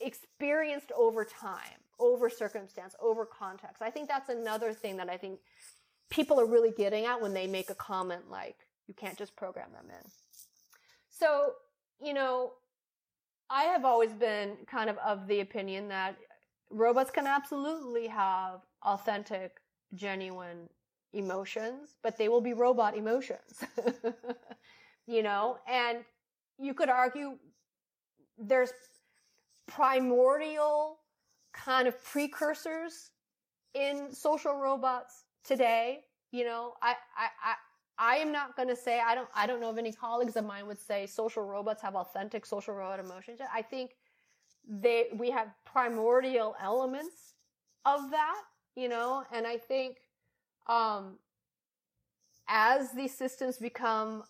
experienced 0.00 0.90
over 0.96 1.24
time, 1.24 1.80
over 2.00 2.28
circumstance, 2.28 2.94
over 3.00 3.24
context. 3.24 3.82
I 3.82 3.90
think 3.90 4.08
that's 4.08 4.30
another 4.30 4.72
thing 4.72 4.96
that 4.96 5.08
I 5.08 5.16
think 5.16 5.38
people 6.10 6.40
are 6.40 6.46
really 6.46 6.72
getting 6.72 7.04
at 7.04 7.20
when 7.20 7.34
they 7.34 7.46
make 7.46 7.70
a 7.70 7.74
comment 7.74 8.30
like, 8.30 8.56
you 8.86 8.94
can't 8.94 9.18
just 9.18 9.36
program 9.36 9.70
them 9.72 9.86
in. 9.90 10.10
So, 11.10 11.52
you 12.02 12.14
know, 12.14 12.52
I 13.50 13.64
have 13.64 13.84
always 13.84 14.12
been 14.12 14.56
kind 14.66 14.90
of 14.90 14.98
of 14.98 15.26
the 15.26 15.40
opinion 15.40 15.88
that 15.88 16.16
robots 16.70 17.10
can 17.10 17.26
absolutely 17.26 18.06
have 18.08 18.60
authentic, 18.82 19.60
genuine 19.94 20.68
emotions, 21.12 21.96
but 22.02 22.16
they 22.18 22.28
will 22.28 22.40
be 22.42 22.52
robot 22.52 22.96
emotions. 22.96 23.64
you 25.06 25.22
know, 25.22 25.58
and 25.66 25.98
you 26.58 26.74
could 26.74 26.88
argue 26.88 27.38
there's 28.38 28.72
primordial 29.66 30.98
kind 31.52 31.88
of 31.88 32.02
precursors 32.04 33.10
in 33.74 34.12
social 34.12 34.54
robots 34.56 35.24
today. 35.44 36.00
You 36.32 36.44
know, 36.44 36.74
I, 36.82 36.94
I, 37.16 37.54
I, 37.98 38.16
am 38.16 38.32
not 38.32 38.56
going 38.56 38.68
to 38.68 38.76
say 38.76 39.00
I 39.04 39.14
don't 39.14 39.28
I 39.34 39.46
don't 39.46 39.60
know 39.60 39.70
if 39.70 39.78
any 39.78 39.92
colleagues 39.92 40.36
of 40.36 40.44
mine 40.44 40.66
would 40.66 40.80
say 40.80 41.06
social 41.06 41.44
robots 41.44 41.82
have 41.82 41.96
authentic 41.96 42.46
social 42.46 42.74
robot 42.74 43.00
emotions. 43.00 43.40
I 43.52 43.62
think 43.62 43.96
they 44.68 45.08
we 45.14 45.30
have 45.30 45.48
primordial 45.64 46.54
elements 46.62 47.34
of 47.84 48.10
that, 48.10 48.42
you 48.76 48.88
know, 48.88 49.24
and 49.32 49.46
I 49.46 49.56
think 49.56 49.96
um, 50.66 51.18
as 52.48 52.92
these 52.92 53.14
systems 53.14 53.56
become 53.56 54.24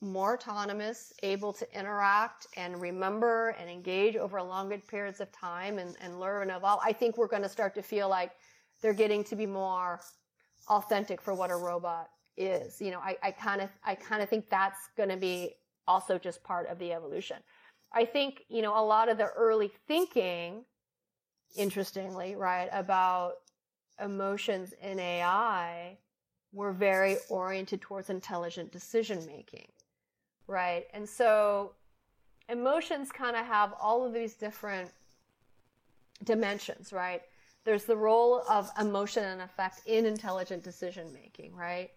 more 0.00 0.34
autonomous, 0.34 1.12
able 1.22 1.52
to 1.52 1.78
interact 1.78 2.48
and 2.56 2.80
remember 2.80 3.50
and 3.60 3.70
engage 3.70 4.16
over 4.16 4.42
longer 4.42 4.76
periods 4.78 5.20
of 5.20 5.30
time 5.30 5.78
and, 5.78 5.96
and 6.00 6.18
learn 6.18 6.50
and 6.50 6.56
evolve, 6.56 6.80
I 6.84 6.92
think 6.92 7.16
we're 7.16 7.28
going 7.28 7.42
to 7.42 7.48
start 7.48 7.74
to 7.76 7.82
feel 7.82 8.08
like 8.08 8.32
they're 8.80 8.92
getting 8.92 9.22
to 9.24 9.36
be 9.36 9.46
more 9.46 10.00
authentic 10.68 11.22
for 11.22 11.34
what 11.34 11.52
a 11.52 11.56
robot 11.56 12.10
is. 12.36 12.80
You 12.80 12.90
know, 12.90 13.00
I 13.00 13.30
kind 13.30 13.60
of, 13.60 13.68
I 13.84 13.94
kind 13.94 14.22
of 14.22 14.28
think 14.28 14.48
that's 14.48 14.88
going 14.96 15.08
to 15.08 15.16
be 15.16 15.54
also 15.86 16.18
just 16.18 16.42
part 16.42 16.68
of 16.68 16.78
the 16.78 16.92
evolution. 16.92 17.36
I 17.92 18.04
think, 18.04 18.44
you 18.48 18.62
know, 18.62 18.78
a 18.78 18.84
lot 18.84 19.08
of 19.08 19.18
the 19.18 19.26
early 19.26 19.70
thinking, 19.86 20.64
interestingly, 21.56 22.34
right, 22.34 22.68
about 22.72 23.34
emotions 24.02 24.72
in 24.80 24.98
AI 24.98 25.98
were 26.52 26.72
very 26.72 27.16
oriented 27.28 27.80
towards 27.80 28.10
intelligent 28.10 28.72
decision 28.72 29.24
making, 29.26 29.68
right? 30.46 30.84
And 30.92 31.08
so 31.08 31.72
emotions 32.48 33.10
kind 33.12 33.36
of 33.36 33.44
have 33.46 33.74
all 33.80 34.06
of 34.06 34.12
these 34.12 34.34
different 34.34 34.90
dimensions, 36.24 36.92
right? 36.92 37.22
There's 37.64 37.84
the 37.84 37.96
role 37.96 38.42
of 38.48 38.70
emotion 38.80 39.24
and 39.24 39.42
affect 39.42 39.82
in 39.86 40.04
intelligent 40.06 40.62
decision 40.62 41.12
making, 41.12 41.54
right? 41.54 41.90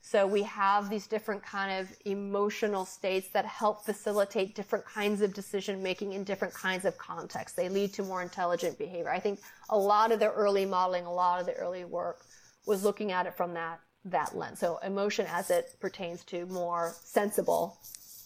So 0.00 0.26
we 0.26 0.42
have 0.44 0.88
these 0.88 1.06
different 1.06 1.42
kind 1.42 1.80
of 1.80 1.94
emotional 2.04 2.84
states 2.84 3.28
that 3.34 3.44
help 3.44 3.84
facilitate 3.84 4.54
different 4.54 4.86
kinds 4.86 5.20
of 5.20 5.34
decision 5.34 5.82
making 5.82 6.14
in 6.14 6.24
different 6.24 6.54
kinds 6.54 6.84
of 6.84 6.96
contexts. 6.96 7.56
They 7.56 7.68
lead 7.68 7.92
to 7.94 8.02
more 8.02 8.22
intelligent 8.22 8.78
behavior. 8.78 9.10
I 9.10 9.18
think 9.18 9.40
a 9.68 9.76
lot 9.76 10.12
of 10.12 10.18
the 10.18 10.30
early 10.30 10.64
modeling, 10.64 11.04
a 11.04 11.12
lot 11.12 11.40
of 11.40 11.46
the 11.46 11.52
early 11.54 11.84
work 11.84 12.24
was 12.66 12.84
looking 12.84 13.12
at 13.12 13.26
it 13.26 13.36
from 13.36 13.54
that, 13.54 13.80
that 14.06 14.36
lens. 14.36 14.60
So 14.60 14.78
emotion 14.78 15.26
as 15.28 15.50
it 15.50 15.76
pertains 15.80 16.24
to 16.24 16.46
more 16.46 16.94
sensible, 17.02 17.78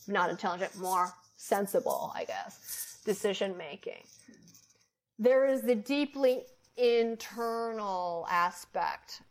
not 0.07 0.31
intelligent, 0.31 0.77
more 0.79 1.13
sensible, 1.37 2.13
I 2.15 2.25
guess, 2.25 3.01
decision 3.05 3.57
making. 3.57 4.05
There 5.19 5.47
is 5.47 5.63
the 5.63 5.75
deeply 5.75 6.43
internal 6.77 8.27
aspect 8.31 9.23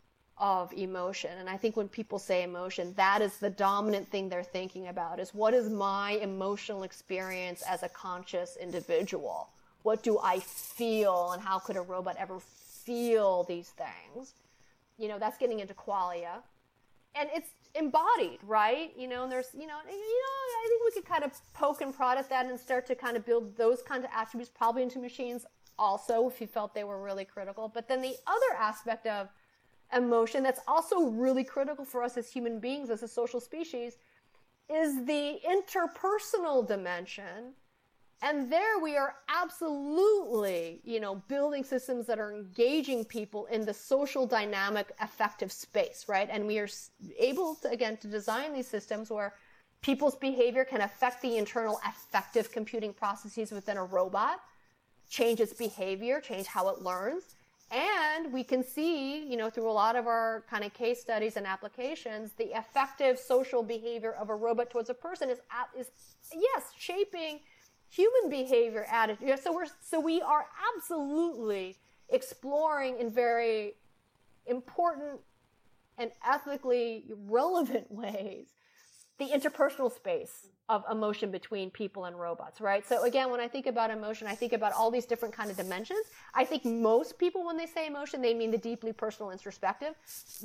of 0.42 0.74
emotion. 0.74 1.30
And 1.38 1.48
I 1.48 1.56
think 1.56 1.78
when 1.78 1.88
people 1.88 2.18
say 2.18 2.42
emotion, 2.42 2.94
that 2.98 3.22
is 3.22 3.38
the 3.38 3.52
dominant 3.52 4.10
thing 4.10 4.28
they're 4.28 4.44
thinking 4.44 4.88
about 4.88 5.20
is 5.20 5.36
what 5.36 5.54
is 5.54 5.70
my 5.70 6.14
emotional 6.14 6.82
experience 6.82 7.62
as 7.70 7.84
a 7.84 7.90
conscious 7.90 8.58
individual? 8.60 9.50
What 9.84 10.02
do 10.02 10.18
I 10.18 10.40
feel 10.40 11.32
and 11.32 11.42
how 11.42 11.60
could 11.60 11.78
a 11.78 11.82
robot 11.82 12.16
ever 12.18 12.40
feel 12.40 13.44
these 13.44 13.70
things? 13.70 14.34
You 14.98 15.10
know, 15.10 15.20
that's 15.20 15.38
getting 15.38 15.60
into 15.60 15.76
qualia. 15.76 16.42
And 17.14 17.30
it's 17.36 17.50
embodied, 17.76 18.40
right? 18.48 18.92
You 18.98 19.08
know, 19.08 19.24
and 19.24 19.32
there's, 19.32 19.50
you 19.54 19.68
know, 19.68 19.78
you 19.86 19.92
know, 19.92 19.96
I 19.96 20.68
think 20.70 20.84
we 20.86 21.02
could 21.02 21.10
kind 21.10 21.24
of 21.24 21.34
poke 21.54 21.82
and 21.82 21.96
prod 21.96 22.18
at 22.18 22.30
that 22.30 22.48
and 22.48 22.60
start 22.60 22.88
to 22.88 22.96
kind 22.96 23.16
of 23.16 23.26
build 23.26 23.56
those 23.58 23.84
kinds 23.84 24.06
of 24.06 24.10
attributes 24.16 24.52
probably 24.56 24.82
into 24.82 24.98
machines 24.98 25.46
also 25.78 26.28
if 26.28 26.42
you 26.42 26.48
felt 26.48 26.74
they 26.74 26.84
were 26.84 27.02
really 27.02 27.26
critical. 27.26 27.68
But 27.68 27.88
then 27.88 28.02
the 28.02 28.16
other 28.26 28.58
aspect 28.60 29.06
of 29.06 29.30
emotion 29.96 30.44
that's 30.44 30.62
also 30.68 31.08
really 31.10 31.44
critical 31.44 31.86
for 31.86 32.04
us 32.04 32.18
as 32.18 32.32
human 32.32 32.60
beings, 32.60 32.90
as 32.90 33.04
a 33.04 33.08
social 33.08 33.40
species, 33.40 33.98
is 34.70 35.06
the 35.06 35.40
interpersonal 35.48 36.66
dimension. 36.68 37.54
And 38.24 38.52
there 38.52 38.78
we 38.80 38.98
are 38.98 39.16
absolutely, 39.30 40.80
you 40.84 41.00
know, 41.00 41.16
building 41.28 41.64
systems 41.64 42.06
that 42.06 42.20
are 42.20 42.34
engaging 42.34 43.04
people 43.04 43.48
in 43.48 43.66
the 43.66 43.74
social 43.74 44.28
dynamic 44.28 44.92
affective 45.02 45.52
space, 45.52 46.06
right? 46.08 46.30
And 46.32 46.46
we 46.46 46.60
are 46.60 46.70
able 47.18 47.56
to, 47.56 47.70
again, 47.70 47.98
to 47.98 48.08
design 48.08 48.54
these 48.54 48.68
systems 48.68 49.10
where 49.10 49.34
people's 49.82 50.16
behavior 50.16 50.64
can 50.64 50.82
affect 50.82 51.24
the 51.24 51.38
internal 51.38 51.82
affective 51.84 52.52
computing 52.52 52.94
processes 52.94 53.52
within 53.52 53.78
a 53.78 53.84
robot, 53.84 54.40
change 55.10 55.40
its 55.40 55.54
behavior, 55.54 56.22
change 56.22 56.46
how 56.46 56.70
it 56.70 56.82
learns 56.82 57.36
and 57.72 58.34
we 58.34 58.44
can 58.44 58.64
see, 58.64 59.26
you 59.26 59.38
know, 59.38 59.50
through 59.50 59.70
a 59.70 59.72
lot 59.72 59.96
of 59.96 60.06
our 60.06 60.44
kind 60.50 60.64
of 60.64 60.74
case 60.74 61.00
studies 61.00 61.38
and 61.38 61.48
applications, 61.48 62.34
the 62.34 62.58
effective 62.58 63.18
social 63.18 63.64
behavior 63.64 64.12
of 64.12 64.30
a 64.30 64.36
robot 64.36 64.70
towards 64.70 64.90
a 64.90 64.94
person 64.94 65.30
is, 65.30 65.40
is 65.78 65.90
yes, 66.34 66.72
shaping 66.78 67.40
human 67.90 68.30
behavior 68.30 68.86
attitude. 68.92 69.40
So 69.42 69.54
we're, 69.54 69.68
so 69.82 70.02
we 70.02 70.22
are 70.22 70.46
absolutely 70.76 71.78
exploring 72.10 73.00
in 73.00 73.10
very 73.10 73.76
important 74.46 75.22
and 75.98 76.12
ethically 76.28 77.06
relevant 77.26 77.90
ways 77.92 78.48
the 79.18 79.28
interpersonal 79.28 79.94
space 79.94 80.48
of 80.72 80.86
emotion 80.90 81.32
between 81.32 81.70
people 81.70 82.06
and 82.06 82.18
robots, 82.18 82.62
right? 82.62 82.88
So 82.88 83.04
again, 83.04 83.30
when 83.30 83.42
I 83.42 83.48
think 83.50 83.68
about 83.68 83.92
emotion, 83.92 84.26
I 84.26 84.36
think 84.36 84.54
about 84.54 84.72
all 84.72 84.90
these 84.90 85.06
different 85.06 85.36
kind 85.36 85.52
of 85.52 85.58
dimensions. 85.58 86.06
I 86.34 86.46
think 86.46 86.64
most 86.64 87.20
people, 87.20 87.46
when 87.46 87.58
they 87.58 87.66
say 87.66 87.88
emotion, 87.88 88.22
they 88.22 88.34
mean 88.34 88.52
the 88.52 88.58
deeply 88.58 88.94
personal 88.94 89.32
introspective. 89.32 89.96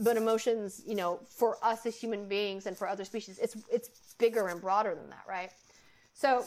But 0.03 0.17
emotions, 0.17 0.83
you 0.85 0.97
know, 0.97 1.21
for 1.29 1.59
us 1.63 1.87
as 1.87 1.95
human 1.97 2.27
beings 2.27 2.67
and 2.67 2.77
for 2.77 2.89
other 2.89 3.05
species, 3.05 3.39
it's 3.39 3.57
it's 3.71 3.89
bigger 4.19 4.49
and 4.49 4.61
broader 4.61 4.97
than 4.97 5.09
that, 5.11 5.25
right? 5.29 5.53
So 6.13 6.45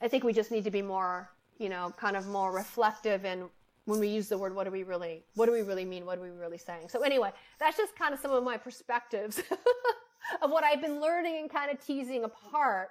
I 0.00 0.08
think 0.08 0.24
we 0.24 0.32
just 0.32 0.50
need 0.50 0.64
to 0.64 0.70
be 0.70 0.80
more, 0.80 1.28
you 1.58 1.68
know, 1.68 1.92
kind 1.98 2.16
of 2.16 2.26
more 2.26 2.52
reflective 2.52 3.26
in 3.26 3.50
when 3.84 4.00
we 4.00 4.08
use 4.08 4.28
the 4.28 4.38
word, 4.38 4.54
what 4.54 4.64
do 4.64 4.70
we 4.70 4.82
really, 4.82 5.24
what 5.34 5.46
do 5.46 5.52
we 5.52 5.62
really 5.62 5.84
mean? 5.84 6.06
What 6.06 6.18
are 6.18 6.22
we 6.22 6.30
really 6.30 6.58
saying? 6.58 6.88
So 6.88 7.02
anyway, 7.02 7.32
that's 7.58 7.76
just 7.76 7.96
kind 7.96 8.14
of 8.14 8.20
some 8.20 8.30
of 8.30 8.42
my 8.44 8.56
perspectives 8.56 9.42
of 10.42 10.50
what 10.50 10.64
I've 10.64 10.80
been 10.80 11.00
learning 11.00 11.38
and 11.38 11.50
kind 11.50 11.70
of 11.70 11.84
teasing 11.84 12.24
apart 12.24 12.90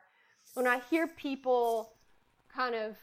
when 0.53 0.67
I 0.67 0.81
hear 0.89 1.07
people 1.07 1.93
kind 2.53 2.75
of 2.75 2.95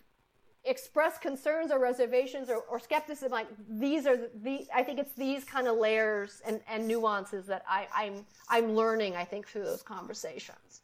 express 0.65 1.19
concerns 1.19 1.71
or 1.71 1.79
reservations 1.79 2.49
or, 2.49 2.63
or 2.71 2.81
skepticism 2.81 3.31
like 3.31 3.47
these 3.69 4.07
are 4.07 4.17
the 4.43 4.67
i 4.75 4.83
think 4.83 4.99
it's 4.99 5.13
these 5.13 5.45
kind 5.45 5.69
of 5.69 5.77
layers 5.77 6.41
and, 6.47 6.59
and 6.67 6.89
nuances 6.89 7.45
that 7.45 7.63
I, 7.69 7.87
I'm 7.95 8.25
I'm 8.49 8.75
learning 8.75 9.17
I 9.17 9.25
think 9.25 9.47
through 9.47 9.65
those 9.65 9.83
conversations. 9.83 10.83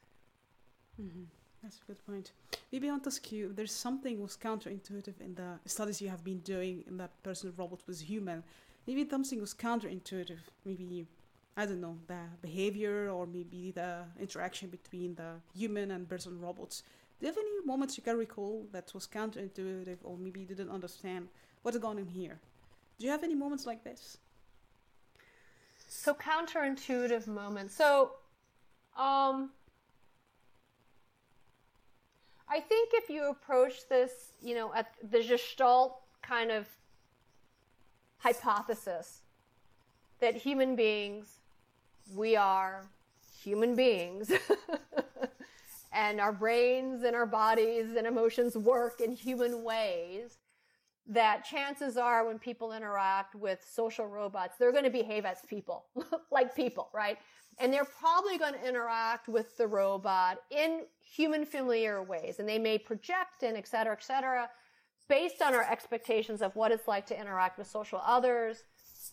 Mm-hmm. 1.01 1.25
That's 1.63 1.79
a 1.83 1.87
good 1.87 2.07
point. 2.07 2.33
Maybe 2.73 2.89
ask 2.89 3.33
you, 3.33 3.53
there's 3.53 3.75
something 3.75 4.21
was 4.21 4.37
counterintuitive 4.37 5.21
in 5.21 5.35
the 5.35 5.59
studies 5.67 6.01
you 6.01 6.09
have 6.09 6.25
been 6.25 6.41
doing 6.41 6.85
in 6.89 6.97
that 6.97 7.11
person 7.23 7.53
robot 7.57 7.81
was 7.87 8.01
human. 8.01 8.43
Maybe 8.87 9.07
something 9.09 9.41
was 9.41 9.53
counterintuitive. 9.53 10.39
Maybe 10.65 11.07
I 11.61 11.67
don't 11.67 11.83
know, 11.83 11.99
the 12.07 12.23
behavior 12.41 13.11
or 13.11 13.27
maybe 13.27 13.71
the 13.71 14.05
interaction 14.19 14.71
between 14.71 15.15
the 15.15 15.33
human 15.55 15.91
and 15.91 16.09
person 16.09 16.41
robots. 16.41 16.83
Do 17.19 17.27
you 17.27 17.33
have 17.33 17.37
any 17.37 17.67
moments 17.67 17.99
you 17.99 18.03
can 18.03 18.17
recall 18.17 18.67
that 18.73 18.95
was 18.95 19.07
counterintuitive 19.07 19.99
or 20.03 20.17
maybe 20.17 20.41
you 20.41 20.47
didn't 20.47 20.71
understand 20.71 21.29
what's 21.61 21.77
going 21.77 21.99
on 21.99 22.07
here? 22.07 22.41
Do 22.99 23.05
you 23.05 23.13
have 23.13 23.23
any 23.23 23.35
moments 23.35 23.67
like 23.67 23.85
this? 23.85 24.17
So 25.87 26.15
counterintuitive 26.15 27.27
moments. 27.27 27.75
So 27.75 28.13
um 28.97 29.51
I 32.49 32.59
think 32.59 32.93
if 32.95 33.11
you 33.11 33.29
approach 33.29 33.87
this, 33.91 34.13
you 34.41 34.55
know, 34.55 34.73
at 34.75 34.95
the 35.11 35.23
Gestalt 35.23 36.01
kind 36.23 36.51
of 36.51 36.67
hypothesis 38.17 39.21
that 40.21 40.37
human 40.37 40.75
beings 40.75 41.40
we 42.15 42.37
are 42.37 42.87
human 43.43 43.75
beings 43.75 44.31
and 45.93 46.21
our 46.21 46.33
brains 46.33 47.05
and 47.05 47.17
our 47.17 47.27
bodies 47.27 47.97
and 47.97 48.07
emotions 48.07 48.57
work 48.57 49.01
in 49.01 49.13
human 49.13 49.63
ways 49.63 50.39
that 51.07 51.45
chances 51.45 51.97
are 51.97 52.25
when 52.27 52.39
people 52.39 52.73
interact 52.73 53.35
with 53.35 53.67
social 53.69 54.07
robots, 54.07 54.57
they're 54.59 54.71
going 54.71 54.85
to 54.85 54.91
behave 54.91 55.25
as 55.25 55.39
people, 55.49 55.87
like 56.31 56.55
people, 56.55 56.89
right? 56.95 57.19
And 57.59 57.73
they're 57.73 57.85
probably 57.85 58.39
going 58.39 58.55
to 58.55 58.69
interact 58.69 59.29
with 59.29 59.57
the 59.57 59.67
robot 59.67 60.39
in 60.51 60.83
human 61.01 61.45
familiar 61.45 62.03
ways. 62.03 62.39
And 62.39 62.49
they 62.49 62.59
may 62.59 62.79
project 62.79 63.43
and 63.43 63.57
et 63.57 63.67
cetera, 63.67 63.93
et 63.93 64.05
cetera, 64.05 64.49
based 65.09 65.43
on 65.43 65.53
our 65.53 65.65
expectations 65.69 66.43
of 66.43 66.55
what 66.55 66.71
it's 66.71 66.87
like 66.87 67.07
to 67.07 67.21
interact 67.21 67.59
with 67.59 67.67
social 67.67 68.01
others, 68.07 68.63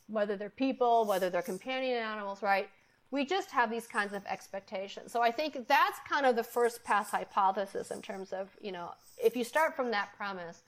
whether 0.08 0.38
they're 0.38 0.50
people, 0.52 1.06
whether 1.06 1.32
they're 1.32 1.42
companion 1.42 1.98
animals, 1.98 2.44
right? 2.44 2.70
We 3.12 3.26
just 3.26 3.52
have 3.52 3.70
these 3.70 3.88
kinds 3.88 4.14
of 4.14 4.26
expectations. 4.26 5.12
So 5.12 5.22
I 5.22 5.32
think 5.32 5.68
that's 5.68 6.00
kind 6.10 6.26
of 6.26 6.36
the 6.36 6.44
first 6.44 6.84
pass 6.84 7.10
hypothesis 7.12 7.92
in 7.92 8.02
terms 8.02 8.34
of, 8.34 8.50
you 8.62 8.72
know, 8.72 8.92
if 9.24 9.36
you 9.36 9.44
start 9.44 9.76
from 9.76 9.92
that 9.92 10.10
premise, 10.18 10.62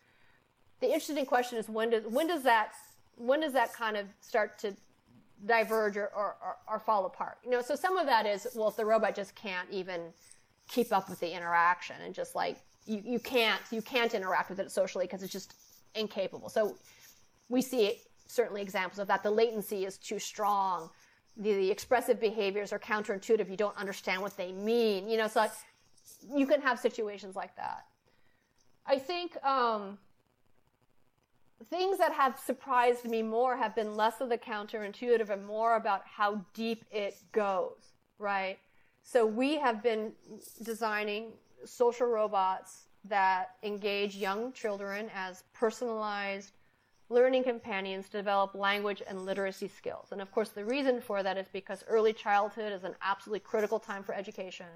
the 0.80 0.88
interesting 0.88 1.26
question 1.26 1.58
is 1.58 1.68
when 1.68 1.90
does 1.90 2.06
when 2.06 2.28
does 2.28 2.44
that 2.44 2.72
when 3.18 3.42
does 3.42 3.54
that 3.54 3.74
kind 3.74 3.98
of 3.98 4.06
start 4.22 4.58
to 4.60 4.74
diverge 5.46 5.98
or, 5.98 6.10
or, 6.16 6.36
or, 6.68 6.80
fall 6.80 7.06
apart? 7.06 7.38
You 7.44 7.52
know, 7.52 7.62
so 7.62 7.76
some 7.76 7.98
of 7.98 8.06
that 8.08 8.26
is, 8.26 8.48
well, 8.56 8.70
if 8.70 8.76
the 8.76 8.86
robot 8.86 9.16
just 9.16 9.36
can't 9.36 9.70
even 9.72 10.02
keep 10.70 10.92
up 10.92 11.10
with 11.10 11.20
the 11.20 11.34
interaction 11.34 11.96
and 12.04 12.14
just 12.14 12.36
like 12.36 12.58
you, 12.86 13.02
you 13.06 13.20
can't 13.20 13.62
you 13.72 13.82
can't 13.82 14.14
interact 14.14 14.50
with 14.50 14.60
it 14.60 14.72
socially 14.72 15.06
because 15.06 15.24
it's 15.24 15.34
just 15.34 15.54
incapable. 15.96 16.50
So 16.50 16.78
we 17.50 17.62
see 17.62 18.00
certainly 18.28 18.62
examples 18.62 19.00
of 19.00 19.08
that. 19.08 19.24
The 19.24 19.32
latency 19.32 19.86
is 19.86 19.98
too 19.98 20.20
strong 20.20 20.90
the, 21.40 21.54
the 21.54 21.72
expressive 21.72 22.20
behaviors 22.20 22.72
are 22.74 22.80
counterintuitive. 22.80 23.50
You 23.50 23.58
don't 23.58 23.78
understand 23.78 24.22
what 24.22 24.36
they 24.38 24.52
mean. 24.52 25.10
You 25.10 25.18
know, 25.18 25.28
so 25.28 25.48
you 26.36 26.46
can 26.46 26.62
have 26.62 26.80
situations 26.80 27.36
like 27.36 27.56
that. 27.56 27.86
I 28.86 29.00
think 29.00 29.42
um, 29.44 29.98
things 31.70 31.98
that 31.98 32.12
have 32.14 32.40
surprised 32.40 33.06
me 33.06 33.22
more 33.22 33.56
have 33.56 33.76
been 33.76 33.96
less 33.96 34.22
of 34.22 34.30
the 34.30 34.38
counterintuitive 34.38 35.30
and 35.30 35.46
more 35.46 35.76
about 35.76 36.02
how 36.06 36.44
deep 36.54 36.86
it 36.92 37.16
goes, 37.32 37.94
right? 38.18 38.58
So 39.04 39.26
we 39.26 39.58
have 39.58 39.82
been 39.82 40.12
designing 40.64 41.32
social 41.66 42.08
robots 42.08 42.88
that 43.06 43.56
engage 43.64 44.16
young 44.16 44.52
children 44.52 45.10
as 45.16 45.44
personalized 45.54 46.52
learning 47.10 47.43
companions 47.43 48.07
to 48.07 48.18
develop 48.18 48.53
language 48.53 49.01
and 49.07 49.26
literacy 49.26 49.68
skills. 49.68 50.10
And 50.12 50.22
of 50.22 50.32
course, 50.32 50.49
the 50.49 50.64
reason 50.64 51.01
for 51.01 51.24
that 51.24 51.38
is 51.38 51.47
because 51.51 51.84
early 51.88 52.14
childhood 52.14 52.72
is 52.72 52.84
an 52.84 52.95
absolutely 53.01 53.39
critical 53.39 53.80
time 53.80 54.03
for 54.03 54.14
education. 54.14 54.68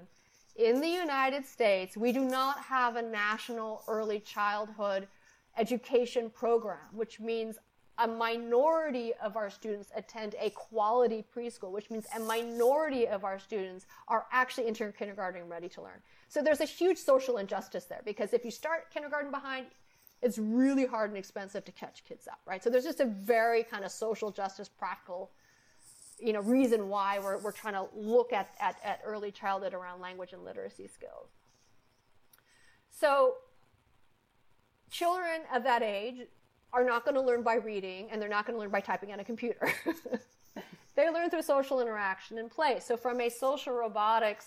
In 0.56 0.80
the 0.80 0.88
United 0.88 1.46
States, 1.46 1.96
we 1.96 2.12
do 2.12 2.24
not 2.24 2.58
have 2.58 2.96
a 2.96 3.02
national 3.02 3.82
early 3.88 4.20
childhood 4.20 5.08
education 5.56 6.30
program, 6.30 6.78
which 6.92 7.20
means 7.20 7.58
a 7.98 8.08
minority 8.08 9.12
of 9.22 9.36
our 9.36 9.50
students 9.50 9.90
attend 9.94 10.34
a 10.40 10.50
quality 10.50 11.24
preschool, 11.34 11.70
which 11.70 11.90
means 11.90 12.06
a 12.16 12.20
minority 12.20 13.06
of 13.06 13.24
our 13.24 13.38
students 13.38 13.86
are 14.08 14.26
actually 14.32 14.66
entering 14.66 14.92
kindergarten 14.92 15.48
ready 15.48 15.68
to 15.68 15.80
learn. 15.80 16.02
So 16.28 16.42
there's 16.42 16.60
a 16.60 16.64
huge 16.64 16.98
social 16.98 17.38
injustice 17.38 17.84
there 17.84 18.02
because 18.04 18.32
if 18.32 18.44
you 18.44 18.50
start 18.50 18.90
kindergarten 18.92 19.30
behind, 19.30 19.66
it's 20.24 20.38
really 20.38 20.86
hard 20.86 21.10
and 21.10 21.18
expensive 21.18 21.66
to 21.66 21.72
catch 21.72 22.02
kids 22.02 22.26
up, 22.26 22.40
right? 22.46 22.64
So 22.64 22.70
there's 22.70 22.84
just 22.84 23.00
a 23.00 23.04
very 23.04 23.62
kind 23.62 23.84
of 23.84 23.92
social 23.92 24.30
justice, 24.30 24.70
practical, 24.70 25.30
you 26.18 26.32
know, 26.32 26.40
reason 26.40 26.88
why 26.88 27.18
we're, 27.18 27.36
we're 27.38 27.52
trying 27.52 27.74
to 27.74 27.86
look 27.94 28.32
at, 28.32 28.48
at, 28.58 28.76
at 28.82 29.00
early 29.04 29.30
childhood 29.30 29.74
around 29.74 30.00
language 30.00 30.32
and 30.32 30.42
literacy 30.42 30.88
skills. 30.88 31.28
So 32.90 33.34
children 34.90 35.42
of 35.54 35.62
that 35.64 35.82
age 35.82 36.26
are 36.72 36.84
not 36.84 37.04
going 37.04 37.16
to 37.16 37.20
learn 37.20 37.42
by 37.42 37.56
reading 37.56 38.08
and 38.10 38.20
they're 38.20 38.28
not 38.28 38.46
going 38.46 38.56
to 38.56 38.60
learn 38.60 38.70
by 38.70 38.80
typing 38.80 39.12
on 39.12 39.20
a 39.20 39.24
computer. 39.24 39.70
they 40.96 41.10
learn 41.10 41.28
through 41.28 41.42
social 41.42 41.82
interaction 41.82 42.38
and 42.38 42.50
play. 42.50 42.80
So 42.80 42.96
from 42.96 43.20
a 43.20 43.28
social 43.28 43.74
robotics 43.74 44.46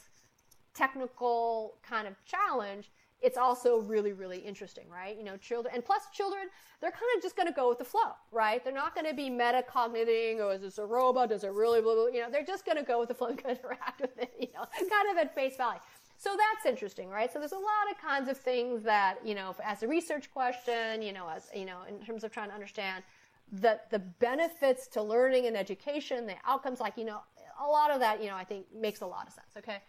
technical 0.73 1.75
kind 1.87 2.07
of 2.07 2.15
challenge, 2.25 2.89
it's 3.21 3.37
also 3.37 3.79
really, 3.79 4.13
really 4.13 4.37
interesting, 4.37 4.85
right? 4.89 5.17
You 5.17 5.23
know, 5.23 5.37
children, 5.37 5.73
and 5.73 5.83
plus 5.83 6.03
children, 6.13 6.43
they're 6.81 6.91
kind 6.91 7.03
of 7.15 7.23
just 7.23 7.35
going 7.35 7.47
to 7.47 7.53
go 7.53 7.67
with 7.69 7.79
the 7.79 7.85
flow, 7.85 8.11
right? 8.31 8.63
They're 8.63 8.73
not 8.73 8.93
going 8.93 9.07
to 9.07 9.13
be 9.13 9.29
metacogniting, 9.29 10.37
or 10.37 10.43
oh, 10.43 10.49
is 10.51 10.61
this 10.61 10.77
a 10.77 10.85
robot? 10.85 11.29
Does 11.29 11.43
it 11.43 11.51
really, 11.51 11.81
blah, 11.81 11.95
blah, 11.95 12.07
you 12.07 12.21
know, 12.21 12.29
they're 12.29 12.45
just 12.45 12.65
going 12.65 12.77
to 12.77 12.83
go 12.83 12.99
with 12.99 13.09
the 13.09 13.15
flow 13.15 13.27
and 13.27 13.39
interact 13.47 14.01
with 14.01 14.17
it, 14.17 14.33
you 14.39 14.47
know, 14.53 14.65
kind 14.77 15.09
of 15.11 15.17
at 15.17 15.33
face 15.33 15.57
value. 15.57 15.79
So 16.19 16.35
that's 16.35 16.65
interesting, 16.65 17.09
right? 17.09 17.31
So 17.31 17.39
there's 17.39 17.51
a 17.51 17.55
lot 17.55 17.91
of 17.91 17.97
kinds 18.01 18.27
of 18.27 18.37
things 18.37 18.83
that, 18.83 19.17
you 19.23 19.35
know, 19.35 19.55
as 19.63 19.83
a 19.83 19.87
research 19.87 20.31
question, 20.31 21.01
you 21.01 21.13
know, 21.13 21.27
as, 21.29 21.49
you 21.55 21.65
know, 21.65 21.79
in 21.87 21.99
terms 22.03 22.23
of 22.23 22.31
trying 22.31 22.49
to 22.49 22.55
understand 22.55 23.03
that 23.51 23.89
the 23.91 23.99
benefits 23.99 24.87
to 24.87 25.01
learning 25.01 25.45
and 25.45 25.55
education, 25.55 26.25
the 26.25 26.35
outcomes, 26.45 26.79
like, 26.79 26.97
you 26.97 27.05
know, 27.05 27.21
a 27.63 27.67
lot 27.67 27.91
of 27.91 27.99
that, 27.99 28.21
you 28.21 28.29
know, 28.29 28.35
I 28.35 28.43
think 28.43 28.65
makes 28.75 29.01
a 29.01 29.05
lot 29.05 29.27
of 29.27 29.33
sense, 29.33 29.47
okay? 29.57 29.81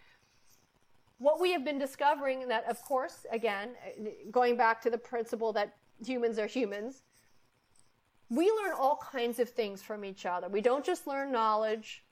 What 1.19 1.41
we 1.41 1.53
have 1.53 1.65
been 1.65 1.79
discovering 1.79 2.49
that, 2.49 2.65
of 2.69 2.83
course, 2.83 3.27
again, 3.33 3.71
going 4.31 4.57
back 4.57 4.81
to 4.83 4.91
the 4.91 4.99
principle 4.99 5.53
that 5.53 5.77
humans 6.05 6.39
are 6.39 6.47
humans, 6.47 7.03
we 8.31 8.51
learn 8.51 8.73
all 8.79 8.97
kinds 8.97 9.39
of 9.39 9.49
things 9.49 9.83
from 9.83 10.05
each 10.05 10.27
other. 10.27 10.49
We 10.49 10.61
don't 10.61 10.85
just 10.85 11.07
learn 11.07 11.33
knowledge 11.33 12.05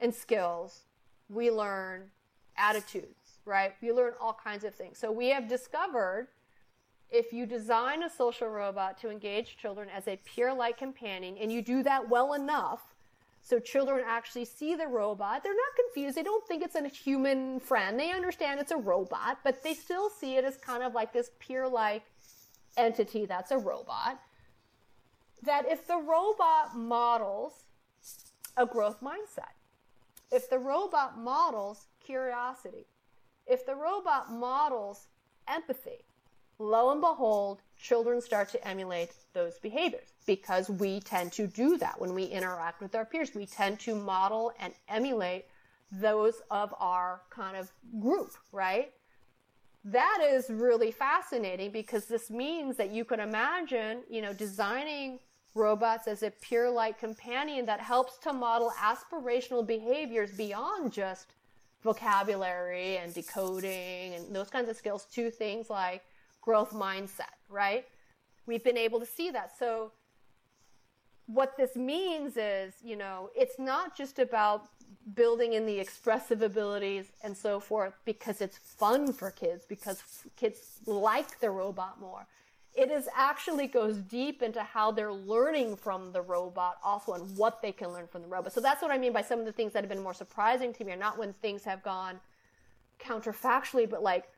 and 0.00 0.14
skills, 0.14 0.82
we 1.28 1.50
learn 1.50 2.10
attitudes, 2.56 3.38
right? 3.44 3.72
We 3.80 3.92
learn 3.92 4.12
all 4.20 4.34
kinds 4.34 4.64
of 4.64 4.74
things. 4.74 4.98
So 4.98 5.10
we 5.10 5.28
have 5.28 5.48
discovered 5.48 6.28
if 7.10 7.32
you 7.32 7.46
design 7.46 8.02
a 8.02 8.10
social 8.10 8.48
robot 8.48 8.98
to 8.98 9.10
engage 9.10 9.56
children 9.56 9.88
as 9.94 10.08
a 10.08 10.16
peer 10.24 10.52
like 10.52 10.78
companion 10.78 11.36
and 11.38 11.52
you 11.52 11.62
do 11.62 11.82
that 11.82 12.08
well 12.08 12.32
enough, 12.32 12.91
so 13.42 13.58
children 13.58 14.04
actually 14.06 14.44
see 14.44 14.76
the 14.76 14.86
robot. 14.86 15.42
They're 15.42 15.52
not 15.52 15.76
confused. 15.84 16.16
They 16.16 16.22
don't 16.22 16.46
think 16.46 16.62
it's 16.62 16.76
a 16.76 16.86
human 16.86 17.58
friend. 17.58 17.98
They 17.98 18.12
understand 18.12 18.60
it's 18.60 18.70
a 18.70 18.76
robot, 18.76 19.38
but 19.42 19.62
they 19.62 19.74
still 19.74 20.08
see 20.08 20.36
it 20.36 20.44
as 20.44 20.56
kind 20.56 20.82
of 20.82 20.94
like 20.94 21.12
this 21.12 21.30
peer 21.40 21.68
like 21.68 22.04
entity 22.76 23.26
that's 23.26 23.50
a 23.50 23.58
robot. 23.58 24.20
That 25.42 25.66
if 25.68 25.88
the 25.88 25.96
robot 25.96 26.76
models 26.76 27.64
a 28.56 28.64
growth 28.64 29.00
mindset, 29.00 29.54
if 30.30 30.48
the 30.48 30.58
robot 30.58 31.18
models 31.18 31.86
curiosity, 32.04 32.86
if 33.46 33.66
the 33.66 33.74
robot 33.74 34.30
models 34.30 35.08
empathy, 35.48 36.04
lo 36.58 36.90
and 36.90 37.00
behold, 37.00 37.60
children 37.78 38.20
start 38.20 38.48
to 38.50 38.68
emulate 38.68 39.10
those 39.32 39.58
behaviors 39.58 40.12
because 40.26 40.68
we 40.68 41.00
tend 41.00 41.32
to 41.32 41.46
do 41.46 41.76
that 41.78 42.00
when 42.00 42.14
we 42.14 42.24
interact 42.24 42.80
with 42.80 42.94
our 42.94 43.04
peers. 43.04 43.34
We 43.34 43.46
tend 43.46 43.80
to 43.80 43.94
model 43.94 44.52
and 44.60 44.72
emulate 44.88 45.46
those 45.90 46.40
of 46.50 46.74
our 46.78 47.22
kind 47.30 47.56
of 47.56 47.70
group, 48.00 48.32
right? 48.52 48.92
That 49.84 50.24
is 50.24 50.48
really 50.48 50.92
fascinating 50.92 51.72
because 51.72 52.06
this 52.06 52.30
means 52.30 52.76
that 52.76 52.92
you 52.92 53.04
can 53.04 53.20
imagine, 53.20 54.02
you 54.08 54.22
know, 54.22 54.32
designing 54.32 55.18
robots 55.54 56.06
as 56.06 56.22
a 56.22 56.30
peer 56.30 56.70
like 56.70 56.98
companion 56.98 57.66
that 57.66 57.80
helps 57.80 58.16
to 58.18 58.32
model 58.32 58.72
aspirational 58.80 59.66
behaviors 59.66 60.30
beyond 60.32 60.92
just 60.92 61.34
vocabulary 61.82 62.96
and 62.98 63.12
decoding 63.12 64.14
and 64.14 64.34
those 64.34 64.48
kinds 64.48 64.68
of 64.68 64.76
skills 64.76 65.04
to 65.12 65.30
things 65.30 65.68
like 65.68 66.02
growth 66.42 66.72
mindset, 66.72 67.34
right? 67.48 67.86
We've 68.46 68.62
been 68.62 68.76
able 68.76 69.00
to 69.00 69.06
see 69.06 69.30
that. 69.30 69.52
So 69.58 69.92
what 71.26 71.56
this 71.56 71.76
means 71.76 72.36
is, 72.36 72.74
you 72.84 72.96
know, 72.96 73.30
it's 73.34 73.58
not 73.58 73.96
just 73.96 74.18
about 74.18 74.68
building 75.14 75.54
in 75.54 75.64
the 75.64 75.78
expressive 75.78 76.42
abilities 76.42 77.06
and 77.24 77.36
so 77.36 77.58
forth 77.58 77.94
because 78.04 78.40
it's 78.40 78.58
fun 78.58 79.12
for 79.12 79.30
kids, 79.30 79.64
because 79.66 80.02
kids 80.36 80.58
like 80.86 81.40
the 81.40 81.50
robot 81.50 82.00
more. 82.00 82.26
It 82.74 82.90
is 82.90 83.06
actually 83.14 83.66
goes 83.66 83.98
deep 83.98 84.42
into 84.42 84.62
how 84.62 84.92
they're 84.92 85.12
learning 85.12 85.76
from 85.76 86.12
the 86.12 86.22
robot 86.22 86.78
also 86.82 87.12
and 87.12 87.36
what 87.36 87.60
they 87.60 87.72
can 87.72 87.92
learn 87.92 88.06
from 88.06 88.22
the 88.22 88.28
robot. 88.28 88.52
So 88.52 88.60
that's 88.60 88.82
what 88.82 88.90
I 88.90 88.98
mean 88.98 89.12
by 89.12 89.22
some 89.22 89.38
of 89.38 89.44
the 89.44 89.52
things 89.52 89.72
that 89.74 89.82
have 89.82 89.90
been 89.90 90.02
more 90.02 90.14
surprising 90.14 90.72
to 90.74 90.84
me 90.84 90.92
are 90.92 90.96
not 90.96 91.18
when 91.18 91.34
things 91.34 91.64
have 91.64 91.82
gone 91.82 92.18
counterfactually, 92.98 93.88
but 93.88 94.02
like 94.02 94.28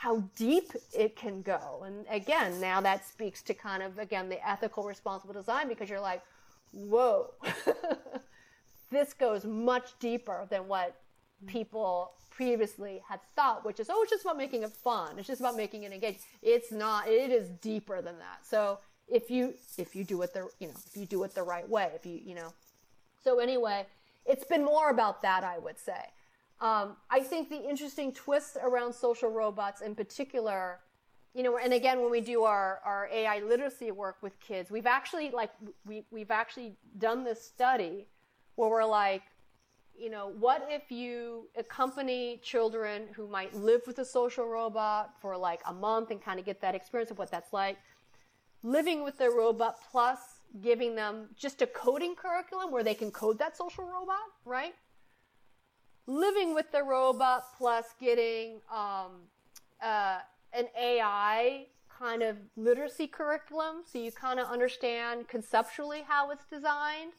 how 0.00 0.22
deep 0.36 0.70
it 0.96 1.16
can 1.16 1.42
go. 1.42 1.82
And 1.84 2.06
again, 2.08 2.60
now 2.60 2.80
that 2.82 3.04
speaks 3.04 3.42
to 3.42 3.52
kind 3.52 3.82
of, 3.82 3.98
again, 3.98 4.28
the 4.28 4.48
ethical 4.48 4.84
responsible 4.84 5.34
design 5.34 5.66
because 5.66 5.90
you're 5.90 5.98
like, 5.98 6.22
whoa, 6.72 7.32
this 8.92 9.12
goes 9.12 9.44
much 9.44 9.98
deeper 9.98 10.46
than 10.50 10.68
what 10.68 11.00
people 11.48 12.12
previously 12.30 13.02
had 13.08 13.18
thought, 13.34 13.64
which 13.64 13.80
is, 13.80 13.90
oh, 13.90 14.00
it's 14.02 14.12
just 14.12 14.24
about 14.24 14.36
making 14.36 14.62
it 14.62 14.70
fun. 14.70 15.18
It's 15.18 15.26
just 15.26 15.40
about 15.40 15.56
making 15.56 15.82
it 15.82 15.92
engaging. 15.92 16.20
It's 16.42 16.70
not, 16.70 17.08
it 17.08 17.32
is 17.32 17.48
deeper 17.60 18.00
than 18.00 18.20
that. 18.20 18.46
So 18.48 18.78
if 19.08 19.32
you, 19.32 19.54
if 19.78 19.96
you 19.96 20.04
do 20.04 20.22
it 20.22 20.32
the, 20.32 20.48
you 20.60 20.68
know, 20.68 20.74
if 20.86 20.96
you 20.96 21.06
do 21.06 21.24
it 21.24 21.34
the 21.34 21.42
right 21.42 21.68
way, 21.68 21.90
if 21.96 22.06
you, 22.06 22.20
you 22.24 22.36
know, 22.36 22.52
so 23.24 23.40
anyway, 23.40 23.84
it's 24.24 24.44
been 24.44 24.64
more 24.64 24.90
about 24.90 25.22
that, 25.22 25.42
I 25.42 25.58
would 25.58 25.76
say. 25.76 26.04
Um, 26.60 26.96
I 27.10 27.20
think 27.20 27.50
the 27.50 27.68
interesting 27.68 28.12
twist 28.12 28.56
around 28.60 28.92
social 28.92 29.30
robots 29.30 29.80
in 29.80 29.94
particular, 29.94 30.80
you 31.34 31.42
know, 31.44 31.56
and 31.56 31.72
again, 31.72 32.00
when 32.00 32.10
we 32.10 32.20
do 32.20 32.42
our, 32.42 32.80
our 32.84 33.08
AI 33.12 33.40
literacy 33.40 33.92
work 33.92 34.16
with 34.22 34.38
kids, 34.40 34.70
we've 34.70 34.86
actually 34.86 35.30
like, 35.30 35.50
we, 35.86 36.04
we've 36.10 36.32
actually 36.32 36.76
done 36.98 37.22
this 37.22 37.40
study 37.40 38.08
where 38.56 38.68
we're 38.68 38.84
like, 38.84 39.22
you 39.96 40.10
know, 40.10 40.32
what 40.38 40.66
if 40.68 40.90
you 40.90 41.48
accompany 41.56 42.40
children 42.42 43.02
who 43.14 43.28
might 43.28 43.54
live 43.54 43.82
with 43.86 43.98
a 43.98 44.04
social 44.04 44.46
robot 44.46 45.14
for 45.20 45.36
like 45.36 45.60
a 45.66 45.72
month 45.72 46.10
and 46.10 46.22
kind 46.22 46.38
of 46.38 46.46
get 46.46 46.60
that 46.60 46.74
experience 46.74 47.10
of 47.10 47.18
what 47.18 47.30
that's 47.30 47.52
like? 47.52 47.78
Living 48.64 49.04
with 49.04 49.18
the 49.18 49.30
robot 49.30 49.76
plus 49.90 50.18
giving 50.60 50.94
them 50.94 51.28
just 51.36 51.62
a 51.62 51.66
coding 51.66 52.14
curriculum 52.14 52.70
where 52.72 52.82
they 52.82 52.94
can 52.94 53.10
code 53.10 53.38
that 53.38 53.56
social 53.56 53.84
robot, 53.84 54.18
right? 54.44 54.74
Living 56.08 56.54
with 56.54 56.72
the 56.72 56.82
robot 56.82 57.44
plus 57.56 57.94
getting 58.00 58.60
um, 58.72 59.20
uh, 59.82 60.18
an 60.54 60.66
AI 60.76 61.66
kind 61.98 62.22
of 62.22 62.38
literacy 62.56 63.06
curriculum 63.06 63.82
so 63.84 63.98
you 63.98 64.10
kind 64.10 64.40
of 64.40 64.48
understand 64.48 65.28
conceptually 65.28 66.02
how 66.08 66.30
it's 66.30 66.46
designed. 66.46 67.12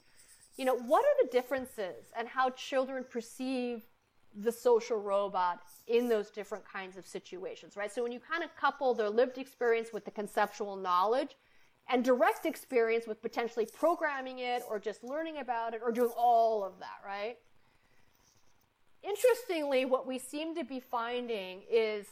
You 0.58 0.66
know, 0.66 0.76
what 0.76 1.06
are 1.06 1.24
the 1.24 1.30
differences 1.32 2.12
and 2.18 2.28
how 2.28 2.50
children 2.50 3.06
perceive 3.10 3.84
the 4.36 4.52
social 4.52 4.98
robot 4.98 5.60
in 5.88 6.10
those 6.10 6.32
different 6.32 6.64
kinds 6.66 6.98
of 6.98 7.06
situations, 7.06 7.78
right? 7.78 7.92
So 7.92 8.04
when 8.04 8.12
you 8.12 8.20
kind 8.20 8.44
of 8.44 8.56
couple 8.56 8.94
their 8.94 9.10
lived 9.10 9.38
experience 9.38 9.90
with 9.94 10.04
the 10.04 10.12
conceptual 10.12 10.76
knowledge 10.76 11.36
and 11.90 12.04
direct 12.04 12.46
experience 12.46 13.08
with 13.08 13.22
potentially 13.22 13.68
programming 13.78 14.40
it 14.40 14.64
or 14.68 14.80
just 14.80 15.04
learning 15.04 15.38
about 15.38 15.74
it 15.74 15.82
or 15.84 15.92
doing 15.92 16.12
all 16.18 16.64
of 16.64 16.74
that, 16.80 17.00
right? 17.06 17.38
Interestingly, 19.04 19.86
what 19.86 20.08
we 20.08 20.20
seem 20.20 20.56
to 20.56 20.64
be 20.64 20.80
finding 20.80 21.62
is 21.70 22.06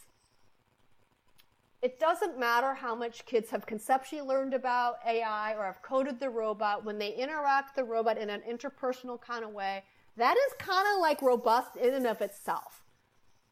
it 1.81 1.99
doesn't 1.99 2.39
matter 2.39 2.73
how 2.73 2.95
much 2.95 3.25
kids 3.25 3.49
have 3.51 3.65
conceptually 3.65 4.21
learned 4.21 4.53
about 4.53 4.95
AI 5.05 5.53
or 5.55 5.65
have 5.65 5.81
coded 5.81 6.19
the 6.19 6.29
robot, 6.29 6.83
when 6.83 6.97
they 6.97 7.13
interact 7.13 7.75
the 7.75 7.83
robot 7.83 8.17
in 8.17 8.29
an 8.29 8.41
interpersonal 8.49 9.19
kind 9.21 9.43
of 9.43 9.51
way, 9.51 9.83
that 10.15 10.35
is 10.35 10.53
kind 10.57 10.87
of 10.93 10.99
like 10.99 11.21
robust 11.21 11.75
in 11.77 11.93
and 11.93 12.07
of 12.07 12.21
itself. 12.21 12.83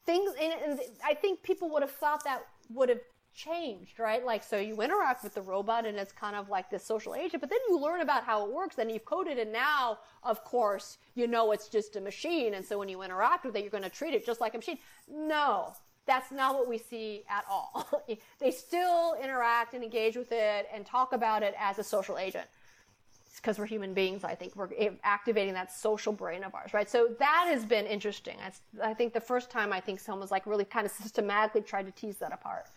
Things, 0.06 0.32
and 0.42 0.80
I 1.04 1.14
think 1.14 1.44
people 1.44 1.70
would 1.70 1.84
have 1.84 1.92
thought 1.92 2.24
that 2.24 2.46
would 2.70 2.90
have 2.90 3.02
changed, 3.36 4.00
right? 4.00 4.26
Like, 4.26 4.44
so 4.44 4.58
you 4.58 4.82
interact 4.82 5.24
with 5.24 5.36
the 5.36 5.42
robot 5.42 5.86
and 5.86 5.98
it's 5.98 6.14
kind 6.14 6.36
of 6.36 6.50
like 6.50 6.70
this 6.70 6.84
social 6.84 7.14
agent, 7.14 7.42
but 7.42 7.50
then 7.50 7.60
you 7.68 7.78
learn 7.78 8.02
about 8.02 8.24
how 8.24 8.46
it 8.46 8.52
works 8.52 8.78
and 8.78 8.90
you've 8.90 9.06
coded 9.06 9.38
it. 9.38 9.42
And 9.42 9.54
now, 9.54 10.00
of 10.24 10.44
course, 10.44 10.98
you 11.14 11.28
know 11.28 11.52
it's 11.52 11.68
just 11.68 11.96
a 11.98 12.02
machine. 12.02 12.54
And 12.54 12.66
so 12.66 12.80
when 12.80 12.90
you 12.90 13.02
interact 13.02 13.46
with 13.46 13.56
it, 13.56 13.62
you're 13.62 13.70
going 13.70 13.84
to 13.84 13.90
treat 13.90 14.14
it 14.14 14.26
just 14.26 14.42
like 14.42 14.56
a 14.56 14.58
machine. 14.58 14.80
No, 15.10 15.74
that's 16.06 16.32
not 16.32 16.56
what 16.56 16.68
we 16.70 16.78
see 16.78 17.24
at 17.30 17.44
all. 17.50 18.04
they 18.40 18.52
still 18.52 19.16
interact 19.22 19.74
and 19.74 19.84
engage 19.84 20.16
with 20.16 20.32
it 20.32 20.68
and 20.74 20.86
talk 20.86 21.14
about 21.14 21.44
it 21.44 21.54
as 21.60 21.78
a 21.78 21.84
social 21.84 22.18
agent. 22.18 22.48
Because 23.36 23.60
we're 23.60 23.66
human 23.66 23.94
beings. 23.94 24.24
I 24.24 24.34
think 24.34 24.56
we're 24.56 24.70
activating 25.04 25.56
that 25.56 25.72
social 25.72 26.14
brain 26.14 26.44
of 26.44 26.56
ours, 26.56 26.74
right? 26.74 26.90
So 26.90 27.10
that 27.20 27.48
has 27.50 27.66
been 27.66 27.86
interesting. 27.86 28.38
I 28.82 28.94
think 28.94 29.14
the 29.14 29.20
first 29.20 29.52
time 29.52 29.74
I 29.74 29.82
think 29.82 30.00
someone's 30.00 30.32
like 30.32 30.48
really 30.48 30.64
kind 30.64 30.86
of 30.86 30.92
systematically 31.04 31.62
tried 31.62 31.86
to 31.86 31.92
tease 31.92 32.18
that 32.18 32.32
apart 32.32 32.68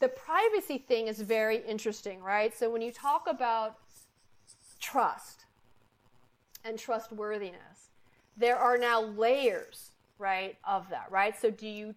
the 0.00 0.08
privacy 0.08 0.78
thing 0.78 1.08
is 1.08 1.20
very 1.20 1.58
interesting, 1.66 2.22
right? 2.22 2.56
So 2.56 2.70
when 2.70 2.82
you 2.82 2.92
talk 2.92 3.26
about 3.28 3.78
trust 4.80 5.44
and 6.64 6.78
trustworthiness, 6.78 7.90
there 8.36 8.56
are 8.56 8.78
now 8.78 9.02
layers, 9.02 9.90
right, 10.18 10.56
of 10.64 10.88
that, 10.90 11.10
right? 11.10 11.38
So 11.40 11.50
do 11.50 11.66
you, 11.66 11.94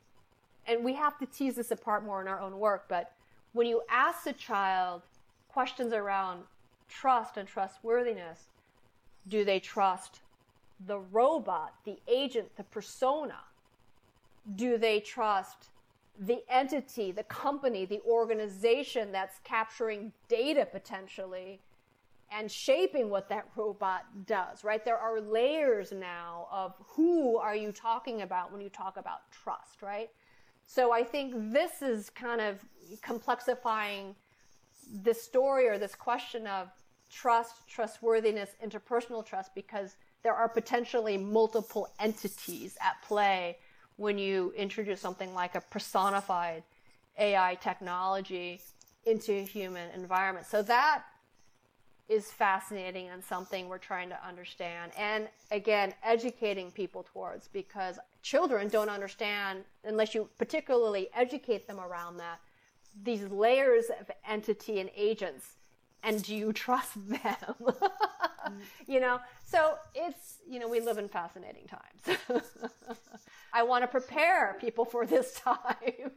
and 0.66 0.84
we 0.84 0.93
have 0.93 1.18
to 1.20 1.26
tease 1.26 1.56
this 1.56 1.72
apart 1.72 2.04
more 2.04 2.22
in 2.22 2.28
our 2.28 2.39
own 2.39 2.58
work, 2.58 2.86
but 2.88 3.12
when 3.54 3.68
you 3.68 3.82
ask 3.89 4.26
a 4.26 4.34
child 4.34 5.04
questions 5.49 5.93
around 5.93 6.43
trust 6.89 7.38
and 7.38 7.47
trustworthiness, 7.47 8.45
do 9.28 9.45
they 9.45 9.60
trust 9.60 10.22
the 10.88 10.99
robot, 10.99 11.74
the 11.86 11.99
agent, 12.08 12.56
the 12.58 12.64
persona? 12.64 13.39
Do 14.56 14.78
they 14.78 14.99
trust 14.99 15.70
the 16.20 16.39
entity, 16.49 17.12
the 17.12 17.24
company, 17.24 17.86
the 17.86 18.01
organization 18.01 19.12
that's 19.12 19.39
capturing 19.43 20.12
data 20.28 20.68
potentially 20.70 21.62
and 22.32 22.49
shaping 22.49 23.09
what 23.09 23.28
that 23.30 23.45
robot 23.55 24.05
does, 24.26 24.64
right? 24.64 24.86
There 24.86 24.97
are 24.97 25.20
layers 25.20 25.91
now 25.91 26.47
of 26.51 26.76
who 26.80 27.38
are 27.38 27.55
you 27.55 27.72
talking 27.72 28.22
about 28.22 28.51
when 28.51 28.62
you 28.62 28.70
talk 28.70 28.97
about 28.97 29.30
trust, 29.32 29.82
right? 29.82 30.09
So 30.66 30.93
I 30.93 31.03
think 31.03 31.34
this 31.51 31.82
is 31.82 32.09
kind 32.09 32.39
of 32.39 32.64
complexifying 33.01 34.16
this 34.89 35.22
story 35.22 35.68
or 35.68 35.78
this 35.78 35.95
question 35.95 36.47
of 36.47 36.70
trust, 37.09 37.68
trustworthiness, 37.68 38.51
interpersonal 38.66 39.26
trust, 39.26 39.53
because 39.53 39.97
there 40.24 40.34
are 40.34 40.47
potentially 40.47 41.18
multiple 41.18 41.89
entities 41.99 42.78
at 42.80 43.01
play 43.05 43.57
when 44.02 44.18
you 44.18 44.52
introduce 44.58 44.99
something 44.99 45.32
like 45.36 45.54
a 45.54 45.62
personified 45.62 46.64
AI 47.20 47.56
technology 47.62 48.60
into 49.06 49.32
a 49.32 49.43
human 49.43 49.91
environment. 49.91 50.47
So 50.47 50.64
that 50.64 51.04
is 52.10 52.32
fascinating 52.32 53.10
and 53.10 53.24
something 53.24 53.70
we're 53.70 53.78
trying 53.78 54.10
to 54.10 54.18
understand. 54.28 54.91
And 54.97 55.30
again, 55.52 55.93
educating 56.04 56.72
people 56.72 57.06
towards 57.14 57.47
because 57.47 57.99
children 58.24 58.70
don't 58.70 58.89
understand 58.89 59.64
unless 59.84 60.16
you 60.16 60.28
particularly 60.39 61.10
educate 61.16 61.68
them 61.68 61.80
around 61.80 62.18
that 62.18 62.39
these 63.04 63.24
layers 63.30 63.86
of 63.99 64.10
entity 64.28 64.80
and 64.80 64.89
agents 64.95 65.58
and 66.04 66.24
do 66.24 66.36
you 66.36 66.54
trust 66.54 66.93
them? 67.10 67.56
mm. 68.47 68.62
You 68.88 68.99
know, 68.99 69.20
so 69.45 69.76
it's, 69.95 70.38
you 70.47 70.60
know, 70.60 70.68
we 70.68 70.80
live 70.80 70.97
in 70.97 71.08
fascinating 71.10 71.68
times. 71.68 72.20
I 73.54 73.64
want 73.64 73.84
to 73.84 73.88
prepare 73.88 74.58
people 74.60 74.86
for 74.86 75.06
this 75.06 75.34
time. 75.45 76.12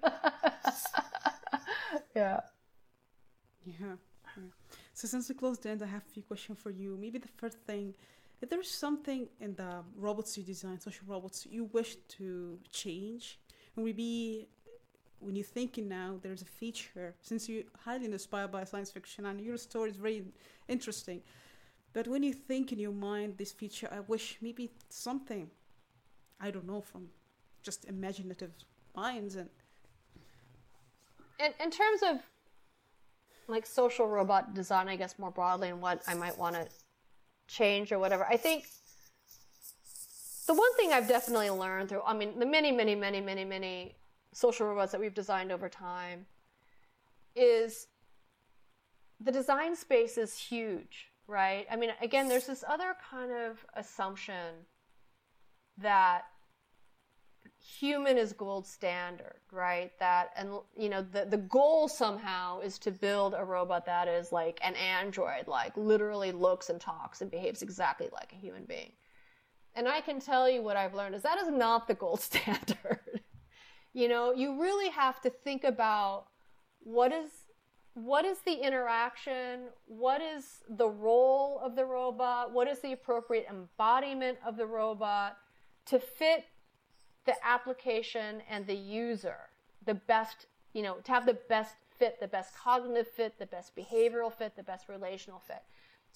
yeah. 2.15 2.41
Yeah. 3.65 3.97
So 4.95 5.09
since 5.09 5.29
we 5.29 5.35
closed 5.35 5.63
the 5.63 5.71
end, 5.71 5.83
I 5.83 5.87
have 5.87 6.03
a 6.07 6.11
few 6.13 6.23
questions 6.23 6.59
for 6.61 6.71
you. 6.71 6.97
Maybe 7.01 7.19
the 7.19 7.29
first 7.37 7.59
thing 7.67 7.95
If 8.43 8.51
there's 8.51 8.71
something 8.71 9.29
in 9.41 9.55
the 9.57 9.83
robots 9.97 10.37
you 10.39 10.45
design, 10.45 10.81
social 10.81 11.07
robots, 11.09 11.47
you 11.47 11.65
wish 11.73 11.97
to 12.19 12.61
change, 12.73 13.41
and 13.77 13.85
maybe 13.87 14.49
when 15.21 15.37
you're 15.37 15.45
thinking 15.45 15.89
now, 15.89 16.19
there's 16.23 16.43
a 16.43 16.47
feature, 16.47 17.15
since 17.21 17.49
you're 17.49 17.65
highly 17.85 18.07
inspired 18.07 18.51
by 18.51 18.65
science 18.65 18.91
fiction 18.91 19.27
and 19.27 19.41
your 19.41 19.57
story 19.57 19.91
is 19.91 19.97
very 19.97 20.25
interesting, 20.69 21.23
but 21.93 22.09
when 22.09 22.23
you 22.23 22.33
think 22.33 22.73
in 22.73 22.79
your 22.79 22.93
mind 22.93 23.35
this 23.39 23.53
feature, 23.53 23.89
I 23.91 24.01
wish 24.01 24.39
maybe 24.43 24.71
something, 24.91 25.49
I 26.41 26.51
don't 26.51 26.67
know, 26.67 26.81
from 26.81 27.09
just 27.63 27.85
imaginative 27.87 28.51
minds 28.95 29.37
and. 29.37 29.49
In, 31.39 31.53
in 31.61 31.71
terms 31.71 32.03
of 32.03 32.19
like 33.49 33.67
social 33.67 34.07
robot 34.07 34.55
design, 34.55 34.89
I 34.89 34.97
guess 34.97 35.19
more 35.19 35.31
broadly, 35.31 35.69
and 35.69 35.81
what 35.81 36.03
I 36.07 36.15
might 36.15 36.37
want 36.39 36.57
to 36.57 36.67
change 37.47 37.93
or 37.93 37.99
whatever, 37.99 38.25
I 38.25 38.37
think 38.37 38.67
the 40.47 40.55
one 40.55 40.75
thing 40.77 40.93
I've 40.93 41.09
definitely 41.09 41.51
learned 41.51 41.89
through, 41.89 42.03
I 42.03 42.15
mean, 42.15 42.39
the 42.39 42.47
many, 42.47 42.73
many, 42.73 42.95
many, 42.95 43.21
many, 43.21 43.45
many 43.45 43.95
social 44.35 44.67
robots 44.67 44.93
that 44.93 45.01
we've 45.01 45.15
designed 45.15 45.53
over 45.53 45.69
time 45.69 46.27
is 47.35 47.87
the 49.21 49.33
design 49.33 49.77
space 49.77 50.19
is 50.19 50.37
huge, 50.37 51.09
right? 51.27 51.67
I 51.71 51.77
mean, 51.77 51.91
again, 52.03 52.29
there's 52.29 52.47
this 52.47 52.65
other 52.69 52.97
kind 53.11 53.33
of 53.33 53.65
assumption 53.75 54.67
that 55.79 56.25
human 57.61 58.19
is 58.19 58.33
gold 58.33 58.67
standard, 58.67 59.41
right? 59.51 59.93
That 59.99 60.31
and 60.37 60.51
you 60.77 60.89
know 60.89 61.03
the 61.03 61.25
the 61.25 61.39
goal 61.39 61.89
somehow 61.89 62.61
is 62.61 62.79
to 62.81 62.91
build 62.91 63.35
a 63.37 63.45
robot 63.45 63.87
that 63.87 64.09
is 64.09 64.33
like 64.33 64.59
an 64.63 64.75
android, 64.75 65.47
like 65.47 65.77
literally 65.77 66.33
looks 66.33 66.69
and 66.71 66.81
talks 66.81 67.23
and 67.23 67.31
behaves 67.31 67.63
exactly 67.63 68.09
like 68.13 68.33
a 68.33 68.37
human 68.37 68.65
being. 68.65 68.93
And 69.77 69.89
I 69.89 70.01
can 70.01 70.21
tell 70.21 70.49
you 70.49 70.63
what 70.63 70.77
I've 70.77 70.95
learned 70.95 71.15
is 71.15 71.23
that 71.23 71.39
is 71.39 71.49
not 71.49 71.89
the 71.89 71.95
gold 71.95 72.21
standard. 72.21 73.01
You 73.95 74.09
know, 74.09 74.33
you 74.33 74.61
really 74.61 74.91
have 74.91 75.21
to 75.23 75.31
think 75.31 75.65
about 75.65 76.27
what 76.81 77.13
is 77.13 77.31
what 77.95 78.25
is 78.25 78.39
the 78.41 78.55
interaction? 78.55 79.69
What 79.87 80.21
is 80.21 80.63
the 80.69 80.89
role 80.89 81.61
of 81.63 81.77
the 81.77 81.85
robot? 81.85 82.53
What 82.53 82.67
is 82.67 82.81
the 82.81 82.93
appropriate 82.93 83.47
embodiment 83.49 84.39
of 84.45 84.57
the 84.57 84.67
robot 84.67 85.37
to 85.87 86.01
fit 86.01 86.45
the 87.25 87.35
application 87.47 88.43
and 88.51 88.67
the 88.67 88.75
user 88.75 89.37
the 89.87 89.95
best, 89.95 90.47
you 90.73 90.83
know, 90.83 90.97
to 91.05 91.13
have 91.13 91.27
the 91.27 91.39
best 91.49 91.77
fit, 91.99 92.19
the 92.21 92.29
best 92.29 92.55
cognitive 92.57 93.09
fit, 93.09 93.39
the 93.39 93.47
best 93.47 93.77
behavioral 93.77 94.33
fit, 94.33 94.57
the 94.57 94.63
best 94.63 94.89
relational 94.89 95.39
fit. 95.39 95.63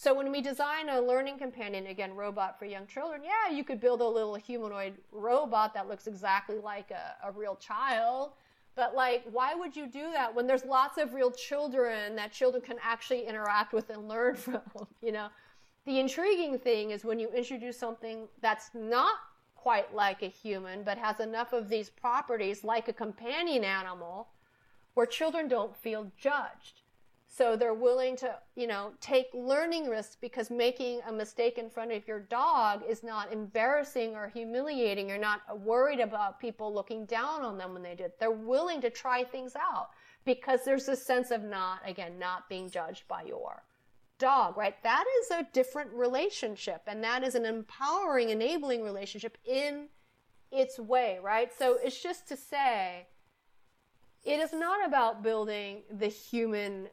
So 0.01 0.14
when 0.14 0.30
we 0.30 0.40
design 0.40 0.88
a 0.90 1.01
learning 1.01 1.38
companion, 1.38 1.88
again, 1.88 2.14
robot 2.14 2.57
for 2.57 2.66
young 2.66 2.86
children, 2.86 3.22
yeah, 3.24 3.53
you 3.53 3.64
could 3.64 3.80
build 3.80 4.01
a 4.01 4.07
little 4.07 4.36
humanoid 4.36 4.94
robot 5.11 5.74
that 5.74 5.88
looks 5.88 6.07
exactly 6.07 6.59
like 6.59 6.92
a, 6.92 7.16
a 7.26 7.32
real 7.32 7.57
child. 7.57 8.30
But 8.76 8.94
like, 8.94 9.24
why 9.28 9.57
would 9.57 9.74
you 9.74 9.88
do 9.88 10.12
that 10.12 10.32
when 10.32 10.46
there's 10.46 10.64
lots 10.64 10.99
of 10.99 11.14
real 11.14 11.32
children 11.32 12.14
that 12.14 12.30
children 12.30 12.62
can 12.62 12.76
actually 12.80 13.26
interact 13.26 13.72
with 13.72 13.90
and 13.90 14.07
learn 14.07 14.36
from? 14.36 14.61
You 15.03 15.11
know, 15.11 15.30
the 15.84 15.99
intriguing 15.99 16.61
thing 16.61 16.92
is 16.92 17.05
when 17.05 17.18
you 17.18 17.28
introduce 17.30 17.76
something 17.76 18.28
that's 18.40 18.70
not 18.74 19.16
quite 19.57 19.92
like 19.92 20.22
a 20.22 20.28
human, 20.28 20.84
but 20.84 20.96
has 20.96 21.18
enough 21.18 21.53
of 21.53 21.68
these 21.68 21.90
properties 21.90 22.62
like 22.62 22.86
a 22.86 22.92
companion 22.92 23.64
animal 23.64 24.28
where 24.94 25.07
children 25.07 25.49
don't 25.49 25.76
feel 25.76 26.12
judged. 26.16 26.82
So 27.31 27.57
they're 27.57 27.74
willing 27.74 28.16
to, 28.16 28.35
you 28.57 28.66
know, 28.66 28.93
take 29.01 29.26
learning 29.35 29.89
risks 29.89 30.16
because 30.18 30.51
making 30.51 31.03
a 31.07 31.12
mistake 31.12 31.59
in 31.59 31.68
front 31.68 31.93
of 31.93 32.09
your 32.09 32.20
dog 32.20 32.83
is 32.89 33.05
not 33.05 33.33
embarrassing 33.33 34.16
or 34.16 34.29
humiliating. 34.29 35.09
You're 35.09 35.18
not 35.18 35.61
worried 35.61 36.01
about 36.01 36.41
people 36.41 36.74
looking 36.74 37.05
down 37.05 37.43
on 37.43 37.59
them 37.59 37.74
when 37.74 37.83
they 37.83 37.95
did. 37.95 38.12
They're 38.18 38.31
willing 38.31 38.81
to 38.81 38.91
try 38.91 39.24
things 39.24 39.53
out 39.55 39.91
because 40.24 40.61
there's 40.64 40.89
a 40.89 40.97
sense 40.97 41.31
of 41.31 41.45
not, 41.45 41.81
again, 41.87 42.18
not 42.18 42.49
being 42.49 42.70
judged 42.70 43.07
by 43.09 43.22
your 43.22 43.62
dog, 44.18 44.57
right? 44.57 44.83
That 44.83 45.05
is 45.20 45.31
a 45.31 45.47
different 45.53 45.93
relationship 45.93 46.83
and 46.87 47.05
that 47.05 47.22
is 47.22 47.35
an 47.35 47.45
empowering, 47.45 48.31
enabling 48.31 48.83
relationship 48.83 49.37
in 49.45 49.89
its 50.51 50.79
way, 50.79 51.18
right? 51.22 51.51
So 51.57 51.79
it's 51.83 52.03
just 52.03 52.26
to 52.29 52.37
say, 52.37 53.07
it 54.24 54.41
is 54.41 54.53
not 54.53 54.85
about 54.85 55.22
building 55.22 55.83
the 55.91 56.09
human 56.09 56.89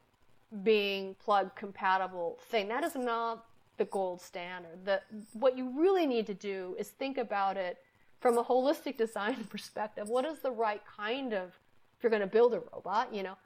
being 0.63 1.15
plug 1.15 1.55
compatible 1.55 2.39
thing. 2.49 2.67
That 2.67 2.83
is 2.83 2.95
not 2.95 3.45
the 3.77 3.85
gold 3.85 4.21
standard. 4.21 4.85
The, 4.85 5.01
what 5.33 5.57
you 5.57 5.71
really 5.77 6.05
need 6.05 6.27
to 6.27 6.33
do 6.33 6.75
is 6.79 6.89
think 6.89 7.17
about 7.17 7.57
it 7.57 7.77
from 8.19 8.37
a 8.37 8.43
holistic 8.43 8.97
design 8.97 9.43
perspective. 9.49 10.07
What 10.07 10.25
is 10.25 10.39
the 10.39 10.51
right 10.51 10.81
kind 10.97 11.33
of, 11.33 11.49
if 11.97 12.03
you're 12.03 12.09
going 12.09 12.21
to 12.21 12.27
build 12.27 12.53
a 12.53 12.61
robot, 12.73 13.13
you 13.13 13.23
know, 13.23 13.37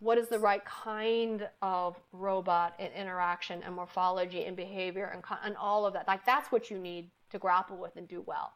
what 0.00 0.16
is 0.16 0.28
the 0.28 0.38
right 0.38 0.64
kind 0.64 1.46
of 1.60 1.96
robot 2.12 2.74
and 2.78 2.90
interaction 2.94 3.62
and 3.62 3.74
morphology 3.74 4.46
and 4.46 4.56
behavior 4.56 5.12
and, 5.14 5.22
and 5.44 5.56
all 5.56 5.84
of 5.86 5.92
that. 5.92 6.08
Like 6.08 6.24
that's 6.24 6.50
what 6.50 6.70
you 6.70 6.78
need 6.78 7.10
to 7.30 7.38
grapple 7.38 7.76
with 7.76 7.96
and 7.96 8.08
do 8.08 8.24
well. 8.26 8.52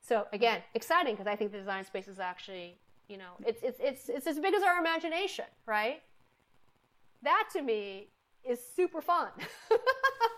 So 0.00 0.26
again, 0.32 0.58
mm-hmm. 0.58 0.76
exciting 0.76 1.14
because 1.14 1.26
I 1.26 1.36
think 1.36 1.52
the 1.52 1.58
design 1.58 1.84
space 1.84 2.08
is 2.08 2.18
actually, 2.18 2.78
you 3.08 3.18
know, 3.18 3.32
it's, 3.46 3.62
it's, 3.62 3.78
it's, 3.80 4.08
it's 4.08 4.26
as 4.26 4.38
big 4.38 4.54
as 4.54 4.62
our 4.62 4.78
imagination, 4.78 5.44
right? 5.66 6.02
That 7.26 7.48
to 7.54 7.62
me 7.62 8.06
is 8.48 8.60
super 8.76 9.00
fun, 9.00 9.30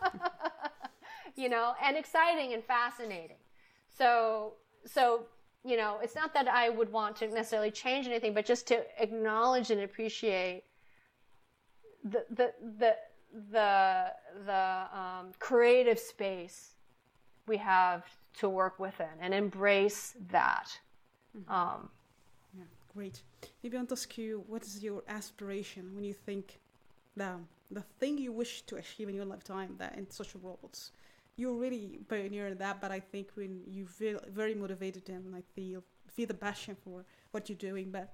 you 1.36 1.50
know, 1.50 1.74
and 1.84 1.98
exciting 1.98 2.54
and 2.54 2.64
fascinating. 2.64 3.36
So, 3.98 4.54
so 4.86 5.26
you 5.66 5.76
know, 5.76 5.98
it's 6.02 6.14
not 6.14 6.32
that 6.32 6.48
I 6.48 6.70
would 6.70 6.90
want 6.90 7.16
to 7.16 7.28
necessarily 7.28 7.70
change 7.70 8.06
anything, 8.06 8.32
but 8.32 8.46
just 8.46 8.66
to 8.68 8.84
acknowledge 8.98 9.70
and 9.70 9.82
appreciate 9.82 10.62
the 12.04 12.24
the 12.30 12.54
the 12.78 12.96
the 13.52 14.06
the 14.46 14.98
um, 14.98 15.32
creative 15.38 15.98
space 15.98 16.70
we 17.46 17.58
have 17.58 18.04
to 18.38 18.48
work 18.48 18.78
within 18.78 19.14
and 19.20 19.34
embrace 19.34 20.14
that. 20.30 20.68
Mm-hmm. 21.36 21.52
Um, 21.52 21.90
yeah, 22.56 22.64
great. 22.94 23.20
Maybe 23.62 23.76
I 23.76 23.80
want 23.80 23.90
to 23.90 23.94
ask 23.94 24.16
you, 24.16 24.42
what 24.46 24.62
is 24.62 24.82
your 24.82 25.02
aspiration 25.06 25.94
when 25.94 26.04
you 26.04 26.14
think 26.14 26.60
the 27.18 27.32
the 27.70 27.82
thing 27.98 28.16
you 28.16 28.32
wish 28.32 28.62
to 28.62 28.76
achieve 28.76 29.08
in 29.08 29.14
your 29.14 29.26
lifetime 29.26 29.74
that 29.78 29.96
in 29.98 30.10
social 30.10 30.40
robots? 30.42 30.92
you're 31.38 31.54
really 31.54 32.00
pioneer 32.08 32.48
in 32.48 32.58
that, 32.58 32.80
but 32.80 32.90
I 32.90 32.98
think 32.98 33.30
when 33.36 33.62
you 33.66 33.86
feel 33.86 34.20
very 34.28 34.54
motivated 34.54 35.08
and 35.08 35.32
like 35.32 35.48
feel 35.54 35.84
feel 36.08 36.26
the 36.26 36.34
passion 36.34 36.76
for 36.84 37.04
what 37.30 37.48
you're 37.48 37.56
doing, 37.70 37.90
but 37.90 38.12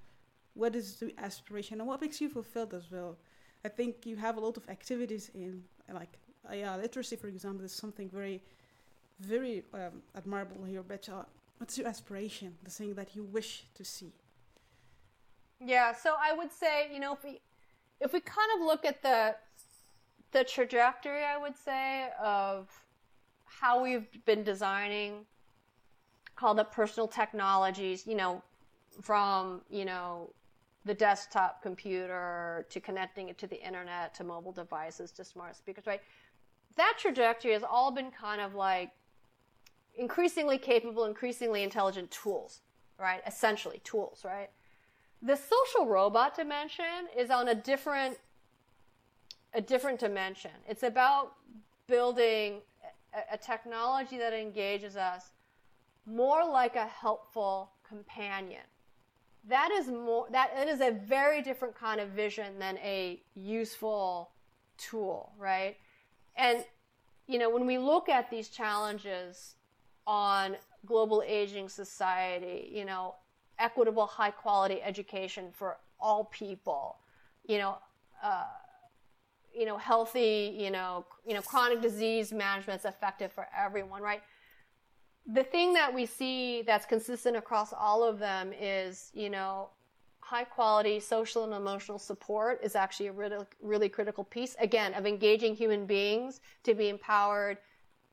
what 0.52 0.76
is 0.76 0.96
the 0.96 1.14
aspiration 1.18 1.80
and 1.80 1.88
what 1.88 2.00
makes 2.02 2.20
you 2.20 2.28
fulfilled 2.28 2.74
as 2.74 2.90
well? 2.90 3.16
I 3.64 3.70
think 3.70 4.04
you 4.04 4.16
have 4.16 4.36
a 4.36 4.40
lot 4.40 4.58
of 4.58 4.68
activities 4.68 5.30
in 5.34 5.64
like 5.92 6.18
uh, 6.48 6.54
yeah, 6.54 6.76
literacy, 6.76 7.16
for 7.16 7.28
example, 7.28 7.64
is 7.64 7.72
something 7.72 8.10
very, 8.10 8.42
very 9.20 9.64
um, 9.72 10.02
admirable 10.14 10.62
here. 10.64 10.82
But 10.82 11.08
uh, 11.08 11.22
what's 11.56 11.78
your 11.78 11.88
aspiration? 11.88 12.54
The 12.62 12.70
thing 12.70 12.92
that 12.94 13.16
you 13.16 13.24
wish 13.24 13.64
to 13.74 13.84
see? 13.84 14.12
Yeah, 15.64 15.94
so 15.94 16.14
I 16.20 16.34
would 16.34 16.52
say 16.52 16.90
you 16.92 17.00
know 17.00 17.16
if 18.04 18.12
we 18.12 18.20
kind 18.20 18.50
of 18.56 18.66
look 18.66 18.84
at 18.84 19.02
the 19.02 19.34
the 20.32 20.44
trajectory, 20.44 21.24
I 21.24 21.38
would 21.38 21.56
say 21.56 22.08
of 22.22 22.68
how 23.46 23.82
we've 23.82 24.06
been 24.24 24.42
designing 24.42 25.24
called 26.36 26.58
up 26.58 26.74
personal 26.74 27.06
technologies, 27.06 28.04
you 28.06 28.16
know, 28.16 28.42
from, 29.00 29.60
you 29.70 29.84
know, 29.84 30.30
the 30.84 30.92
desktop 30.94 31.62
computer 31.62 32.66
to 32.68 32.80
connecting 32.80 33.28
it 33.28 33.38
to 33.38 33.46
the 33.46 33.64
internet 33.64 34.12
to 34.16 34.24
mobile 34.24 34.52
devices 34.52 35.12
to 35.12 35.24
smart 35.24 35.56
speakers, 35.56 35.86
right? 35.86 36.02
That 36.76 36.96
trajectory 36.98 37.52
has 37.52 37.62
all 37.62 37.92
been 37.92 38.10
kind 38.10 38.40
of 38.40 38.56
like 38.56 38.90
increasingly 39.96 40.58
capable, 40.58 41.04
increasingly 41.04 41.62
intelligent 41.62 42.10
tools, 42.10 42.60
right? 42.98 43.22
Essentially, 43.24 43.80
tools, 43.84 44.24
right? 44.24 44.50
The 45.22 45.36
social 45.36 45.86
robot 45.86 46.36
dimension 46.36 47.08
is 47.16 47.30
on 47.30 47.48
a 47.48 47.54
different 47.54 48.18
a 49.54 49.60
different 49.60 50.00
dimension. 50.00 50.50
It's 50.68 50.82
about 50.82 51.34
building 51.86 52.60
a, 53.14 53.34
a 53.34 53.38
technology 53.38 54.18
that 54.18 54.32
engages 54.32 54.96
us 54.96 55.30
more 56.06 56.44
like 56.44 56.76
a 56.76 56.86
helpful 56.86 57.70
companion. 57.86 58.62
That 59.48 59.70
is 59.70 59.88
more 59.88 60.26
that 60.30 60.50
it 60.56 60.68
is 60.68 60.80
a 60.80 60.90
very 60.90 61.42
different 61.42 61.74
kind 61.74 62.00
of 62.00 62.08
vision 62.10 62.58
than 62.58 62.78
a 62.78 63.20
useful 63.34 64.30
tool, 64.76 65.32
right? 65.38 65.76
And 66.36 66.64
you 67.26 67.38
know, 67.38 67.48
when 67.48 67.66
we 67.66 67.78
look 67.78 68.08
at 68.08 68.30
these 68.30 68.48
challenges 68.48 69.54
on 70.06 70.56
global 70.84 71.22
aging 71.26 71.68
society, 71.68 72.70
you 72.72 72.84
know, 72.84 73.14
equitable 73.58 74.06
high 74.06 74.30
quality 74.30 74.82
education 74.82 75.50
for 75.52 75.78
all 76.00 76.24
people, 76.26 76.96
you 77.46 77.58
know, 77.58 77.78
uh, 78.22 78.44
you 79.54 79.66
know, 79.66 79.76
healthy, 79.76 80.56
you 80.58 80.70
know, 80.70 81.04
you 81.26 81.34
know, 81.34 81.42
chronic 81.42 81.80
disease 81.80 82.32
management 82.32 82.80
is 82.80 82.84
effective 82.84 83.32
for 83.32 83.46
everyone, 83.56 84.02
right? 84.02 84.22
The 85.26 85.44
thing 85.44 85.72
that 85.74 85.94
we 85.94 86.06
see 86.06 86.62
that's 86.62 86.84
consistent 86.84 87.36
across 87.36 87.72
all 87.72 88.02
of 88.02 88.18
them 88.18 88.52
is, 88.58 89.10
you 89.14 89.30
know, 89.30 89.70
high 90.20 90.44
quality 90.44 90.98
social 91.00 91.44
and 91.44 91.52
emotional 91.52 91.98
support 91.98 92.60
is 92.62 92.74
actually 92.74 93.06
a 93.06 93.12
really, 93.12 93.44
really 93.62 93.88
critical 93.88 94.24
piece, 94.24 94.56
again, 94.58 94.94
of 94.94 95.06
engaging 95.06 95.54
human 95.54 95.86
beings 95.86 96.40
to 96.64 96.74
be 96.74 96.88
empowered 96.88 97.58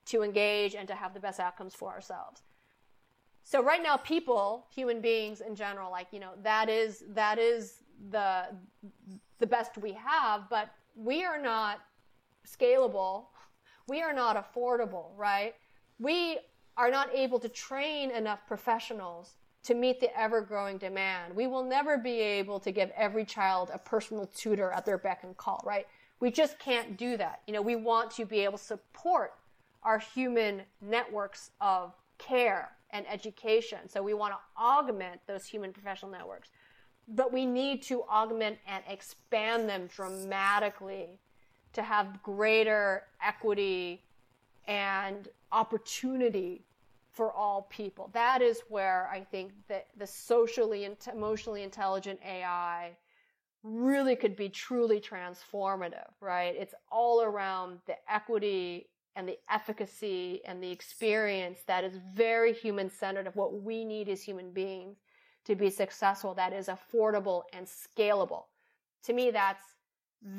to 0.06 0.24
engage 0.24 0.76
and 0.76 0.88
to 0.88 0.96
have 0.96 1.14
the 1.14 1.20
best 1.20 1.40
outcomes 1.40 1.74
for 1.74 1.90
ourselves. 1.90 2.42
So 3.44 3.64
right 3.64 3.82
now, 3.82 3.98
people, 3.98 4.68
human 4.74 5.02
beings 5.02 5.42
in 5.42 5.56
general, 5.56 5.92
like, 5.92 6.08
you 6.12 6.20
know, 6.20 6.32
that 6.44 6.70
is, 6.70 7.04
that 7.10 7.40
is 7.40 7.84
the, 8.10 8.46
the 9.40 9.48
best 9.48 9.78
we 9.78 9.94
have, 9.94 10.50
but 10.50 10.70
we 10.96 11.24
are 11.24 11.42
not 11.42 11.82
scalable. 12.48 13.26
We 13.88 14.02
are 14.02 14.14
not 14.14 14.38
affordable, 14.38 15.08
right? 15.18 15.56
We 16.00 16.40
are 16.78 16.90
not 16.90 17.14
able 17.14 17.40
to 17.40 17.50
train 17.50 18.12
enough 18.12 18.40
professionals 18.48 19.36
to 19.64 19.76
meet 19.76 20.00
the 20.00 20.18
ever 20.18 20.42
growing 20.42 20.78
demand. 20.78 21.36
We 21.36 21.48
will 21.48 21.64
never 21.64 21.98
be 21.98 22.20
able 22.20 22.60
to 22.62 22.72
give 22.72 22.90
every 22.96 23.26
child 23.26 23.70
a 23.74 23.78
personal 23.78 24.26
tutor 24.28 24.72
at 24.72 24.86
their 24.86 24.98
beck 24.98 25.24
and 25.24 25.38
call, 25.38 25.62
right? 25.66 25.86
We 26.20 26.32
just 26.32 26.58
can't 26.60 26.98
do 26.98 27.18
that. 27.18 27.42
You 27.48 27.54
know, 27.54 27.62
we 27.62 27.76
want 27.76 28.12
to 28.12 28.26
be 28.26 28.40
able 28.40 28.58
to 28.58 28.64
support 28.64 29.34
our 29.84 30.00
human 30.00 30.64
networks 30.82 31.52
of 31.60 31.94
care 32.18 32.72
and 32.94 33.06
education. 33.10 33.80
So 33.88 34.02
we 34.02 34.14
want 34.14 34.34
to 34.34 34.62
augment 34.62 35.22
those 35.28 35.46
human 35.46 35.74
professional 35.74 36.12
networks. 36.12 36.50
But 37.08 37.34
we 37.34 37.46
need 37.46 37.82
to 37.84 38.04
augment 38.04 38.58
and 38.68 38.84
expand 38.88 39.68
them 39.68 39.88
dramatically 39.88 41.20
to 41.74 41.82
have 41.82 42.22
greater 42.22 43.04
equity 43.24 44.04
and 44.68 45.28
opportunity 45.52 46.64
for 47.12 47.32
all 47.32 47.64
people. 47.70 48.10
That 48.14 48.42
is 48.42 48.62
where 48.70 49.10
I 49.12 49.22
think 49.22 49.52
that 49.68 49.88
the 49.98 50.08
socially 50.08 50.86
and 50.86 50.96
emotionally 51.12 51.64
intelligent 51.64 52.20
AI 52.26 52.92
really 53.64 54.16
could 54.16 54.36
be 54.36 54.50
truly 54.50 55.00
transformative, 55.00 56.10
right? 56.20 56.56
It's 56.58 56.74
all 56.92 57.22
around 57.22 57.80
the 57.86 57.96
equity 58.10 58.88
and 59.16 59.28
the 59.28 59.38
efficacy 59.50 60.42
and 60.46 60.64
the 60.64 60.72
experience 60.72 61.60
that 61.68 61.84
is 61.84 62.00
very 62.14 62.54
human 62.54 62.90
centered 62.90 63.28
of 63.28 63.36
what 63.36 63.62
we 63.62 63.84
need 63.84 64.10
as 64.10 64.22
human 64.22 64.52
beings 64.52 64.98
to 65.46 65.56
be 65.56 65.70
successful 65.70 66.34
that 66.34 66.54
is 66.54 66.68
affordable 66.68 67.44
and 67.54 67.68
scalable. 67.68 68.44
To 69.04 69.14
me, 69.14 69.32
that's, 69.32 69.64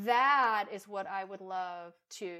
that 0.04 0.66
is 0.72 0.86
what 0.86 1.06
I 1.06 1.24
would 1.24 1.40
love 1.40 1.92
to 2.18 2.38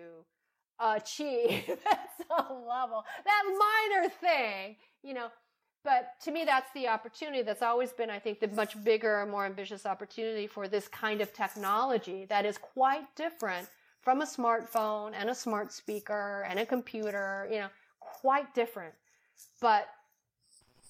achieve 0.78 1.64
at 1.91 2.11
some 2.28 2.66
level. 2.68 3.05
That 3.24 3.89
minor 3.91 4.09
thing, 4.09 4.76
you 5.03 5.14
know, 5.14 5.28
but 5.85 6.12
to 6.24 6.30
me, 6.30 6.45
that's 6.45 6.70
the 6.74 6.87
opportunity 6.89 7.43
that's 7.43 7.62
always 7.62 7.93
been, 7.93 8.09
I 8.09 8.20
think, 8.20 8.39
the 8.39 8.49
much 8.49 8.83
bigger 8.85 9.26
more 9.26 9.45
ambitious 9.45 9.85
opportunity 9.85 10.47
for 10.47 10.68
this 10.68 10.87
kind 10.87 11.20
of 11.20 11.33
technology 11.33 12.24
that 12.26 12.47
is 12.47 12.57
quite 12.57 13.14
different 13.16 13.68
from 14.03 14.20
a 14.20 14.26
smartphone 14.26 15.12
and 15.14 15.30
a 15.30 15.34
smart 15.34 15.72
speaker 15.72 16.44
and 16.48 16.59
a 16.59 16.66
computer, 16.66 17.48
you 17.50 17.59
know, 17.59 17.68
quite 18.00 18.53
different, 18.55 18.94
but 19.61 19.88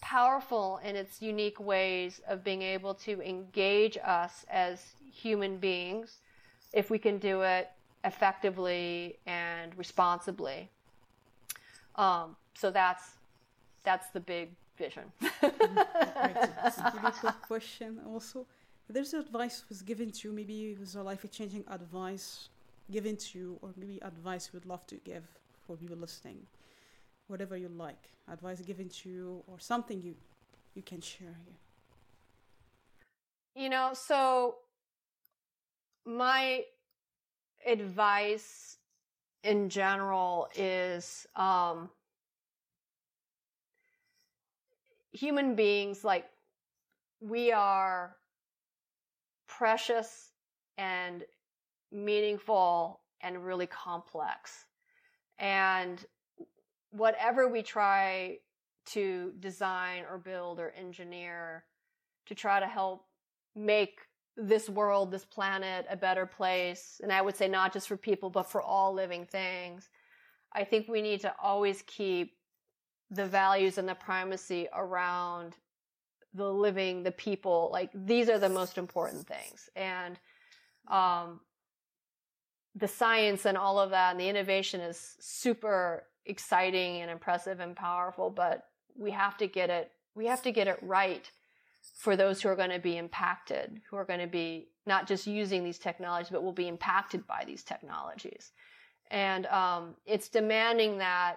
powerful 0.00 0.80
in 0.82 0.96
its 0.96 1.22
unique 1.22 1.60
ways 1.60 2.20
of 2.26 2.42
being 2.42 2.62
able 2.62 2.94
to 2.94 3.20
engage 3.22 3.96
us 4.04 4.44
as 4.50 4.94
human 5.12 5.58
beings 5.58 6.18
if 6.72 6.90
we 6.90 6.98
can 6.98 7.18
do 7.18 7.42
it 7.42 7.70
effectively 8.04 9.18
and 9.26 9.76
responsibly. 9.76 10.68
Um, 11.96 12.34
so 12.54 12.70
that's 12.70 13.12
that's 13.84 14.08
the 14.08 14.20
big 14.20 14.50
vision. 14.78 15.04
mm-hmm. 15.22 17.20
quick 17.20 17.42
question 17.46 18.00
also. 18.06 18.46
There's 18.88 19.14
advice 19.14 19.64
was 19.68 19.82
given 19.82 20.10
to 20.10 20.28
you, 20.28 20.34
maybe 20.34 20.72
it 20.72 20.80
was 20.80 20.96
a 20.96 21.02
life 21.02 21.24
changing 21.30 21.64
advice 21.70 22.48
given 22.92 23.16
to 23.16 23.38
you, 23.38 23.58
or 23.62 23.72
maybe 23.76 23.98
advice 24.02 24.50
you 24.52 24.56
would 24.58 24.66
love 24.66 24.86
to 24.86 24.96
give 24.96 25.24
for 25.66 25.76
people 25.76 25.96
listening, 25.96 26.46
whatever 27.26 27.56
you 27.56 27.68
like, 27.68 28.10
advice 28.30 28.60
given 28.60 28.88
to 28.88 29.08
you, 29.08 29.42
or 29.46 29.58
something 29.58 30.02
you 30.02 30.14
you 30.74 30.82
can 30.82 31.00
share 31.00 31.36
here. 31.44 31.58
You 33.54 33.68
know, 33.68 33.90
so 33.92 34.56
my 36.06 36.64
advice 37.66 38.78
in 39.44 39.68
general 39.68 40.48
is 40.56 41.26
um, 41.36 41.90
human 45.12 45.54
beings 45.54 46.04
like 46.04 46.26
we 47.20 47.52
are 47.52 48.16
precious 49.46 50.30
and 50.78 51.24
meaningful 51.92 53.00
and 53.20 53.44
really 53.44 53.66
complex. 53.66 54.64
And 55.38 56.04
whatever 56.90 57.48
we 57.48 57.62
try 57.62 58.38
to 58.84 59.32
design 59.40 60.04
or 60.10 60.18
build 60.18 60.58
or 60.58 60.70
engineer 60.70 61.64
to 62.26 62.34
try 62.34 62.60
to 62.60 62.66
help 62.66 63.04
make 63.54 64.00
this 64.36 64.68
world, 64.68 65.10
this 65.10 65.24
planet 65.24 65.86
a 65.90 65.96
better 65.96 66.26
place, 66.26 67.00
and 67.02 67.12
I 67.12 67.20
would 67.22 67.36
say 67.36 67.48
not 67.48 67.72
just 67.72 67.86
for 67.86 67.96
people, 67.96 68.30
but 68.30 68.50
for 68.50 68.62
all 68.62 68.92
living 68.92 69.26
things, 69.26 69.88
I 70.52 70.64
think 70.64 70.88
we 70.88 71.02
need 71.02 71.20
to 71.20 71.34
always 71.42 71.82
keep 71.82 72.34
the 73.10 73.26
values 73.26 73.78
and 73.78 73.88
the 73.88 73.94
primacy 73.94 74.68
around 74.74 75.56
the 76.34 76.50
living, 76.50 77.02
the 77.02 77.12
people. 77.12 77.68
Like 77.72 77.90
these 77.94 78.28
are 78.28 78.38
the 78.38 78.48
most 78.48 78.78
important 78.78 79.26
things. 79.26 79.68
And 79.76 80.18
um, 80.88 81.40
the 82.74 82.88
science 82.88 83.44
and 83.44 83.58
all 83.58 83.78
of 83.78 83.90
that 83.90 84.12
and 84.12 84.20
the 84.20 84.28
innovation 84.28 84.80
is 84.80 85.16
super 85.20 86.04
exciting 86.24 87.02
and 87.02 87.10
impressive 87.10 87.60
and 87.60 87.76
powerful, 87.76 88.30
but 88.30 88.66
we 88.96 89.10
have 89.10 89.36
to 89.38 89.46
get 89.46 89.70
it, 89.70 89.90
we 90.14 90.26
have 90.26 90.42
to 90.42 90.52
get 90.52 90.68
it 90.68 90.78
right 90.82 91.30
for 91.94 92.16
those 92.16 92.40
who 92.40 92.48
are 92.48 92.56
going 92.56 92.70
to 92.70 92.78
be 92.78 92.96
impacted, 92.96 93.80
who 93.90 93.96
are 93.96 94.04
going 94.04 94.20
to 94.20 94.26
be 94.26 94.68
not 94.86 95.06
just 95.06 95.26
using 95.26 95.64
these 95.64 95.78
technologies, 95.78 96.30
but 96.30 96.42
will 96.42 96.52
be 96.52 96.68
impacted 96.68 97.26
by 97.26 97.44
these 97.46 97.62
technologies. 97.62 98.52
And 99.10 99.46
um, 99.46 99.94
it's 100.06 100.28
demanding 100.28 100.98
that 100.98 101.36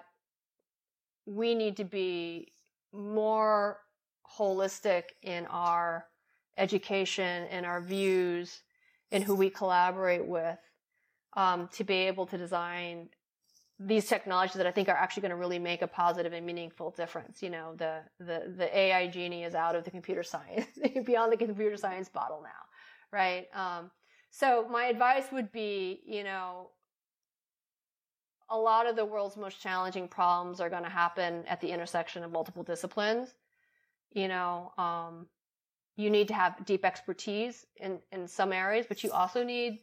we 1.26 1.56
need 1.56 1.78
to 1.78 1.84
be 1.84 2.52
more 2.94 3.80
holistic 4.38 5.04
in 5.22 5.46
our 5.48 6.06
education, 6.58 7.48
in 7.48 7.66
our 7.66 7.82
views, 7.82 8.62
in 9.12 9.22
who 9.22 9.36
we 9.36 9.50
collaborate 9.50 10.26
with, 10.26 10.58
um, 11.36 11.68
to 11.74 11.84
be 11.84 11.96
able 11.96 12.26
to 12.28 12.38
design 12.38 13.10
these 13.80 14.06
technologies 14.06 14.56
that 14.56 14.66
I 14.66 14.72
think 14.72 14.88
are 14.88 14.96
actually 14.96 15.22
going 15.22 15.32
to 15.32 15.36
really 15.36 15.60
make 15.60 15.82
a 15.82 15.88
positive 15.88 16.32
and 16.32 16.46
meaningful 16.46 16.92
difference. 16.92 17.44
You 17.44 17.50
know, 17.50 17.74
the 17.76 18.02
the 18.20 18.54
the 18.58 18.78
AI 18.78 19.08
genie 19.08 19.44
is 19.44 19.54
out 19.54 19.76
of 19.76 19.84
the 19.84 19.92
computer 19.92 20.24
science, 20.24 20.68
beyond 21.06 21.34
the 21.34 21.38
computer 21.38 21.76
science 21.76 22.08
bottle 22.08 22.42
now, 22.42 22.50
right? 23.12 23.48
Um, 23.54 23.92
so 24.32 24.68
my 24.70 24.86
advice 24.86 25.26
would 25.32 25.52
be, 25.52 26.02
you 26.06 26.24
know, 26.24 26.70
a 28.50 28.58
lot 28.58 28.88
of 28.88 28.96
the 28.96 29.04
world's 29.04 29.36
most 29.38 29.62
challenging 29.62 30.08
problems 30.08 30.62
are 30.62 30.70
going 30.70 30.84
to 30.84 30.90
happen 30.90 31.44
at 31.48 31.60
the 31.60 31.70
intersection 31.70 32.24
of 32.24 32.32
multiple 32.32 32.64
disciplines. 32.64 33.34
You 34.12 34.30
know, 34.30 34.72
um, 34.78 35.28
you 35.98 36.10
need 36.10 36.30
to 36.30 36.34
have 36.34 36.66
deep 36.66 36.86
expertise 36.86 37.66
in 37.76 38.00
in 38.14 38.26
some 38.26 38.54
areas, 38.54 38.86
but 38.88 39.04
you 39.04 39.12
also 39.12 39.44
need 39.44 39.80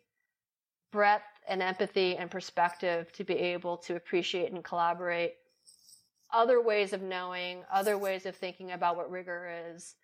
breadth 0.92 1.32
and 1.49 1.62
empathy 1.62 2.16
and 2.16 2.30
perspective 2.30 3.12
to 3.12 3.24
be 3.24 3.34
able 3.34 3.76
to 3.76 3.97
appreciate 3.97 4.53
and 4.53 4.62
collaborate 4.64 5.34
other 6.32 6.61
ways 6.62 6.93
of 6.93 7.03
knowing, 7.03 7.62
other 7.72 7.99
ways 7.99 8.26
of 8.26 8.34
thinking 8.34 8.72
about 8.72 8.97
what 8.97 9.11
rigor 9.11 9.51
is, 9.74 9.95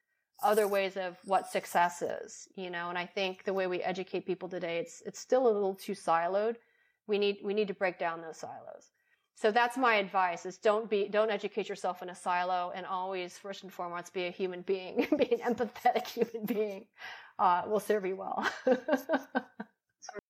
other 0.42 0.68
ways 0.68 0.96
of 0.96 1.16
what 1.24 1.50
success 1.50 2.02
is, 2.02 2.48
you 2.54 2.70
know, 2.70 2.90
and 2.90 2.98
I 2.98 3.06
think 3.06 3.44
the 3.44 3.54
way 3.54 3.66
we 3.66 3.82
educate 3.82 4.26
people 4.26 4.48
today, 4.48 4.78
it's, 4.78 5.02
it's 5.06 5.18
still 5.18 5.48
a 5.48 5.50
little 5.50 5.74
too 5.74 5.92
siloed. 5.94 6.56
We 7.06 7.18
need, 7.18 7.38
we 7.42 7.54
need 7.54 7.68
to 7.68 7.74
break 7.74 7.98
down 7.98 8.20
those 8.20 8.36
silos. 8.36 8.90
So 9.34 9.50
that's 9.52 9.76
my 9.76 9.94
advice 9.96 10.44
is 10.46 10.58
don't 10.58 10.90
be, 10.90 11.08
don't 11.08 11.30
educate 11.30 11.68
yourself 11.68 12.02
in 12.02 12.10
a 12.10 12.14
silo 12.14 12.72
and 12.74 12.84
always 12.84 13.38
first 13.38 13.62
and 13.62 13.72
foremost 13.72 14.12
be 14.12 14.26
a 14.26 14.30
human 14.30 14.62
being, 14.62 15.06
be 15.16 15.32
an 15.32 15.54
empathetic 15.54 16.06
human 16.08 16.44
being, 16.44 16.86
uh, 17.38 17.62
will 17.66 17.80
serve 17.80 18.04
you 18.04 18.16
well. 18.16 18.46